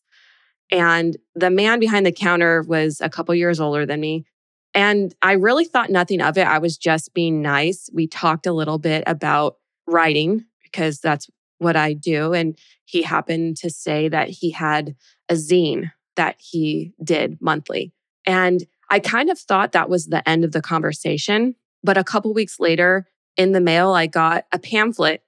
And 0.73 1.15
the 1.35 1.51
man 1.51 1.79
behind 1.79 2.03
the 2.03 2.11
counter 2.11 2.63
was 2.63 2.99
a 2.99 3.09
couple 3.09 3.35
years 3.35 3.59
older 3.59 3.85
than 3.85 4.01
me. 4.01 4.25
And 4.73 5.13
I 5.21 5.33
really 5.33 5.65
thought 5.65 5.91
nothing 5.91 6.19
of 6.19 6.35
it. 6.35 6.47
I 6.47 6.57
was 6.57 6.77
just 6.77 7.13
being 7.13 7.43
nice. 7.43 7.91
We 7.93 8.07
talked 8.07 8.47
a 8.47 8.53
little 8.53 8.79
bit 8.79 9.03
about 9.05 9.57
writing 9.85 10.45
because 10.63 10.99
that's 10.99 11.29
what 11.59 11.75
I 11.75 11.93
do. 11.93 12.33
And 12.33 12.57
he 12.85 13.03
happened 13.03 13.57
to 13.57 13.69
say 13.69 14.09
that 14.09 14.29
he 14.29 14.49
had 14.49 14.95
a 15.29 15.35
zine 15.35 15.91
that 16.15 16.37
he 16.39 16.93
did 17.03 17.37
monthly. 17.39 17.93
And 18.25 18.63
I 18.89 18.97
kind 18.97 19.29
of 19.29 19.37
thought 19.37 19.73
that 19.73 19.89
was 19.89 20.07
the 20.07 20.27
end 20.27 20.43
of 20.43 20.53
the 20.53 20.61
conversation. 20.61 21.53
But 21.83 21.99
a 21.99 22.03
couple 22.03 22.33
weeks 22.33 22.59
later, 22.59 23.07
in 23.37 23.51
the 23.51 23.61
mail, 23.61 23.93
I 23.93 24.07
got 24.07 24.45
a 24.51 24.57
pamphlet 24.57 25.21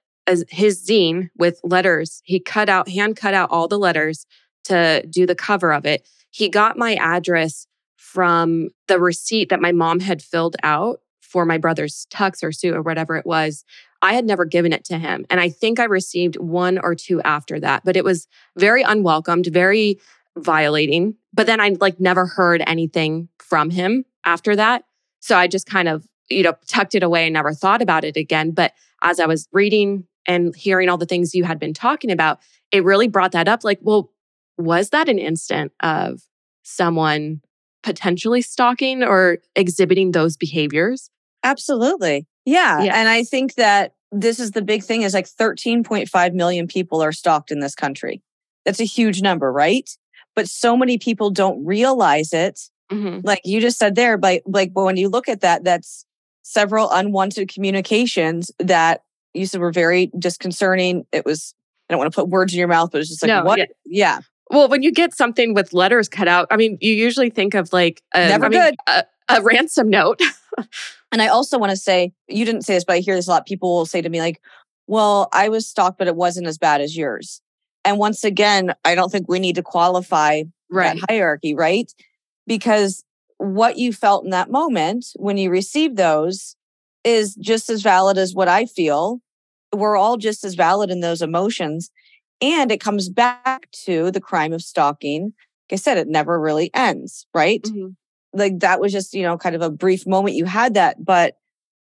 his 0.48 0.84
zine 0.84 1.30
with 1.36 1.60
letters. 1.62 2.20
He 2.24 2.40
cut 2.40 2.68
out, 2.68 2.88
hand 2.88 3.16
cut 3.16 3.32
out 3.32 3.50
all 3.50 3.68
the 3.68 3.78
letters 3.78 4.26
to 4.66 5.04
do 5.08 5.26
the 5.26 5.34
cover 5.34 5.72
of 5.72 5.86
it. 5.86 6.06
He 6.30 6.48
got 6.48 6.76
my 6.76 6.94
address 6.94 7.66
from 7.96 8.68
the 8.88 9.00
receipt 9.00 9.48
that 9.48 9.60
my 9.60 9.72
mom 9.72 10.00
had 10.00 10.22
filled 10.22 10.56
out 10.62 11.00
for 11.20 11.44
my 11.44 11.58
brother's 11.58 12.06
tux 12.10 12.42
or 12.42 12.52
suit 12.52 12.74
or 12.74 12.82
whatever 12.82 13.16
it 13.16 13.26
was. 13.26 13.64
I 14.02 14.14
had 14.14 14.24
never 14.24 14.44
given 14.44 14.72
it 14.72 14.84
to 14.86 14.98
him. 14.98 15.26
And 15.28 15.40
I 15.40 15.48
think 15.48 15.80
I 15.80 15.84
received 15.84 16.36
one 16.36 16.78
or 16.78 16.94
two 16.94 17.20
after 17.22 17.58
that, 17.60 17.82
but 17.84 17.96
it 17.96 18.04
was 18.04 18.28
very 18.56 18.82
unwelcomed, 18.82 19.46
very 19.46 19.98
violating. 20.36 21.16
But 21.32 21.46
then 21.46 21.60
I 21.60 21.76
like 21.80 21.98
never 21.98 22.26
heard 22.26 22.62
anything 22.66 23.28
from 23.38 23.70
him 23.70 24.04
after 24.24 24.54
that. 24.56 24.84
So 25.20 25.36
I 25.36 25.46
just 25.46 25.66
kind 25.66 25.88
of, 25.88 26.06
you 26.28 26.42
know, 26.42 26.54
tucked 26.68 26.94
it 26.94 27.02
away 27.02 27.24
and 27.24 27.34
never 27.34 27.52
thought 27.52 27.82
about 27.82 28.04
it 28.04 28.16
again. 28.16 28.52
But 28.52 28.72
as 29.02 29.18
I 29.18 29.26
was 29.26 29.48
reading 29.52 30.04
and 30.26 30.54
hearing 30.54 30.88
all 30.88 30.98
the 30.98 31.06
things 31.06 31.34
you 31.34 31.44
had 31.44 31.58
been 31.58 31.74
talking 31.74 32.10
about, 32.10 32.38
it 32.70 32.84
really 32.84 33.08
brought 33.08 33.32
that 33.32 33.48
up. 33.48 33.64
Like, 33.64 33.78
well, 33.82 34.12
was 34.58 34.90
that 34.90 35.08
an 35.08 35.18
instant 35.18 35.72
of 35.80 36.20
someone 36.62 37.40
potentially 37.82 38.42
stalking 38.42 39.02
or 39.02 39.38
exhibiting 39.54 40.12
those 40.12 40.36
behaviors? 40.36 41.10
Absolutely. 41.44 42.26
Yeah. 42.44 42.82
yeah. 42.82 42.98
And 42.98 43.08
I 43.08 43.22
think 43.22 43.54
that 43.54 43.94
this 44.12 44.40
is 44.40 44.52
the 44.52 44.62
big 44.62 44.82
thing 44.82 45.02
is 45.02 45.14
like 45.14 45.28
13.5 45.28 46.32
million 46.34 46.66
people 46.66 47.02
are 47.02 47.12
stalked 47.12 47.50
in 47.50 47.60
this 47.60 47.74
country. 47.74 48.22
That's 48.64 48.80
a 48.80 48.84
huge 48.84 49.22
number, 49.22 49.52
right? 49.52 49.88
But 50.34 50.48
so 50.48 50.76
many 50.76 50.98
people 50.98 51.30
don't 51.30 51.64
realize 51.64 52.32
it. 52.32 52.60
Mm-hmm. 52.90 53.20
Like 53.24 53.40
you 53.44 53.60
just 53.60 53.78
said 53.78 53.94
there, 53.94 54.16
but 54.16 54.42
like, 54.46 54.72
but 54.72 54.84
when 54.84 54.96
you 54.96 55.08
look 55.08 55.28
at 55.28 55.40
that, 55.40 55.64
that's 55.64 56.04
several 56.42 56.90
unwanted 56.90 57.52
communications 57.52 58.50
that 58.58 59.02
you 59.34 59.46
said 59.46 59.60
were 59.60 59.72
very 59.72 60.10
disconcerting. 60.18 61.04
It 61.12 61.24
was, 61.24 61.54
I 61.88 61.92
don't 61.92 61.98
want 61.98 62.12
to 62.12 62.16
put 62.16 62.28
words 62.28 62.52
in 62.52 62.58
your 62.58 62.68
mouth, 62.68 62.90
but 62.92 63.00
it's 63.00 63.10
just 63.10 63.22
like, 63.22 63.28
no, 63.28 63.44
what? 63.44 63.58
Yeah. 63.58 63.66
yeah. 63.84 64.18
Well, 64.50 64.68
when 64.68 64.82
you 64.82 64.92
get 64.92 65.14
something 65.14 65.54
with 65.54 65.72
letters 65.72 66.08
cut 66.08 66.28
out, 66.28 66.46
I 66.50 66.56
mean, 66.56 66.78
you 66.80 66.92
usually 66.92 67.30
think 67.30 67.54
of 67.54 67.72
like 67.72 68.02
a, 68.14 68.28
never 68.28 68.46
I 68.46 68.48
mean, 68.48 68.60
good 68.60 68.74
a, 68.86 69.04
a 69.28 69.42
ransom 69.42 69.90
note. 69.90 70.20
and 71.12 71.20
I 71.20 71.28
also 71.28 71.58
want 71.58 71.70
to 71.70 71.76
say, 71.76 72.12
you 72.28 72.44
didn't 72.44 72.62
say 72.62 72.74
this, 72.74 72.84
but 72.84 72.94
I 72.94 72.98
hear 73.00 73.16
this 73.16 73.26
a 73.26 73.30
lot. 73.30 73.46
People 73.46 73.74
will 73.74 73.86
say 73.86 74.00
to 74.00 74.08
me 74.08 74.20
like, 74.20 74.40
"Well, 74.86 75.28
I 75.32 75.48
was 75.48 75.68
stalked, 75.68 75.98
but 75.98 76.06
it 76.06 76.16
wasn't 76.16 76.46
as 76.46 76.58
bad 76.58 76.80
as 76.80 76.96
yours." 76.96 77.40
And 77.84 77.98
once 77.98 78.24
again, 78.24 78.74
I 78.84 78.94
don't 78.94 79.10
think 79.10 79.28
we 79.28 79.38
need 79.38 79.56
to 79.56 79.62
qualify 79.62 80.42
right. 80.70 80.98
that 80.98 81.10
hierarchy, 81.10 81.54
right? 81.54 81.92
Because 82.46 83.04
what 83.38 83.78
you 83.78 83.92
felt 83.92 84.24
in 84.24 84.30
that 84.30 84.50
moment 84.50 85.06
when 85.16 85.36
you 85.36 85.50
received 85.50 85.96
those 85.96 86.56
is 87.04 87.34
just 87.36 87.70
as 87.70 87.82
valid 87.82 88.18
as 88.18 88.34
what 88.34 88.48
I 88.48 88.66
feel. 88.66 89.20
We're 89.72 89.96
all 89.96 90.16
just 90.16 90.44
as 90.44 90.54
valid 90.54 90.90
in 90.90 91.00
those 91.00 91.22
emotions. 91.22 91.90
And 92.40 92.70
it 92.70 92.80
comes 92.80 93.08
back 93.08 93.70
to 93.84 94.10
the 94.10 94.20
crime 94.20 94.52
of 94.52 94.62
stalking. 94.62 95.32
Like 95.70 95.72
I 95.72 95.76
said, 95.76 95.98
it 95.98 96.08
never 96.08 96.38
really 96.38 96.70
ends, 96.74 97.26
right? 97.34 97.62
Mm-hmm. 97.62 97.88
Like 98.32 98.60
that 98.60 98.80
was 98.80 98.92
just, 98.92 99.14
you 99.14 99.22
know, 99.22 99.38
kind 99.38 99.56
of 99.56 99.62
a 99.62 99.70
brief 99.70 100.06
moment 100.06 100.36
you 100.36 100.44
had 100.44 100.74
that. 100.74 101.04
But 101.04 101.36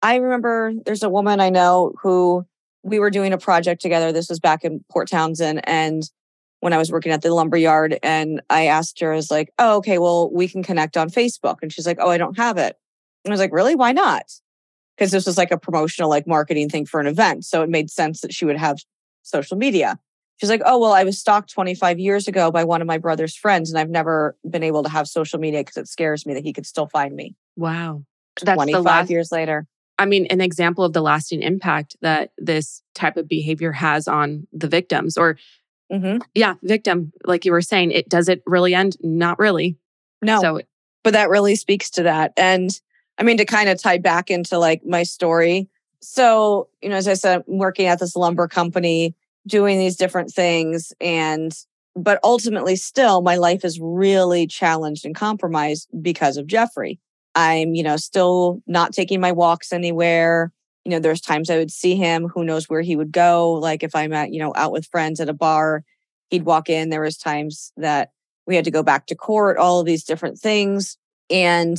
I 0.02 0.16
remember 0.16 0.74
there's 0.86 1.04
a 1.04 1.10
woman 1.10 1.40
I 1.40 1.50
know 1.50 1.94
who 2.02 2.46
we 2.84 3.00
were 3.00 3.10
doing 3.10 3.34
a 3.34 3.38
project 3.38 3.82
together. 3.82 4.12
This 4.12 4.30
was 4.30 4.40
back 4.40 4.64
in 4.64 4.84
Port 4.90 5.10
Townsend. 5.10 5.68
And 5.68 6.04
when 6.60 6.74
I 6.74 6.78
was 6.78 6.92
working 6.92 7.12
at 7.12 7.22
the 7.22 7.34
lumber 7.34 7.58
yard. 7.58 8.00
And 8.02 8.42
I 8.50 8.68
asked 8.68 9.00
her, 9.00 9.14
I 9.14 9.16
was 9.16 9.32
like, 9.32 9.54
oh, 9.60 9.78
okay, 9.78 9.98
well, 9.98 10.32
we 10.32 10.48
can 10.48 10.64
connect 10.64 10.98
on 10.98 11.10
Facebook. 11.10 11.58
And 11.62 11.72
she's 11.72 11.86
like, 11.86 11.98
oh, 12.00 12.10
I 12.10 12.18
don't 12.18 12.38
have 12.38 12.58
it. 12.58 12.76
And 13.24 13.32
I 13.32 13.34
was 13.34 13.40
like, 13.40 13.54
really? 13.54 13.76
Why 13.76 13.92
not? 13.92 14.24
Because 14.96 15.12
this 15.12 15.26
was 15.26 15.38
like 15.38 15.52
a 15.52 15.58
promotional, 15.58 16.10
like 16.10 16.28
marketing 16.28 16.70
thing 16.70 16.86
for 16.86 17.00
an 17.00 17.08
event. 17.08 17.46
So 17.46 17.62
it 17.62 17.70
made 17.70 17.90
sense 17.90 18.22
that 18.22 18.34
she 18.34 18.46
would 18.46 18.58
have 18.58 18.80
social 19.22 19.58
media. 19.58 20.00
She's 20.38 20.50
like, 20.50 20.62
oh, 20.66 20.78
well, 20.78 20.94
I 20.94 21.04
was 21.04 21.20
stalked 21.20 21.52
25 21.52 22.00
years 22.00 22.28
ago 22.28 22.52
by 22.52 22.64
one 22.64 22.82
of 22.82 22.88
my 22.88 22.98
brother's 22.98 23.36
friends, 23.36 23.70
and 23.70 23.80
I've 23.80 23.90
never 23.90 24.36
been 24.48 24.64
able 24.64 24.84
to 24.84 24.90
have 24.90 25.08
social 25.08 25.40
media 25.40 25.62
because 25.62 25.78
it 25.78 25.88
scares 25.88 26.26
me 26.26 26.34
that 26.36 26.44
he 26.44 26.54
could 26.54 26.66
still 26.66 26.88
find 26.88 27.16
me. 27.16 27.36
Wow. 27.56 28.04
That's 28.42 28.56
25 28.56 28.84
last, 28.84 29.10
years 29.10 29.32
later. 29.32 29.66
I 29.98 30.06
mean, 30.06 30.28
an 30.28 30.42
example 30.42 30.84
of 30.84 30.94
the 30.94 31.02
lasting 31.02 31.42
impact 31.42 31.98
that 32.02 32.32
this 32.38 32.84
type 32.94 33.18
of 33.18 33.28
behavior 33.28 33.72
has 33.72 34.08
on 34.08 34.46
the 34.54 34.68
victims 34.68 35.18
or 35.18 35.38
mm-hmm. 35.92 36.20
yeah, 36.36 36.54
victim, 36.62 37.14
like 37.26 37.46
you 37.46 37.52
were 37.52 37.62
saying, 37.62 37.92
it 37.92 38.08
does 38.08 38.30
it 38.30 38.44
really 38.46 38.76
end? 38.76 38.96
Not 39.02 39.40
really. 39.40 39.78
No. 40.22 40.40
So 40.40 40.62
but 41.08 41.14
that 41.14 41.30
really 41.30 41.56
speaks 41.56 41.90
to 41.92 42.04
that. 42.04 42.34
And 42.36 42.70
I 43.18 43.24
mean, 43.24 43.38
to 43.38 43.46
kind 43.46 43.70
of 43.70 43.82
tie 43.82 43.98
back 43.98 44.30
into 44.30 44.60
like 44.60 44.86
my 44.86 45.04
story. 45.04 45.70
So, 46.02 46.68
you 46.82 46.90
know, 46.90 46.98
as 46.98 47.08
I 47.08 47.14
said, 47.14 47.46
I'm 47.48 47.58
working 47.58 47.86
at 47.86 48.00
this 48.00 48.14
lumber 48.14 48.50
company, 48.50 49.16
doing 49.48 49.80
these 49.80 49.96
different 49.96 50.32
things. 50.32 50.94
And, 51.02 51.54
but 51.96 52.20
ultimately, 52.24 52.76
still, 52.76 53.22
my 53.22 53.38
life 53.38 53.66
is 53.66 53.80
really 53.82 54.46
challenged 54.46 55.06
and 55.06 55.16
compromised 55.16 55.88
because 56.02 56.38
of 56.38 56.48
Jeffrey. 56.48 57.00
I'm, 57.34 57.74
you 57.74 57.84
know, 57.84 57.98
still 57.98 58.62
not 58.68 58.94
taking 58.94 59.20
my 59.22 59.32
walks 59.32 59.72
anywhere. 59.72 60.52
You 60.86 60.92
know, 60.92 61.00
there's 61.00 61.22
times 61.22 61.50
I 61.50 61.58
would 61.58 61.72
see 61.72 61.96
him, 61.96 62.28
who 62.28 62.44
knows 62.44 62.70
where 62.70 62.82
he 62.82 62.96
would 62.96 63.12
go. 63.12 63.54
Like 63.54 63.84
if 63.84 63.96
I'm 63.96 64.14
at, 64.14 64.32
you 64.34 64.40
know, 64.40 64.54
out 64.56 64.72
with 64.72 64.88
friends 64.88 65.20
at 65.20 65.30
a 65.30 65.34
bar, 65.34 65.84
he'd 66.30 66.46
walk 66.46 66.70
in. 66.70 66.90
There 66.90 67.02
was 67.02 67.18
times 67.18 67.72
that 67.78 68.12
we 68.46 68.56
had 68.56 68.66
to 68.66 68.72
go 68.72 68.84
back 68.84 69.08
to 69.08 69.16
court, 69.16 69.58
all 69.58 69.80
of 69.80 69.86
these 69.86 70.04
different 70.04 70.40
things. 70.40 70.98
And 71.30 71.78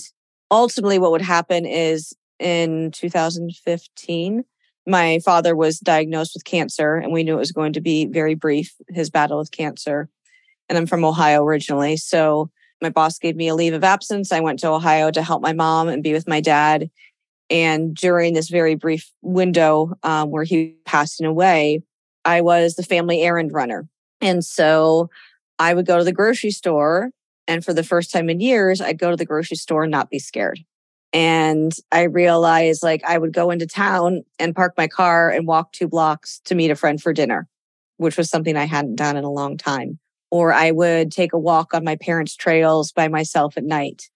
ultimately, 0.50 0.98
what 0.98 1.10
would 1.10 1.22
happen 1.22 1.64
is 1.64 2.14
in 2.38 2.90
2015, 2.92 4.44
my 4.88 5.20
father 5.24 5.54
was 5.54 5.78
diagnosed 5.78 6.32
with 6.34 6.44
cancer, 6.44 6.96
and 6.96 7.12
we 7.12 7.22
knew 7.22 7.34
it 7.34 7.38
was 7.38 7.52
going 7.52 7.74
to 7.74 7.80
be 7.80 8.06
very 8.06 8.34
brief, 8.34 8.74
his 8.88 9.10
battle 9.10 9.38
with 9.38 9.50
cancer. 9.50 10.08
And 10.68 10.78
I'm 10.78 10.86
from 10.86 11.04
Ohio 11.04 11.44
originally. 11.44 11.96
So 11.96 12.50
my 12.80 12.90
boss 12.90 13.18
gave 13.18 13.36
me 13.36 13.48
a 13.48 13.54
leave 13.54 13.74
of 13.74 13.84
absence. 13.84 14.32
I 14.32 14.40
went 14.40 14.60
to 14.60 14.68
Ohio 14.68 15.10
to 15.10 15.22
help 15.22 15.42
my 15.42 15.52
mom 15.52 15.88
and 15.88 16.02
be 16.02 16.12
with 16.12 16.28
my 16.28 16.40
dad. 16.40 16.90
And 17.50 17.94
during 17.94 18.34
this 18.34 18.48
very 18.48 18.74
brief 18.74 19.10
window 19.22 19.94
um, 20.02 20.30
where 20.30 20.44
he 20.44 20.76
passing 20.84 21.26
away, 21.26 21.82
I 22.24 22.40
was 22.40 22.74
the 22.74 22.82
family 22.82 23.22
errand 23.22 23.52
runner. 23.52 23.88
And 24.20 24.44
so 24.44 25.10
I 25.58 25.74
would 25.74 25.86
go 25.86 25.98
to 25.98 26.04
the 26.04 26.12
grocery 26.12 26.50
store. 26.50 27.10
And 27.46 27.64
for 27.64 27.72
the 27.72 27.82
first 27.82 28.12
time 28.12 28.28
in 28.28 28.40
years, 28.40 28.80
I'd 28.80 28.98
go 28.98 29.10
to 29.10 29.16
the 29.16 29.24
grocery 29.24 29.56
store 29.56 29.84
and 29.84 29.90
not 29.90 30.10
be 30.10 30.18
scared. 30.18 30.60
And 31.12 31.72
I 31.90 32.02
realized 32.02 32.82
like 32.82 33.02
I 33.06 33.16
would 33.16 33.32
go 33.32 33.50
into 33.50 33.66
town 33.66 34.24
and 34.38 34.54
park 34.54 34.74
my 34.76 34.88
car 34.88 35.30
and 35.30 35.46
walk 35.46 35.72
two 35.72 35.88
blocks 35.88 36.40
to 36.44 36.54
meet 36.54 36.70
a 36.70 36.76
friend 36.76 37.00
for 37.00 37.12
dinner, 37.12 37.48
which 37.96 38.16
was 38.16 38.28
something 38.28 38.56
I 38.56 38.64
hadn't 38.64 38.96
done 38.96 39.16
in 39.16 39.24
a 39.24 39.30
long 39.30 39.56
time. 39.56 39.98
Or 40.30 40.52
I 40.52 40.70
would 40.70 41.10
take 41.10 41.32
a 41.32 41.38
walk 41.38 41.72
on 41.72 41.84
my 41.84 41.96
parents' 41.96 42.36
trails 42.36 42.92
by 42.92 43.08
myself 43.08 43.56
at 43.56 43.64
night. 43.64 44.10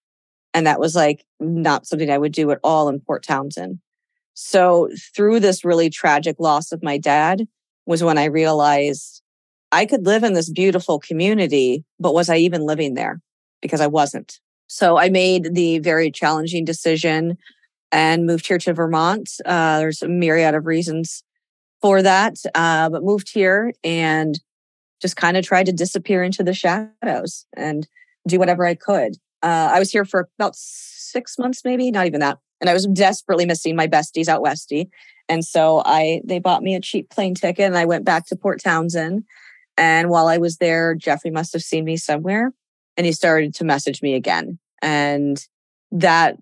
And 0.53 0.67
that 0.67 0.81
was 0.81 0.95
like 0.95 1.25
not 1.41 1.87
something 1.87 2.11
I 2.11 2.19
would 2.19 2.33
do 2.33 2.51
at 2.51 2.61
all 2.63 2.91
in 2.91 3.01
Port 3.01 3.23
Townsend. 3.23 3.79
So 4.35 4.91
through 5.15 5.41
this 5.41 5.65
really 5.65 5.89
tragic 5.89 6.37
loss 6.39 6.73
of 6.73 6.83
my 6.83 6.99
dad 6.99 7.47
was 7.87 8.03
when 8.03 8.19
I 8.19 8.25
realized 8.25 9.23
I 9.71 9.87
could 9.87 10.05
live 10.05 10.23
in 10.23 10.35
this 10.35 10.51
beautiful 10.51 10.99
community, 10.99 11.85
but 11.99 12.15
was 12.15 12.29
I 12.29 12.37
even 12.37 12.63
living 12.67 12.95
there? 12.95 13.21
Because 13.63 13.81
I 13.81 13.87
wasn't. 13.87 14.39
So 14.67 14.99
I 14.99 15.11
made 15.11 15.55
the 15.55 15.79
very 15.81 16.11
challenging 16.11 16.65
decision 16.65 17.37
and 17.91 18.27
moved 18.27 18.47
here 18.47 18.59
to 18.59 18.73
Vermont. 18.73 19.31
Uh, 19.45 19.79
there's 19.79 20.03
a 20.03 20.09
myriad 20.09 20.55
of 20.55 20.67
reasons 20.67 21.23
for 21.83 22.01
that, 22.03 22.37
uh, 22.55 22.89
but 22.89 23.05
moved 23.05 23.31
here 23.33 23.73
and 23.85 24.41
just 25.01 25.17
kind 25.17 25.37
of 25.37 25.45
tried 25.45 25.67
to 25.67 25.73
disappear 25.73 26.23
into 26.23 26.43
the 26.43 26.55
shadows 26.55 27.45
and 27.57 27.87
do 28.27 28.39
whatever 28.39 28.65
I 28.65 28.75
could. 28.75 29.17
Uh, 29.43 29.71
I 29.73 29.79
was 29.79 29.91
here 29.91 30.05
for 30.05 30.29
about 30.39 30.55
six 30.55 31.39
months, 31.39 31.63
maybe 31.65 31.91
not 31.91 32.07
even 32.07 32.21
that, 32.21 32.39
and 32.61 32.71
I 32.71 32.73
was 32.73 32.87
desperately 32.87 33.45
missing 33.45 33.75
my 33.75 33.89
besties 33.89 34.29
out 34.29 34.41
westy. 34.41 34.89
And 35.29 35.45
so 35.45 35.83
I 35.85 36.23
they 36.25 36.39
bought 36.39 36.63
me 36.63 36.75
a 36.75 36.81
cheap 36.81 37.11
plane 37.11 37.35
ticket, 37.35 37.67
and 37.67 37.77
I 37.77 37.85
went 37.85 38.05
back 38.05 38.27
to 38.27 38.37
Port 38.37 38.63
Townsend. 38.63 39.25
And 39.77 40.09
while 40.09 40.29
I 40.29 40.39
was 40.39 40.59
there, 40.59 40.95
Jeffrey 40.95 41.31
must 41.31 41.53
have 41.55 41.63
seen 41.63 41.85
me 41.85 41.97
somewhere, 41.97 42.53
and 42.97 43.07
he 43.07 43.13
started 43.13 43.55
to 43.55 43.65
message 43.65 44.03
me 44.03 44.15
again. 44.15 44.59
And 44.81 45.45
that 45.93 46.37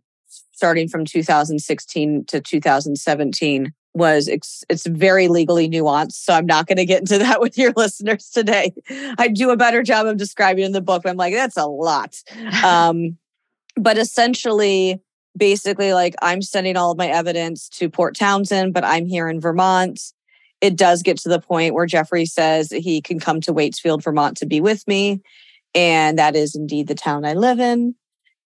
starting 0.52 0.88
from 0.88 1.04
2016 1.04 2.24
to 2.26 2.40
2017 2.40 3.72
was 3.94 4.28
ex- 4.28 4.62
it's 4.68 4.86
very 4.86 5.26
legally 5.26 5.68
nuanced 5.68 6.12
so 6.12 6.32
i'm 6.32 6.46
not 6.46 6.66
going 6.66 6.76
to 6.76 6.84
get 6.84 7.00
into 7.00 7.18
that 7.18 7.40
with 7.40 7.58
your 7.58 7.72
listeners 7.76 8.30
today. 8.30 8.72
I 9.18 9.28
do 9.28 9.50
a 9.50 9.56
better 9.56 9.82
job 9.82 10.06
of 10.06 10.16
describing 10.16 10.64
in 10.64 10.72
the 10.72 10.80
book 10.80 11.02
but 11.02 11.10
i'm 11.10 11.16
like 11.16 11.34
that's 11.34 11.56
a 11.56 11.66
lot. 11.66 12.16
Um, 12.64 13.16
but 13.76 13.96
essentially 13.96 15.00
basically 15.36 15.92
like 15.94 16.14
i'm 16.22 16.42
sending 16.42 16.76
all 16.76 16.92
of 16.92 16.98
my 16.98 17.08
evidence 17.08 17.68
to 17.70 17.88
port 17.88 18.14
townsend 18.14 18.74
but 18.74 18.84
i'm 18.84 19.06
here 19.06 19.28
in 19.28 19.40
vermont. 19.40 20.00
It 20.60 20.76
does 20.76 21.02
get 21.02 21.16
to 21.20 21.30
the 21.30 21.40
point 21.40 21.74
where 21.74 21.86
jeffrey 21.86 22.26
says 22.26 22.70
he 22.70 23.00
can 23.00 23.18
come 23.18 23.40
to 23.40 23.54
waitsfield 23.54 24.04
vermont 24.04 24.36
to 24.36 24.46
be 24.46 24.60
with 24.60 24.86
me 24.86 25.22
and 25.74 26.18
that 26.18 26.36
is 26.36 26.54
indeed 26.54 26.88
the 26.88 26.94
town 26.94 27.24
i 27.24 27.32
live 27.32 27.60
in 27.60 27.94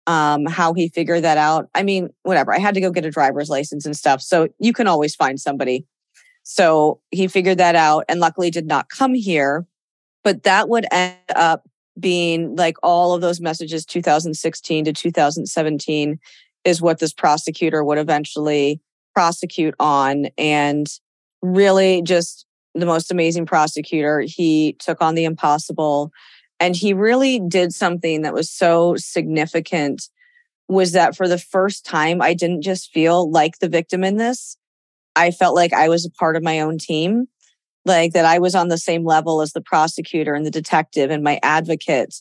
um, 0.07 0.45
how 0.45 0.73
he 0.73 0.89
figured 0.89 1.23
that 1.23 1.37
out. 1.37 1.69
I 1.73 1.83
mean, 1.83 2.09
whatever. 2.23 2.53
I 2.53 2.59
had 2.59 2.73
to 2.75 2.81
go 2.81 2.91
get 2.91 3.05
a 3.05 3.11
driver's 3.11 3.49
license 3.49 3.85
and 3.85 3.95
stuff. 3.95 4.21
So 4.21 4.49
you 4.59 4.73
can 4.73 4.87
always 4.87 5.15
find 5.15 5.39
somebody. 5.39 5.85
So 6.43 6.99
he 7.11 7.27
figured 7.27 7.57
that 7.59 7.75
out 7.75 8.05
and 8.09 8.19
luckily 8.19 8.51
did 8.51 8.67
not 8.67 8.89
come 8.89 9.13
here. 9.13 9.65
But 10.23 10.43
that 10.43 10.69
would 10.69 10.85
end 10.91 11.17
up 11.35 11.67
being 11.99 12.55
like 12.55 12.75
all 12.83 13.13
of 13.13 13.21
those 13.21 13.39
messages 13.39 13.85
2016 13.85 14.85
to 14.85 14.93
2017 14.93 16.19
is 16.65 16.81
what 16.81 16.99
this 16.99 17.13
prosecutor 17.13 17.83
would 17.83 17.97
eventually 17.97 18.81
prosecute 19.13 19.75
on. 19.79 20.27
And 20.37 20.87
really 21.41 22.01
just 22.01 22.45
the 22.73 22.85
most 22.85 23.11
amazing 23.11 23.45
prosecutor. 23.45 24.21
He 24.21 24.75
took 24.79 25.01
on 25.01 25.15
the 25.15 25.25
impossible 25.25 26.11
and 26.63 26.77
he 26.77 26.93
really 26.93 27.41
did 27.41 27.73
something 27.73 28.21
that 28.21 28.33
was 28.33 28.49
so 28.49 28.95
significant 28.95 30.07
was 30.69 30.93
that 30.93 31.13
for 31.13 31.27
the 31.27 31.37
first 31.37 31.85
time, 31.85 32.21
I 32.21 32.33
didn't 32.33 32.61
just 32.61 32.89
feel 32.93 33.29
like 33.29 33.59
the 33.59 33.67
victim 33.67 34.01
in 34.01 34.15
this. 34.15 34.55
I 35.13 35.31
felt 35.31 35.55
like 35.55 35.73
I 35.73 35.89
was 35.89 36.05
a 36.05 36.09
part 36.09 36.37
of 36.37 36.41
my 36.41 36.61
own 36.61 36.77
team, 36.77 37.27
like 37.83 38.13
that 38.13 38.23
I 38.23 38.39
was 38.39 38.55
on 38.55 38.69
the 38.69 38.77
same 38.77 39.03
level 39.03 39.41
as 39.41 39.51
the 39.51 39.59
prosecutor 39.59 40.35
and 40.35 40.45
the 40.45 40.51
detective 40.51 41.11
and 41.11 41.21
my 41.21 41.37
advocate. 41.43 42.15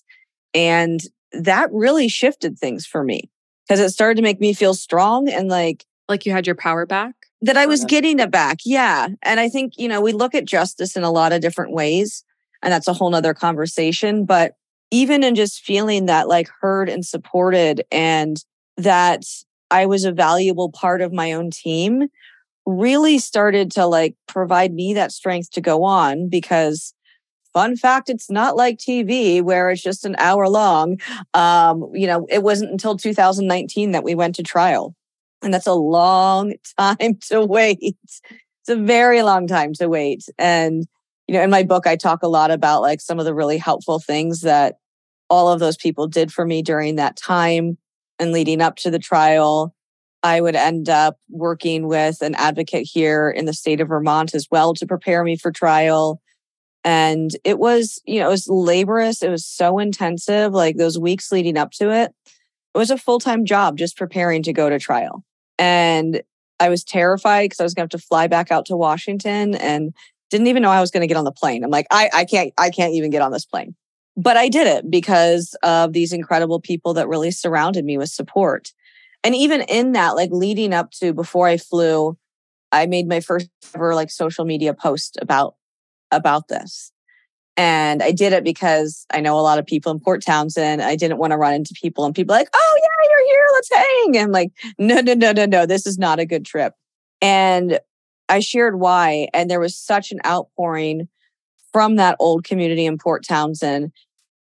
And 0.53 1.01
that 1.31 1.73
really 1.73 2.09
shifted 2.09 2.59
things 2.59 2.85
for 2.85 3.05
me 3.05 3.31
because 3.69 3.79
it 3.79 3.91
started 3.91 4.17
to 4.17 4.23
make 4.23 4.41
me 4.41 4.55
feel 4.55 4.75
strong 4.75 5.29
and 5.29 5.49
like, 5.51 5.87
like 6.09 6.27
you 6.27 6.33
had 6.33 6.49
your 6.49 6.57
power 6.57 6.85
back? 6.85 7.15
That 7.43 7.57
I 7.57 7.67
was 7.67 7.85
getting 7.85 8.19
it 8.19 8.33
back. 8.33 8.59
Yeah. 8.65 9.07
And 9.23 9.39
I 9.39 9.49
think, 9.49 9.75
you 9.77 9.87
know, 9.87 10.01
we 10.01 10.13
look 10.13 10.35
at 10.35 10.47
justice 10.47 10.97
in 10.97 11.05
a 11.05 11.13
lot 11.13 11.33
of 11.33 11.41
different 11.41 11.73
ways 11.73 12.25
and 12.63 12.73
that's 12.73 12.89
a 12.89 12.93
whole 12.93 13.11
nother 13.11 13.35
conversation. 13.35 14.25
But 14.25 14.55
even 14.91 15.25
in 15.25 15.35
just 15.35 15.63
feeling 15.63 16.07
that 16.07 16.29
like 16.29 16.49
heard 16.61 16.89
and 16.89 17.05
supported 17.05 17.83
and 17.91 18.37
that 18.77 19.25
I 19.71 19.87
was 19.87 20.05
a 20.05 20.13
valuable 20.13 20.71
part 20.71 21.01
of 21.01 21.13
my 21.13 21.33
own 21.33 21.51
team 21.51 22.09
really 22.67 23.19
started 23.19 23.71
to 23.73 23.87
like 23.87 24.15
provide 24.29 24.73
me 24.73 24.95
that 24.95 25.13
strength 25.13 25.51
to 25.53 25.61
go 25.61 25.83
on 25.83 26.29
because 26.29 26.95
fun 27.53 27.77
fact 27.77 28.09
it's 28.09 28.31
not 28.31 28.57
like 28.57 28.79
tv 28.79 29.43
where 29.43 29.71
it's 29.71 29.83
just 29.83 30.05
an 30.05 30.15
hour 30.19 30.49
long 30.49 30.99
um 31.35 31.91
you 31.93 32.07
know 32.07 32.27
it 32.31 32.43
wasn't 32.43 32.71
until 32.71 32.97
2019 32.97 33.91
that 33.91 34.05
we 34.05 34.15
went 34.15 34.35
to 34.37 34.43
trial 34.43 34.95
and 35.43 35.53
that's 35.53 35.67
a 35.67 35.73
long 35.73 36.55
time 36.79 37.17
to 37.21 37.45
wait 37.45 37.79
it's 37.81 38.69
a 38.69 38.77
very 38.77 39.23
long 39.23 39.47
time 39.47 39.73
to 39.73 39.89
wait 39.89 40.25
and 40.39 40.87
you 41.33 41.39
know, 41.39 41.45
in 41.45 41.51
my 41.51 41.63
book, 41.63 41.87
I 41.87 41.97
talk 41.97 42.23
a 42.23 42.29
lot 42.29 42.51
about 42.51 42.83
like 42.83 43.01
some 43.01 43.19
of 43.19 43.25
the 43.25 43.33
really 43.33 43.57
helpful 43.57 43.99
things 43.99 44.43
that 44.43 44.77
all 45.31 45.51
of 45.51 45.61
those 45.61 45.79
people 45.79 46.07
did 46.07 46.31
for 46.31 46.45
me 46.45 46.61
during 46.61 46.97
that 46.97 47.17
time 47.17 47.79
and 48.19 48.33
leading 48.33 48.61
up 48.61 48.77
to 48.77 48.91
the 48.91 48.99
trial. 48.99 49.75
I 50.23 50.43
would 50.43 50.55
end 50.55 50.91
up 50.91 51.17
working 51.31 51.89
with 51.89 52.21
an 52.21 52.35
advocate 52.35 52.87
here 52.87 53.31
in 53.31 53.47
the 53.47 53.55
state 53.55 53.81
of 53.81 53.89
Vermont 53.89 54.35
as 54.35 54.47
well 54.51 54.75
to 54.75 54.87
prepare 54.87 55.25
me 55.25 55.39
for 55.39 55.51
trial. 55.51 56.21
And 56.85 57.31
it 57.45 57.59
was, 57.59 57.99
you 58.05 58.21
know, 58.21 58.27
it 58.27 58.33
was 58.33 58.47
laborious. 58.47 59.23
It 59.23 59.31
was 59.31 59.47
so 59.47 59.79
intensive. 59.79 60.53
Like 60.53 60.77
those 60.77 60.99
weeks 60.99 61.33
leading 61.33 61.57
up 61.57 61.71
to 61.79 61.91
it, 61.91 62.13
it 62.75 62.79
was 62.79 62.91
a 62.91 62.99
full 62.99 63.19
time 63.19 63.47
job 63.47 63.79
just 63.79 63.97
preparing 63.97 64.43
to 64.43 64.53
go 64.53 64.69
to 64.69 64.79
trial. 64.79 65.25
And 65.59 66.21
I 66.61 66.69
was 66.69 66.85
terrified 66.85 67.47
because 67.47 67.61
I 67.61 67.65
was 67.65 67.73
going 67.73 67.89
to 67.89 67.95
have 67.95 68.01
to 68.03 68.07
fly 68.07 68.27
back 68.27 68.53
out 68.53 68.67
to 68.67 68.77
Washington 68.77 69.55
and 69.55 69.95
Didn't 70.33 70.47
even 70.47 70.63
know 70.63 70.71
I 70.71 70.81
was 70.81 70.91
going 70.91 71.03
to 71.03 71.07
get 71.07 71.19
on 71.19 71.25
the 71.25 71.31
plane. 71.31 71.63
I'm 71.63 71.71
like, 71.71 71.87
I, 71.91 72.09
I 72.15 72.25
can't, 72.25 72.55
I 72.57 72.71
can't 72.71 72.95
even 72.95 73.11
get 73.11 73.21
on 73.21 73.33
this 73.33 73.45
plane. 73.45 73.75
But 74.17 74.39
I 74.39 74.49
did 74.49 74.67
it 74.67 74.91
because 74.91 75.55
of 75.63 75.93
these 75.93 76.11
incredible 76.11 76.59
people 76.59 76.95
that 76.95 77.07
really 77.07 77.31
surrounded 77.31 77.85
me 77.85 77.99
with 77.99 78.09
support. 78.09 78.73
And 79.23 79.35
even 79.35 79.61
in 79.61 79.93
that, 79.93 80.17
like 80.17 80.31
leading 80.33 80.73
up 80.73 80.91
to 80.93 81.13
before 81.13 81.49
I 81.49 81.59
flew, 81.59 82.17
I 82.73 82.87
made 82.87 83.07
my 83.07 83.21
first 83.21 83.51
ever 83.75 83.95
like 83.95 84.11
social 84.11 84.47
media 84.47 84.73
post 84.73 85.19
about 85.21 85.55
about 86.11 86.49
this. 86.49 86.93
And 87.59 88.03
I 88.03 88.13
did 88.13 88.33
it 88.33 88.43
because 88.43 89.05
I 89.13 89.21
know 89.21 89.39
a 89.39 89.43
lot 89.43 89.59
of 89.59 89.67
people 89.67 89.93
in 89.93 90.01
Port 90.01 90.25
Townsend. 90.25 90.81
I 90.81 90.97
didn't 90.97 91.19
want 91.19 91.33
to 91.33 91.37
run 91.37 91.53
into 91.53 91.75
people 91.75 92.07
and 92.07 92.15
people 92.15 92.35
like, 92.35 92.49
oh, 92.55 92.81
yeah, 92.81 93.11
you're 93.11 93.27
here. 93.27 93.47
Let's 93.53 93.71
hang. 93.71 94.17
And 94.17 94.25
I'm 94.25 94.33
like, 94.33 94.53
no, 94.79 95.01
no, 95.03 95.13
no, 95.13 95.33
no, 95.33 95.45
no. 95.45 95.67
This 95.67 95.87
is 95.87 95.99
not 95.99 96.19
a 96.19 96.25
good 96.25 96.47
trip. 96.47 96.73
And 97.21 97.79
I 98.33 98.41
shared 98.41 98.81
why. 98.81 99.29
And 99.35 99.51
there 99.51 99.61
was 99.61 99.77
such 99.77 100.11
an 100.11 100.19
outpouring 100.25 101.09
from 101.71 101.97
that 101.97 102.17
old 102.19 102.45
community 102.45 102.87
in 102.87 102.97
Port 102.97 103.27
Townsend 103.29 103.93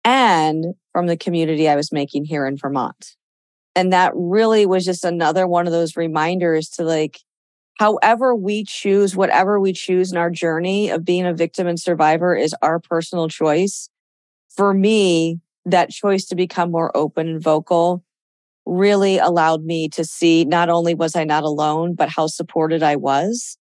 and 0.03 0.73
from 0.91 1.05
the 1.05 1.15
community 1.15 1.69
I 1.69 1.75
was 1.75 1.91
making 1.91 2.25
here 2.25 2.47
in 2.47 2.57
Vermont. 2.57 3.15
And 3.75 3.93
that 3.93 4.11
really 4.15 4.65
was 4.65 4.85
just 4.85 5.05
another 5.05 5.45
one 5.45 5.67
of 5.67 5.71
those 5.71 5.95
reminders 5.95 6.67
to 6.69 6.83
like, 6.83 7.19
however 7.77 8.33
we 8.33 8.63
choose, 8.63 9.15
whatever 9.15 9.59
we 9.59 9.71
choose 9.71 10.11
in 10.11 10.17
our 10.17 10.31
journey 10.31 10.89
of 10.89 11.05
being 11.05 11.27
a 11.27 11.33
victim 11.33 11.67
and 11.67 11.79
survivor 11.79 12.35
is 12.35 12.55
our 12.63 12.79
personal 12.79 13.27
choice. 13.27 13.89
For 14.49 14.73
me, 14.73 15.41
that 15.65 15.91
choice 15.91 16.25
to 16.25 16.35
become 16.35 16.71
more 16.71 16.95
open 16.97 17.27
and 17.27 17.43
vocal 17.43 18.03
really 18.65 19.19
allowed 19.19 19.63
me 19.63 19.89
to 19.89 20.03
see 20.03 20.43
not 20.43 20.69
only 20.69 20.95
was 20.95 21.15
I 21.15 21.23
not 21.23 21.43
alone, 21.43 21.93
but 21.93 22.09
how 22.09 22.25
supported 22.25 22.81
I 22.81 22.95
was. 22.95 23.59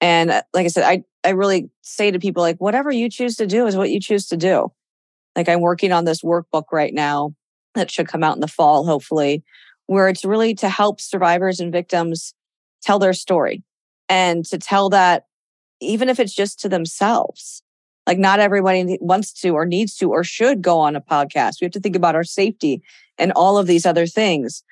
And 0.00 0.30
uh, 0.30 0.42
like 0.54 0.64
I 0.64 0.68
said, 0.68 0.84
I, 0.84 1.04
I 1.24 1.30
really 1.30 1.70
say 1.82 2.10
to 2.10 2.18
people, 2.18 2.42
like, 2.42 2.58
whatever 2.58 2.90
you 2.90 3.10
choose 3.10 3.36
to 3.36 3.46
do 3.46 3.66
is 3.66 3.76
what 3.76 3.90
you 3.90 4.00
choose 4.00 4.28
to 4.28 4.36
do. 4.36 4.72
Like, 5.36 5.48
I'm 5.48 5.60
working 5.60 5.92
on 5.92 6.04
this 6.04 6.22
workbook 6.22 6.64
right 6.72 6.94
now 6.94 7.34
that 7.74 7.90
should 7.90 8.08
come 8.08 8.22
out 8.22 8.36
in 8.36 8.40
the 8.40 8.48
fall, 8.48 8.84
hopefully, 8.84 9.42
where 9.86 10.08
it's 10.08 10.24
really 10.24 10.54
to 10.56 10.68
help 10.68 11.00
survivors 11.00 11.60
and 11.60 11.72
victims 11.72 12.34
tell 12.82 12.98
their 12.98 13.12
story 13.12 13.62
and 14.08 14.44
to 14.46 14.58
tell 14.58 14.90
that 14.90 15.26
even 15.80 16.08
if 16.08 16.18
it's 16.18 16.34
just 16.34 16.60
to 16.60 16.68
themselves. 16.68 17.62
Like 18.06 18.18
not 18.18 18.40
everybody 18.40 18.96
wants 19.02 19.32
to 19.42 19.50
or 19.50 19.66
needs 19.66 19.94
to 19.96 20.10
or 20.10 20.24
should 20.24 20.62
go 20.62 20.78
on 20.78 20.96
a 20.96 21.00
podcast. 21.00 21.60
We 21.60 21.66
have 21.66 21.72
to 21.72 21.80
think 21.80 21.94
about 21.94 22.14
our 22.14 22.24
safety 22.24 22.82
and 23.18 23.32
all 23.32 23.58
of 23.58 23.66
these 23.66 23.84
other 23.84 24.06
things 24.06 24.62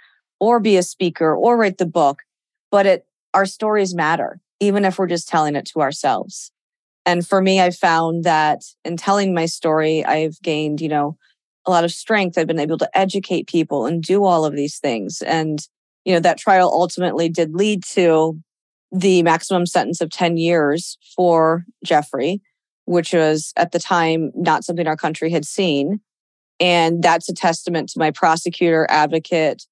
or 0.41 0.59
be 0.59 0.77
a 0.77 0.83
speaker 0.83 1.35
or 1.35 1.57
write 1.57 1.77
the 1.77 1.87
book. 1.87 2.23
But 2.71 2.87
it 2.87 3.07
our 3.35 3.45
stories 3.45 3.95
matter, 3.95 4.41
even 4.61 4.85
if 4.85 4.99
we're 4.99 5.07
just 5.07 5.29
telling 5.29 5.57
it 5.57 5.67
to 5.67 5.81
ourselves. 5.81 6.51
And 7.05 7.27
for 7.27 7.41
me, 7.41 7.61
I've 7.61 7.77
found 7.77 8.25
that 8.25 8.63
in 8.85 8.97
telling 8.97 9.33
my 9.33 9.47
story, 9.47 10.05
I've 10.05 10.41
gained, 10.43 10.81
you 10.81 10.89
know, 10.89 11.17
a 11.65 11.71
lot 11.71 11.85
of 11.85 11.93
strength. 11.93 12.37
I've 12.37 12.47
been 12.47 12.59
able 12.59 12.79
to 12.79 12.99
educate 12.99 13.47
people 13.47 13.87
and 13.87 14.03
do 14.03 14.25
all 14.25 14.45
of 14.45 14.55
these 14.55 14.79
things. 14.79 15.23
And 15.23 15.61
you 16.07 16.15
know, 16.15 16.21
that 16.21 16.39
trial 16.39 16.71
ultimately 16.73 17.29
did 17.29 17.53
lead 17.53 17.83
to 17.83 18.41
the 18.93 19.25
maximum 19.25 19.67
sentence 19.67 20.01
of 20.01 20.09
10 20.09 20.37
years 20.37 20.97
for 21.17 21.65
Jeffrey, 21.85 22.41
which 22.85 23.13
was 23.13 23.53
at 23.57 23.73
the 23.73 23.81
time 23.81 24.31
not 24.37 24.65
something 24.65 24.87
our 24.87 24.97
country 24.97 25.31
had 25.31 25.45
seen. 25.45 26.01
And 26.61 27.03
that's 27.03 27.29
a 27.29 27.35
testament 27.35 27.89
to 27.91 27.99
my 27.99 28.13
prosecutor, 28.13 28.87
advocate, 28.89 29.67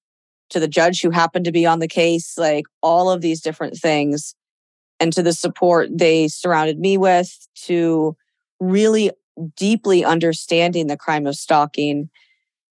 to 0.49 0.59
the 0.59 0.67
judge 0.67 1.01
who 1.01 1.09
happened 1.09 1.45
to 1.45 1.53
be 1.53 1.65
on 1.65 1.79
the 1.79 1.87
case, 1.87 2.37
like 2.37 2.65
all 2.83 3.09
of 3.09 3.21
these 3.21 3.39
different 3.39 3.77
things, 3.77 4.35
and 4.99 5.11
to 5.13 5.23
the 5.23 5.33
support 5.33 5.89
they 5.91 6.27
surrounded 6.27 6.79
me 6.79 6.97
with, 6.97 7.47
to 7.55 8.15
really 8.59 9.11
deeply 9.55 10.05
understanding 10.05 10.87
the 10.87 10.97
crime 10.97 11.27
of 11.27 11.35
stalking 11.35 12.09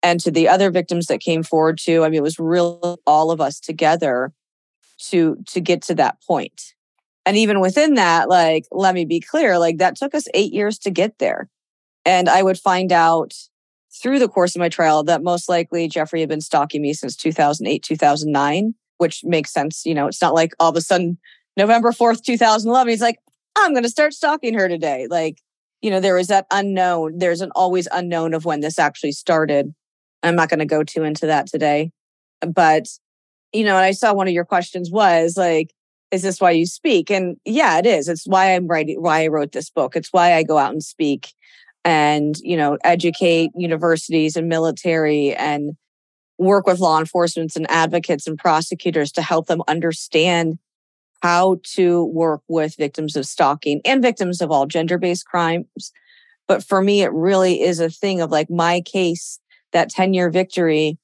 and 0.03 0.20
to 0.20 0.31
the 0.31 0.49
other 0.49 0.70
victims 0.70 1.07
that 1.07 1.20
came 1.20 1.43
forward 1.43 1.79
too. 1.79 2.05
I 2.05 2.09
mean, 2.09 2.18
it 2.18 2.23
was 2.23 2.39
real 2.39 2.99
all 3.07 3.31
of 3.31 3.41
us 3.41 3.61
together 3.61 4.33
to 5.11 5.37
to 5.49 5.61
get 5.61 5.83
to 5.83 5.95
that 5.97 6.23
point. 6.23 6.75
And 7.25 7.37
even 7.37 7.61
within 7.61 7.95
that, 7.95 8.29
like, 8.29 8.66
let 8.73 8.95
me 8.95 9.05
be 9.05 9.20
clear, 9.20 9.59
like 9.59 9.79
that 9.79 9.97
took 9.97 10.14
us 10.14 10.27
eight 10.35 10.53
years 10.53 10.79
to 10.81 10.91
get 10.91 11.18
there. 11.18 11.49
And 12.05 12.29
I 12.29 12.43
would 12.43 12.59
find 12.59 12.91
out 12.91 13.33
through 14.03 14.18
the 14.18 14.29
course 14.29 14.57
of 14.57 14.61
my 14.61 14.68
trial 14.68 15.05
that 15.05 15.23
most 15.23 15.49
likely 15.49 15.87
Jeffrey 15.87 16.20
had 16.20 16.29
been 16.29 16.41
stalking 16.41 16.83
me 16.83 16.95
since 16.95 17.14
2008, 17.14 17.83
2009, 17.83 18.75
which 18.99 19.23
makes 19.25 19.53
sense. 19.53 19.85
You 19.85 19.95
know, 19.95 20.09
it's 20.09 20.23
not 20.23 20.35
like 20.35 20.53
all 20.59 20.70
of 20.70 20.77
a 20.77 20.81
sudden 20.81 21.18
November 21.57 21.92
4th, 21.92 22.22
2011, 22.22 22.90
he's 22.90 23.00
like, 23.00 23.18
I'm 23.57 23.72
going 23.72 23.82
to 23.82 23.88
start 23.90 24.14
stalking 24.14 24.55
her 24.55 24.68
today. 24.68 25.07
Like, 25.11 25.38
you 25.82 25.90
know, 25.90 26.00
there 26.00 26.14
was 26.14 26.28
that 26.28 26.46
unknown. 26.50 27.18
There's 27.18 27.40
an 27.40 27.50
always 27.55 27.88
unknown 27.92 28.34
of 28.34 28.44
when 28.44 28.61
this 28.61 28.78
actually 28.78 29.12
started. 29.12 29.74
I'm 30.22 30.36
not 30.36 30.48
going 30.48 30.61
to 30.61 30.66
go 30.66 30.84
too 30.84 31.03
into 31.03 31.26
that 31.26 31.46
today. 31.46 31.90
But, 32.40 32.86
you 33.53 33.64
know, 33.64 33.76
and 33.76 33.84
I 33.84 33.92
saw 33.92 34.14
one 34.14 34.28
of 34.28 34.34
your 34.34 34.44
questions 34.44 34.90
was 34.90 35.36
like, 35.36 35.74
is 36.11 36.22
this 36.22 36.40
why 36.40 36.53
you 36.53 36.66
speak? 36.66 37.11
And 37.11 37.36
yeah, 37.44 37.78
it 37.78 37.86
is. 37.86 38.09
It's 38.09 38.26
why 38.26 38.55
I'm 38.55 38.66
writing, 38.66 39.03
why 39.03 39.24
I 39.24 39.28
wrote 39.28 39.53
this 39.53 39.70
book. 39.70 39.96
It's 39.96 40.12
why 40.12 40.34
I 40.34 40.42
go 40.42 40.59
out 40.59 40.72
and 40.72 40.82
speak 40.82 41.32
and, 41.84 42.36
you 42.40 42.57
know, 42.57 42.78
educate 42.84 43.50
universities 43.55 44.36
and 44.36 44.48
military 44.48 45.34
and 45.34 45.72
work 46.38 46.66
with 46.66 46.80
law 46.80 46.98
enforcement 46.98 47.57
and 47.57 47.70
advocates 47.70 48.26
and 48.26 48.38
prosecutors 48.38 49.11
to 49.12 49.22
help 49.22 49.46
them 49.46 49.62
understand 49.68 50.59
how 51.23 51.59
to 51.62 52.05
work 52.07 52.43
with 52.49 52.77
victims 52.77 53.16
of 53.16 53.27
stalking 53.27 53.81
and 53.85 54.03
victims 54.03 54.41
of 54.41 54.51
all 54.51 54.66
gender 54.66 54.99
based 54.99 55.27
crimes. 55.27 55.93
But 56.49 56.64
for 56.64 56.83
me, 56.83 57.03
it 57.03 57.12
really 57.12 57.62
is 57.62 57.79
a 57.79 57.89
thing 57.89 58.20
of 58.20 58.31
like 58.31 58.51
my 58.51 58.81
case 58.81 59.39
that 59.73 59.89
10 59.89 60.14
year 60.14 60.31
victory 60.31 60.99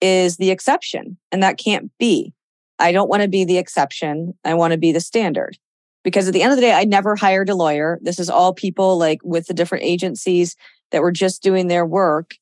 is 0.00 0.36
the 0.36 0.50
exception. 0.50 1.18
And 1.30 1.42
that 1.42 1.58
can't 1.58 1.90
be. 1.98 2.34
I 2.78 2.92
don't 2.92 3.08
want 3.08 3.22
to 3.22 3.28
be 3.28 3.44
the 3.44 3.58
exception. 3.58 4.34
I 4.44 4.54
want 4.54 4.72
to 4.72 4.78
be 4.78 4.92
the 4.92 5.00
standard. 5.00 5.56
Because 6.02 6.26
at 6.26 6.34
the 6.34 6.42
end 6.42 6.52
of 6.52 6.56
the 6.56 6.62
day, 6.62 6.72
I 6.72 6.84
never 6.84 7.14
hired 7.14 7.50
a 7.50 7.54
lawyer. 7.54 7.98
This 8.02 8.18
is 8.18 8.30
all 8.30 8.54
people 8.54 8.98
like 8.98 9.20
with 9.22 9.46
the 9.46 9.54
different 9.54 9.84
agencies 9.84 10.56
that 10.90 11.02
were 11.02 11.12
just 11.12 11.42
doing 11.42 11.68
their 11.68 11.84
work. 11.84 12.34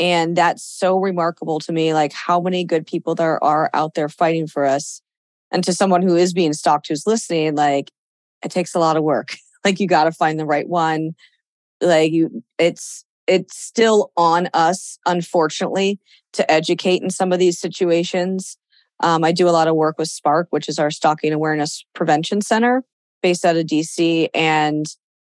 And 0.00 0.34
that's 0.34 0.64
so 0.64 0.98
remarkable 0.98 1.60
to 1.60 1.72
me, 1.72 1.92
like 1.92 2.12
how 2.12 2.40
many 2.40 2.64
good 2.64 2.86
people 2.86 3.14
there 3.14 3.42
are 3.44 3.70
out 3.74 3.94
there 3.94 4.08
fighting 4.08 4.46
for 4.46 4.64
us. 4.64 5.02
And 5.52 5.62
to 5.64 5.72
someone 5.72 6.02
who 6.02 6.16
is 6.16 6.32
being 6.32 6.52
stalked 6.52 6.88
who's 6.88 7.06
listening, 7.06 7.54
like 7.54 7.90
it 8.44 8.50
takes 8.50 8.74
a 8.74 8.78
lot 8.78 8.96
of 8.96 9.04
work. 9.04 9.36
like 9.64 9.78
you 9.78 9.86
got 9.86 10.04
to 10.04 10.12
find 10.12 10.38
the 10.38 10.46
right 10.46 10.68
one. 10.68 11.14
Like 11.80 12.12
you, 12.12 12.42
it's 12.58 13.04
it's 13.26 13.56
still 13.56 14.10
on 14.16 14.48
us, 14.52 14.98
unfortunately, 15.06 16.00
to 16.32 16.50
educate 16.50 17.02
in 17.02 17.10
some 17.10 17.32
of 17.32 17.38
these 17.38 17.58
situations. 17.58 18.56
Um, 19.00 19.24
I 19.24 19.32
do 19.32 19.48
a 19.48 19.50
lot 19.50 19.68
of 19.68 19.76
work 19.76 19.96
with 19.98 20.08
SPARC, 20.08 20.46
which 20.50 20.68
is 20.68 20.78
our 20.78 20.90
Stalking 20.90 21.32
Awareness 21.32 21.84
Prevention 21.94 22.40
Center 22.40 22.84
based 23.22 23.44
out 23.44 23.56
of 23.56 23.66
DC. 23.66 24.28
And 24.34 24.86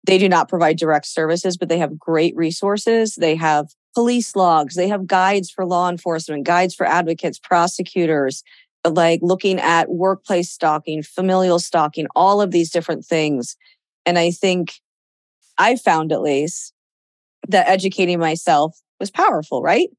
they 0.06 0.18
do 0.18 0.28
not 0.28 0.50
provide 0.50 0.78
direct 0.78 1.06
services, 1.06 1.58
but 1.58 1.70
they 1.70 1.78
have 1.78 2.00
great 2.00 2.36
resources. 2.36 3.16
They 3.16 3.36
have 3.36 3.68
police 3.94 4.36
logs, 4.36 4.76
they 4.76 4.88
have 4.88 5.08
guides 5.08 5.52
for 5.52 5.66
law 5.66 5.90
enforcement, 5.90 6.46
guides 6.46 6.74
for 6.74 6.86
advocates, 6.86 7.38
prosecutors, 7.38 8.44
like 8.90 9.20
looking 9.22 9.60
at 9.60 9.90
workplace 9.90 10.50
stalking, 10.50 11.04
familial 11.04 11.60
stalking, 11.60 12.08
all 12.16 12.42
of 12.42 12.52
these 12.52 12.70
different 12.72 13.06
things. 13.06 13.56
And 14.06 14.20
I 14.20 14.32
think 14.32 14.74
I 15.58 15.76
found 15.76 16.12
at 16.12 16.22
least 16.22 16.74
that 17.48 17.68
educating 17.68 18.20
myself 18.20 18.80
was 19.00 19.12
powerful, 19.12 19.62
right? 19.62 19.90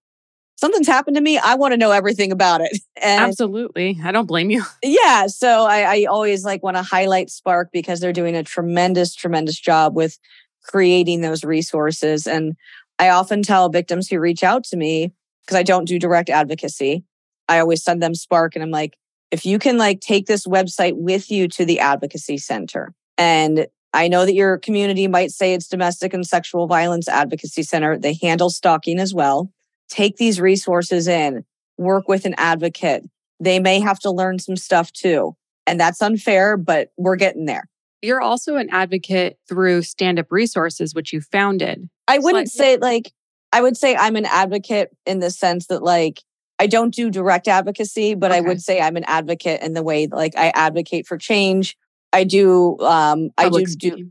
Something's 0.57 0.87
happened 0.87 1.17
to 1.17 1.23
me. 1.23 1.37
I 1.37 1.57
want 1.57 1.73
to 1.73 1.77
know 1.77 1.91
everything 1.91 2.33
about 2.33 2.61
it. 2.61 2.79
And 3.03 3.21
Absolutely. 3.23 3.99
I 4.03 4.13
don't 4.13 4.27
blame 4.27 4.51
you. 4.51 4.63
Yeah. 4.83 5.27
So 5.27 5.67
I, 5.67 5.81
I 5.81 6.05
always 6.05 6.45
like 6.45 6.63
want 6.63 6.77
to 6.77 6.83
highlight 6.83 7.29
SPARC 7.29 7.67
because 7.71 8.01
they're 8.01 8.15
doing 8.15 8.35
a 8.35 8.43
tremendous, 8.43 9.15
tremendous 9.15 9.59
job 9.61 9.95
with 9.95 10.17
creating 10.63 11.21
those 11.21 11.45
resources. 11.45 12.27
And 12.27 12.55
I 12.99 13.11
often 13.11 13.43
tell 13.43 13.69
victims 13.69 14.09
who 14.09 14.19
reach 14.21 14.43
out 14.43 14.65
to 14.65 14.77
me, 14.77 15.13
because 15.43 15.57
I 15.57 15.65
don't 15.65 15.87
do 15.87 15.99
direct 15.99 16.31
advocacy, 16.31 17.05
I 17.49 17.59
always 17.59 17.83
send 17.83 18.03
them 18.03 18.13
SPARC 18.13 18.55
and 18.55 18.63
I'm 18.63 18.71
like, 18.71 18.97
if 19.31 19.45
you 19.45 19.59
can 19.59 19.79
like 19.79 20.01
take 20.01 20.27
this 20.27 20.47
website 20.47 20.95
with 20.97 21.31
you 21.31 21.49
to 21.49 21.65
the 21.65 21.81
advocacy 21.81 22.39
center 22.39 22.95
and 23.19 23.67
I 23.95 24.09
know 24.09 24.27
that 24.27 24.35
your 24.35 24.59
community 24.59 25.07
might 25.07 25.31
say 25.31 25.55
it's 25.55 25.69
domestic 25.69 26.13
and 26.13 26.27
sexual 26.27 26.67
violence 26.67 27.09
advocacy 27.09 27.63
center. 27.63 27.97
They 27.97 28.19
handle 28.21 28.51
stalking 28.51 28.99
as 28.99 29.15
well. 29.15 29.53
Take 29.89 30.17
these 30.17 30.41
resources 30.41 31.07
in, 31.07 31.45
work 31.79 32.09
with 32.09 32.25
an 32.25 32.35
advocate. 32.37 33.05
They 33.39 33.61
may 33.61 33.79
have 33.79 34.01
to 34.01 34.11
learn 34.11 34.41
some 34.41 34.57
stuff 34.57 34.91
too. 34.91 35.37
And 35.65 35.79
that's 35.79 36.03
unfair, 36.03 36.57
but 36.57 36.89
we're 36.97 37.15
getting 37.15 37.45
there. 37.45 37.69
You're 38.03 38.21
also 38.21 38.57
an 38.57 38.69
advocate 38.71 39.39
through 39.49 39.83
Stand 39.83 40.19
Up 40.19 40.27
Resources, 40.31 40.93
which 40.93 41.13
you 41.13 41.21
founded. 41.21 41.89
I 42.09 42.19
wouldn't 42.19 42.51
so 42.51 42.63
say 42.65 42.77
like, 42.77 43.13
I 43.53 43.63
would 43.63 43.77
say 43.77 43.95
I'm 43.95 44.17
an 44.17 44.27
advocate 44.27 44.91
in 45.07 45.21
the 45.21 45.31
sense 45.31 45.69
that 45.69 45.85
like, 45.85 46.21
I 46.65 46.67
don't 46.67 46.95
do 46.95 47.11
direct 47.11 47.47
advocacy, 47.47 48.15
but 48.15 48.31
okay. 48.31 48.39
I 48.39 48.41
would 48.41 48.63
say 48.63 48.81
I'm 48.81 48.97
an 48.97 49.05
advocate 49.05 49.63
in 49.63 49.75
the 49.75 49.83
way 49.83 50.07
like 50.07 50.37
I 50.37 50.51
advocate 50.55 51.07
for 51.07 51.19
change 51.19 51.77
I 52.15 52.25
do 52.25 52.79
um 52.81 53.31
I 53.37 53.49
do 53.51 53.67
do 53.67 54.11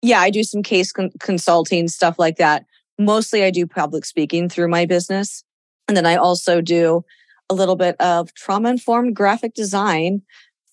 Yeah, 0.00 0.20
I 0.20 0.30
do 0.30 0.42
some 0.42 0.62
case 0.62 0.90
con- 0.90 1.12
consulting, 1.20 1.86
stuff 1.86 2.18
like 2.18 2.38
that. 2.38 2.64
Mostly 2.98 3.44
I 3.44 3.50
do 3.50 3.66
public 3.66 4.04
speaking 4.04 4.48
through 4.48 4.68
my 4.68 4.86
business. 4.86 5.44
And 5.86 5.96
then 5.96 6.06
I 6.06 6.16
also 6.16 6.60
do 6.60 7.04
a 7.50 7.54
little 7.54 7.76
bit 7.76 7.96
of 8.00 8.32
trauma 8.34 8.70
informed 8.70 9.14
graphic 9.14 9.52
design 9.54 10.22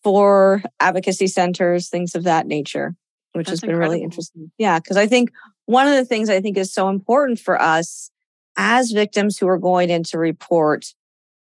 for 0.03 0.63
advocacy 0.79 1.27
centers, 1.27 1.89
things 1.89 2.15
of 2.15 2.23
that 2.23 2.47
nature, 2.47 2.95
which 3.33 3.47
That's 3.47 3.61
has 3.61 3.67
been 3.67 3.75
really 3.75 4.01
interesting. 4.01 4.49
Yeah, 4.57 4.79
because 4.79 4.95
I 4.95 5.07
think 5.07 5.31
one 5.65 5.87
of 5.87 5.95
the 5.95 6.05
things 6.05 6.29
I 6.29 6.39
think 6.39 6.57
is 6.57 6.73
so 6.73 6.87
important 6.87 7.39
for 7.39 7.61
us 7.61 8.09
as 8.55 8.91
victims 8.91 9.37
who 9.37 9.47
are 9.47 9.57
going 9.57 9.89
in 9.89 10.03
to 10.03 10.17
report 10.17 10.93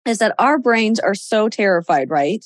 is 0.06 0.18
that 0.18 0.34
our 0.38 0.58
brains 0.58 0.98
are 1.00 1.14
so 1.14 1.48
terrified, 1.48 2.10
right? 2.10 2.44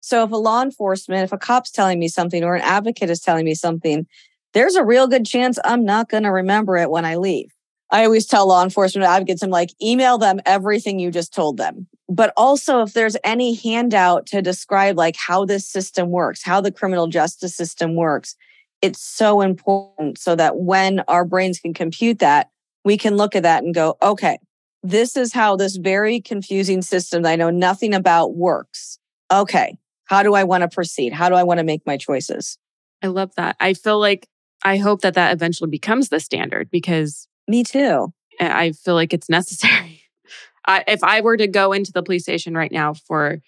So 0.00 0.24
if 0.24 0.30
a 0.30 0.36
law 0.36 0.62
enforcement, 0.62 1.24
if 1.24 1.32
a 1.32 1.38
cop's 1.38 1.70
telling 1.70 1.98
me 1.98 2.08
something 2.08 2.42
or 2.42 2.56
an 2.56 2.62
advocate 2.62 3.10
is 3.10 3.20
telling 3.20 3.44
me 3.44 3.54
something, 3.54 4.06
there's 4.52 4.74
a 4.74 4.84
real 4.84 5.06
good 5.06 5.24
chance 5.24 5.58
I'm 5.64 5.84
not 5.84 6.08
going 6.08 6.24
to 6.24 6.30
remember 6.30 6.76
it 6.76 6.90
when 6.90 7.04
I 7.04 7.16
leave. 7.16 7.52
I 7.90 8.04
always 8.04 8.26
tell 8.26 8.48
law 8.48 8.64
enforcement 8.64 9.06
advocates, 9.06 9.42
I'm 9.42 9.50
like, 9.50 9.70
email 9.80 10.18
them 10.18 10.40
everything 10.46 10.98
you 10.98 11.10
just 11.10 11.34
told 11.34 11.58
them. 11.58 11.86
But 12.08 12.32
also, 12.36 12.82
if 12.82 12.94
there's 12.94 13.16
any 13.22 13.54
handout 13.54 14.26
to 14.26 14.42
describe 14.42 14.96
like 14.96 15.16
how 15.16 15.44
this 15.44 15.68
system 15.68 16.10
works, 16.10 16.42
how 16.42 16.60
the 16.60 16.72
criminal 16.72 17.06
justice 17.06 17.54
system 17.54 17.94
works, 17.94 18.34
it's 18.80 19.00
so 19.00 19.40
important 19.40 20.18
so 20.18 20.34
that 20.34 20.56
when 20.56 21.00
our 21.06 21.24
brains 21.24 21.60
can 21.60 21.74
compute 21.74 22.18
that, 22.18 22.48
we 22.84 22.96
can 22.96 23.16
look 23.16 23.36
at 23.36 23.44
that 23.44 23.62
and 23.62 23.74
go, 23.74 23.96
okay, 24.02 24.38
this 24.82 25.16
is 25.16 25.32
how 25.32 25.56
this 25.56 25.76
very 25.76 26.20
confusing 26.20 26.82
system 26.82 27.22
that 27.22 27.30
I 27.30 27.36
know 27.36 27.50
nothing 27.50 27.94
about 27.94 28.34
works. 28.34 28.98
Okay, 29.32 29.78
how 30.04 30.22
do 30.22 30.34
I 30.34 30.44
want 30.44 30.62
to 30.62 30.68
proceed? 30.68 31.12
How 31.12 31.28
do 31.28 31.34
I 31.34 31.42
want 31.42 31.58
to 31.58 31.64
make 31.64 31.86
my 31.86 31.96
choices? 31.96 32.58
I 33.02 33.06
love 33.08 33.32
that. 33.36 33.56
I 33.60 33.74
feel 33.74 33.98
like 33.98 34.28
I 34.64 34.76
hope 34.76 35.00
that 35.02 35.14
that 35.14 35.32
eventually 35.32 35.70
becomes 35.70 36.08
the 36.08 36.20
standard 36.20 36.70
because 36.70 37.26
Me 37.48 37.64
too. 37.64 38.12
I 38.40 38.72
feel 38.72 38.94
like 38.94 39.12
it's 39.12 39.28
necessary. 39.28 40.02
I, 40.66 40.84
if 40.86 41.02
I 41.02 41.20
were 41.20 41.36
to 41.36 41.48
go 41.48 41.72
into 41.72 41.92
the 41.92 42.02
police 42.02 42.22
station 42.22 42.54
right 42.54 42.70
now 42.70 42.94
for 42.94 43.40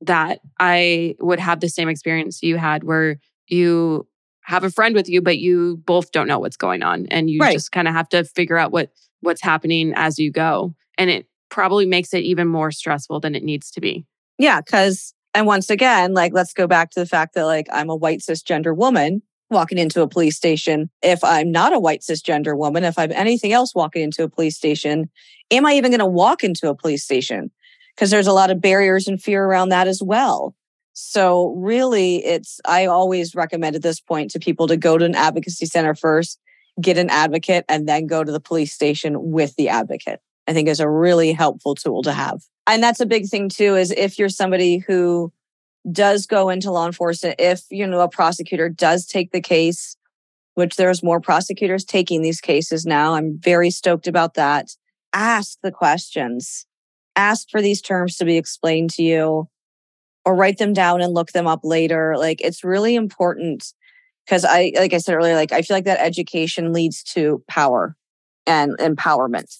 that, 0.00 0.40
I 0.58 1.14
would 1.20 1.38
have 1.38 1.60
the 1.60 1.68
same 1.68 1.88
experience 1.88 2.42
you 2.42 2.56
had 2.56 2.84
where 2.84 3.20
you 3.46 4.06
have 4.48 4.64
a 4.64 4.70
friend 4.70 4.94
with 4.94 5.08
you, 5.10 5.20
but 5.20 5.36
you 5.38 5.76
both 5.84 6.10
don't 6.10 6.26
know 6.26 6.38
what's 6.38 6.56
going 6.56 6.82
on. 6.82 7.06
And 7.10 7.28
you 7.28 7.38
Right. 7.40 7.52
just 7.52 7.70
kind 7.70 7.86
of 7.86 7.92
have 7.94 8.08
to 8.08 8.24
figure 8.24 8.56
out 8.56 8.72
what 8.72 8.90
what's 9.20 9.42
happening 9.42 9.92
as 9.94 10.18
you 10.18 10.30
go. 10.32 10.74
And 10.96 11.10
it 11.10 11.26
probably 11.50 11.84
makes 11.86 12.14
it 12.14 12.24
even 12.24 12.48
more 12.48 12.70
stressful 12.70 13.20
than 13.20 13.34
it 13.34 13.42
needs 13.42 13.70
to 13.72 13.80
be. 13.80 14.06
Yeah, 14.38 14.60
because, 14.60 15.12
and 15.34 15.46
once 15.46 15.68
again, 15.68 16.14
like, 16.14 16.32
let's 16.32 16.52
go 16.54 16.66
back 16.66 16.90
to 16.92 17.00
the 17.00 17.06
fact 17.06 17.34
that, 17.34 17.44
like, 17.44 17.66
I'm 17.72 17.90
a 17.90 17.96
white 17.96 18.20
cisgender 18.20 18.74
woman 18.74 19.20
walking 19.50 19.76
into 19.78 20.02
a 20.02 20.08
police 20.08 20.36
station. 20.36 20.88
If 21.02 21.22
I'm 21.24 21.50
not 21.52 21.72
a 21.72 21.78
white 21.80 22.00
cisgender 22.00 22.56
woman, 22.56 22.84
if 22.84 22.98
I'm 22.98 23.12
anything 23.12 23.52
else 23.52 23.74
walking 23.74 24.02
into 24.02 24.22
a 24.22 24.28
police 24.30 24.56
station, 24.56 25.10
am 25.50 25.66
I 25.66 25.72
even 25.74 25.90
going 25.90 25.98
to 26.00 26.06
walk 26.06 26.42
into 26.44 26.68
a 26.70 26.74
police 26.74 27.02
station? 27.04 27.50
Because 27.94 28.10
there's 28.10 28.26
a 28.28 28.32
lot 28.32 28.50
of 28.50 28.60
barriers 28.60 29.08
and 29.08 29.20
fear 29.20 29.44
around 29.44 29.70
that 29.70 29.88
as 29.88 30.00
well. 30.02 30.54
So, 31.00 31.54
really, 31.56 32.24
it's, 32.24 32.60
I 32.66 32.86
always 32.86 33.36
recommend 33.36 33.76
at 33.76 33.82
this 33.82 34.00
point 34.00 34.32
to 34.32 34.40
people 34.40 34.66
to 34.66 34.76
go 34.76 34.98
to 34.98 35.04
an 35.04 35.14
advocacy 35.14 35.66
center 35.66 35.94
first, 35.94 36.40
get 36.80 36.98
an 36.98 37.08
advocate, 37.08 37.64
and 37.68 37.88
then 37.88 38.08
go 38.08 38.24
to 38.24 38.32
the 38.32 38.40
police 38.40 38.72
station 38.72 39.30
with 39.30 39.54
the 39.54 39.68
advocate. 39.68 40.20
I 40.48 40.54
think 40.54 40.68
is 40.68 40.80
a 40.80 40.90
really 40.90 41.32
helpful 41.32 41.76
tool 41.76 42.02
to 42.02 42.12
have. 42.12 42.40
And 42.66 42.82
that's 42.82 42.98
a 42.98 43.06
big 43.06 43.28
thing 43.28 43.48
too, 43.48 43.76
is 43.76 43.92
if 43.92 44.18
you're 44.18 44.28
somebody 44.28 44.78
who 44.78 45.32
does 45.90 46.26
go 46.26 46.48
into 46.48 46.72
law 46.72 46.86
enforcement, 46.86 47.36
if 47.38 47.62
you 47.70 47.86
know 47.86 48.00
a 48.00 48.08
prosecutor 48.08 48.68
does 48.68 49.06
take 49.06 49.30
the 49.30 49.40
case, 49.40 49.96
which 50.54 50.74
there's 50.74 51.04
more 51.04 51.20
prosecutors 51.20 51.84
taking 51.84 52.22
these 52.22 52.40
cases 52.40 52.84
now. 52.84 53.14
I'm 53.14 53.38
very 53.38 53.70
stoked 53.70 54.08
about 54.08 54.34
that. 54.34 54.70
Ask 55.12 55.58
the 55.62 55.70
questions. 55.70 56.66
Ask 57.14 57.50
for 57.50 57.62
these 57.62 57.80
terms 57.80 58.16
to 58.16 58.24
be 58.24 58.36
explained 58.36 58.90
to 58.94 59.04
you 59.04 59.48
or 60.28 60.34
write 60.34 60.58
them 60.58 60.74
down 60.74 61.00
and 61.00 61.14
look 61.14 61.32
them 61.32 61.46
up 61.46 61.60
later. 61.64 62.14
Like 62.18 62.42
it's 62.42 62.62
really 62.62 62.94
important 62.94 63.72
because 64.26 64.44
I 64.44 64.72
like 64.76 64.92
I 64.92 64.98
said 64.98 65.14
earlier, 65.14 65.34
like 65.34 65.52
I 65.52 65.62
feel 65.62 65.74
like 65.74 65.86
that 65.86 66.00
education 66.00 66.74
leads 66.74 67.02
to 67.14 67.42
power 67.48 67.96
and 68.46 68.76
empowerment. 68.76 69.56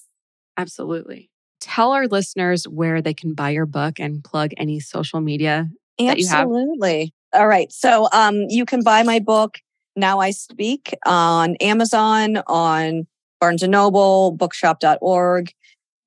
Absolutely. 0.59 1.31
Tell 1.63 1.93
our 1.93 2.07
listeners 2.07 2.69
where 2.69 3.01
they 3.01 3.15
can 3.15 3.33
buy 3.33 3.49
your 3.49 3.65
book 3.65 3.99
and 3.99 4.23
plug 4.23 4.51
any 4.59 4.79
social 4.79 5.23
media 5.23 5.71
that 5.99 6.19
you 6.19 6.29
have. 6.29 6.41
Absolutely. 6.41 7.15
All 7.33 7.49
right. 7.49 7.73
So 7.73 8.07
um, 8.13 8.43
you 8.51 8.67
can 8.67 8.83
buy 8.83 9.03
my 9.05 9.21
book, 9.21 9.61
Now 9.97 10.19
I 10.19 10.33
Speak, 10.33 10.95
on 11.07 11.57
Amazon, 11.57 12.43
on 12.47 13.07
Barnes 13.41 13.63
and 13.63 13.73
Noble, 13.73 14.33
bookshop.org. 14.33 15.51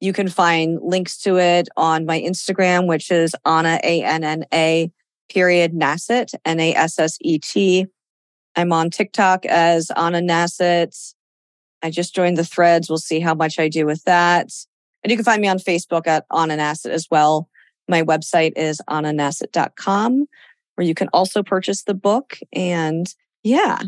You 0.02 0.14
can 0.14 0.28
find 0.28 0.80
links 0.82 1.18
to 1.20 1.38
it 1.38 1.70
on 1.78 2.06
my 2.06 2.20
Instagram, 2.20 2.88
which 2.88 3.12
is 3.12 3.34
Anna, 3.46 3.80
A 3.84 4.04
N 4.04 4.24
N 4.24 4.46
A, 4.54 4.92
period, 5.30 5.74
Nasset, 5.74 6.34
N 6.44 6.60
A 6.60 6.74
S 6.74 7.00
S 7.00 7.18
E 7.22 7.40
T. 7.40 7.86
I'm 8.56 8.74
on 8.74 8.90
TikTok 8.90 9.46
as 9.46 9.92
Anna 9.96 10.20
Nasset. 10.20 11.14
I 11.84 11.90
just 11.90 12.14
joined 12.14 12.38
the 12.38 12.44
threads. 12.44 12.90
We'll 12.90 12.98
see 12.98 13.20
how 13.20 13.34
much 13.34 13.60
I 13.60 13.70
do 13.70 13.86
with 13.86 14.04
that. 14.04 14.50
And 15.04 15.12
you 15.12 15.18
can 15.18 15.24
find 15.24 15.42
me 15.42 15.48
on 15.48 15.58
Facebook 15.60 16.08
at 16.08 16.26
Anna 16.36 16.58
Nasset 16.58 16.92
as 16.92 17.08
well. 17.10 17.48
My 17.88 18.04
website 18.04 18.54
is 18.56 18.82
annanasset.com, 18.90 20.26
where 20.76 20.88
you 20.88 20.94
can 20.94 21.10
also 21.14 21.44
purchase 21.44 21.84
the 21.84 21.94
book. 21.94 22.38
And 22.54 23.08
yeah, 23.44 23.80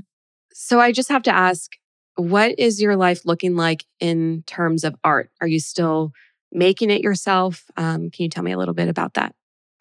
So 0.53 0.80
I 0.80 0.91
just 0.91 1.09
have 1.09 1.24
to 1.24 1.36
ask, 1.36 1.72
what 2.16 2.57
is 2.57 2.82
your 2.82 2.95
life 2.95 3.26
looking 3.26 3.55
like 3.55 3.86
in 3.99 4.43
terms 4.45 4.84
of 4.84 4.95
art? 5.03 5.30
Are 5.41 5.47
you 5.47 5.59
still 5.59 6.11
making 6.51 6.89
it 6.89 7.01
yourself? 7.01 7.66
Um, 7.78 8.11
can 8.11 8.24
you 8.24 8.30
tell 8.30 8.43
me 8.43 8.51
a 8.51 8.57
little 8.57 8.74
bit 8.74 8.88
about 8.88 9.16
that? 9.16 9.34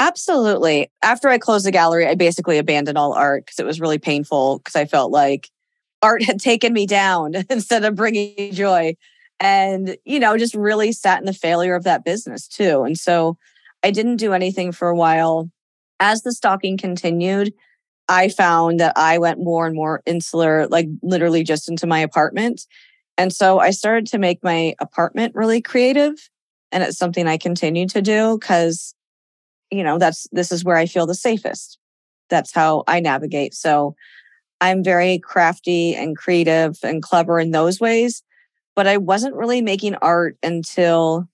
absolutely. 0.02 0.90
After 1.02 1.28
I 1.28 1.38
closed 1.38 1.64
the 1.64 1.70
gallery, 1.70 2.06
I 2.06 2.16
basically 2.16 2.58
abandoned 2.58 2.98
all 2.98 3.12
art 3.12 3.46
because 3.46 3.60
it 3.60 3.66
was 3.66 3.80
really 3.80 3.98
painful 3.98 4.58
because 4.58 4.74
I 4.74 4.84
felt 4.84 5.12
like 5.12 5.48
art 6.02 6.24
had 6.24 6.40
taken 6.40 6.72
me 6.72 6.86
down 6.86 7.34
instead 7.50 7.84
of 7.84 7.94
bringing 7.94 8.52
joy. 8.52 8.96
And, 9.38 9.96
you 10.04 10.18
know, 10.18 10.36
just 10.36 10.54
really 10.54 10.92
sat 10.92 11.20
in 11.20 11.24
the 11.24 11.32
failure 11.32 11.74
of 11.74 11.84
that 11.84 12.04
business 12.04 12.48
too. 12.48 12.82
And 12.82 12.98
so 12.98 13.38
I 13.82 13.90
didn't 13.90 14.16
do 14.16 14.32
anything 14.32 14.72
for 14.72 14.88
a 14.88 14.96
while. 14.96 15.50
As 16.00 16.22
the 16.22 16.32
stalking 16.32 16.76
continued, 16.76 17.52
I 18.08 18.28
found 18.28 18.80
that 18.80 18.92
I 18.96 19.18
went 19.18 19.38
more 19.38 19.66
and 19.66 19.74
more 19.74 20.02
insular, 20.06 20.66
like 20.68 20.88
literally 21.02 21.44
just 21.44 21.68
into 21.68 21.86
my 21.86 22.00
apartment. 22.00 22.66
And 23.16 23.32
so 23.32 23.58
I 23.58 23.70
started 23.70 24.06
to 24.08 24.18
make 24.18 24.42
my 24.42 24.74
apartment 24.80 25.34
really 25.34 25.60
creative. 25.60 26.14
And 26.70 26.82
it's 26.82 26.98
something 26.98 27.26
I 27.26 27.36
continue 27.36 27.86
to 27.88 28.02
do 28.02 28.38
because, 28.38 28.94
you 29.70 29.84
know, 29.84 29.98
that's 29.98 30.26
this 30.32 30.50
is 30.50 30.64
where 30.64 30.76
I 30.76 30.86
feel 30.86 31.06
the 31.06 31.14
safest. 31.14 31.78
That's 32.30 32.52
how 32.52 32.84
I 32.88 33.00
navigate. 33.00 33.54
So 33.54 33.94
I'm 34.60 34.82
very 34.82 35.18
crafty 35.18 35.94
and 35.94 36.16
creative 36.16 36.78
and 36.82 37.02
clever 37.02 37.38
in 37.38 37.50
those 37.50 37.80
ways. 37.80 38.22
But 38.74 38.86
I 38.86 38.96
wasn't 38.96 39.34
really 39.34 39.60
making 39.60 39.96
art 39.96 40.38
until 40.42 41.28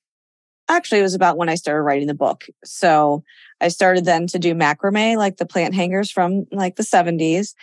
actually 0.68 1.00
it 1.00 1.04
was 1.04 1.14
about 1.14 1.36
when 1.36 1.48
I 1.48 1.54
started 1.54 1.82
writing 1.82 2.08
the 2.08 2.14
book. 2.14 2.46
So 2.64 3.22
I 3.60 3.68
started 3.68 4.04
then 4.04 4.26
to 4.28 4.38
do 4.38 4.54
macrame, 4.54 5.16
like 5.16 5.36
the 5.36 5.46
plant 5.46 5.74
hangers 5.74 6.10
from 6.10 6.46
like 6.52 6.76
the 6.76 6.82
70s, 6.82 7.54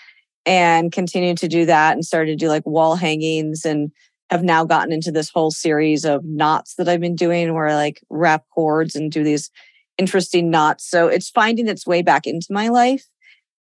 and 0.45 0.91
continued 0.91 1.37
to 1.39 1.47
do 1.47 1.65
that 1.65 1.93
and 1.93 2.05
started 2.05 2.31
to 2.31 2.45
do 2.45 2.49
like 2.49 2.65
wall 2.65 2.95
hangings 2.95 3.65
and 3.65 3.91
have 4.29 4.43
now 4.43 4.65
gotten 4.65 4.91
into 4.91 5.11
this 5.11 5.29
whole 5.29 5.51
series 5.51 6.05
of 6.05 6.23
knots 6.25 6.75
that 6.75 6.89
I've 6.89 6.99
been 6.99 7.15
doing 7.15 7.53
where 7.53 7.67
I 7.67 7.75
like 7.75 8.01
wrap 8.09 8.43
cords 8.53 8.95
and 8.95 9.11
do 9.11 9.23
these 9.23 9.49
interesting 9.97 10.49
knots. 10.49 10.89
So 10.89 11.07
it's 11.07 11.29
finding 11.29 11.67
its 11.67 11.87
way 11.87 12.01
back 12.01 12.27
into 12.27 12.47
my 12.49 12.69
life. 12.69 13.05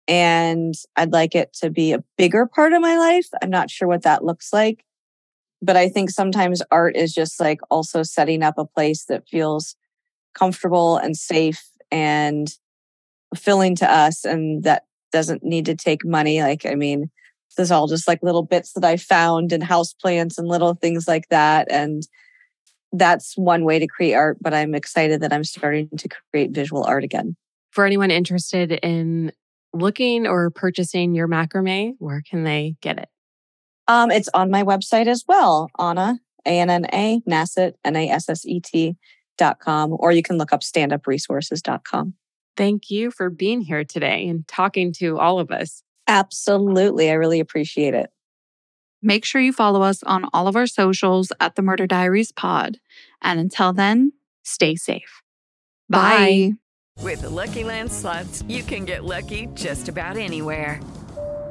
And 0.07 0.75
I'd 0.97 1.13
like 1.13 1.35
it 1.35 1.53
to 1.61 1.71
be 1.71 1.93
a 1.93 2.05
bigger 2.17 2.47
part 2.47 2.73
of 2.73 2.83
my 2.83 2.97
life. 2.97 3.27
I'm 3.43 3.51
not 3.51 3.71
sure 3.71 3.89
what 3.89 4.03
that 4.03 4.25
looks 4.25 4.53
like. 4.53 4.85
But 5.63 5.77
I 5.77 5.89
think 5.89 6.11
sometimes 6.11 6.63
art 6.71 6.97
is 6.97 7.15
just 7.15 7.41
like 7.41 7.61
also 7.71 8.03
setting 8.03 8.43
up 8.43 8.59
a 8.59 8.67
place 8.67 9.07
that 9.07 9.29
feels 9.29 9.77
comfortable 10.35 10.97
and 10.99 11.17
safe 11.17 11.63
and 11.91 12.49
fulfilling 13.35 13.75
to 13.77 13.91
us 13.91 14.25
and 14.25 14.63
that 14.65 14.85
doesn't 15.13 15.43
need 15.43 15.67
to 15.67 15.77
take 15.77 16.05
money. 16.05 16.43
Like, 16.43 16.67
I 16.67 16.75
mean, 16.75 17.11
this 17.57 17.65
is 17.65 17.71
all 17.71 17.87
just 17.87 18.09
like 18.09 18.23
little 18.23 18.43
bits 18.43 18.73
that 18.73 18.85
I 18.85 18.97
found 18.97 19.53
and 19.53 19.63
house 19.63 19.93
plants 19.93 20.39
and 20.39 20.49
little 20.49 20.75
things 20.75 21.07
like 21.07 21.29
that. 21.31 21.71
And 21.71 22.03
that's 22.93 23.37
one 23.37 23.65
way 23.65 23.79
to 23.79 23.87
create 23.87 24.15
art, 24.15 24.39
but 24.41 24.55
I'm 24.55 24.75
excited 24.75 25.21
that 25.23 25.33
I'm 25.33 25.45
starting 25.45 25.89
to 25.97 26.09
create 26.31 26.51
visual 26.51 26.85
art 26.85 27.05
again. 27.05 27.37
For 27.71 27.85
anyone 27.85 28.11
interested 28.11 28.73
in 28.73 29.33
looking 29.73 30.27
or 30.27 30.51
purchasing 30.51 31.15
your 31.15 31.29
macrame, 31.29 31.95
where 31.99 32.23
can 32.29 32.45
they 32.45 32.77
get 32.81 32.99
it? 32.99 33.09
Um, 33.89 34.11
it's 34.11 34.29
on 34.33 34.51
my 34.51 34.63
website 34.63 35.09
as 35.09 35.25
well, 35.27 35.69
Anna, 35.79 36.19
A-N-N-A, 36.47 37.21
Nasset, 37.29 37.75
N-A-S-S-E-T 37.85 38.97
dot 39.37 39.59
com, 39.61 39.95
or 39.99 40.13
you 40.13 40.23
can 40.23 40.39
look 40.39 40.53
up 40.53 40.61
standupresources.com. 40.61 42.15
Thank 42.57 42.91
you 42.91 43.11
for 43.11 43.31
being 43.31 43.61
here 43.63 43.85
today 43.85 44.29
and 44.29 44.47
talking 44.47 44.93
to 44.95 45.19
all 45.19 45.39
of 45.41 45.51
us. 45.51 45.83
Absolutely. 46.07 47.11
I 47.11 47.15
really 47.15 47.41
appreciate 47.41 47.95
it. 47.95 48.11
Make 49.03 49.25
sure 49.25 49.41
you 49.41 49.53
follow 49.53 49.83
us 49.83 50.03
on 50.05 50.27
all 50.33 50.47
of 50.49 50.57
our 50.57 50.67
socials 50.67 51.33
at 51.41 51.57
the 51.57 51.63
Murder 51.63 51.87
Diaries 51.87 52.33
Pod. 52.33 52.79
And 53.21 53.39
until 53.41 53.73
then, 53.73 54.13
Stay 54.45 54.77
safe. 54.77 55.23
bye. 55.89 56.53
With 57.03 57.23
the 57.23 57.31
Lucky 57.31 57.65
Land 57.65 57.91
slots, 57.91 58.45
you 58.47 58.63
can 58.63 58.85
get 58.85 59.05
lucky 59.05 59.49
just 59.55 59.89
about 59.89 60.17
anywhere. 60.17 60.81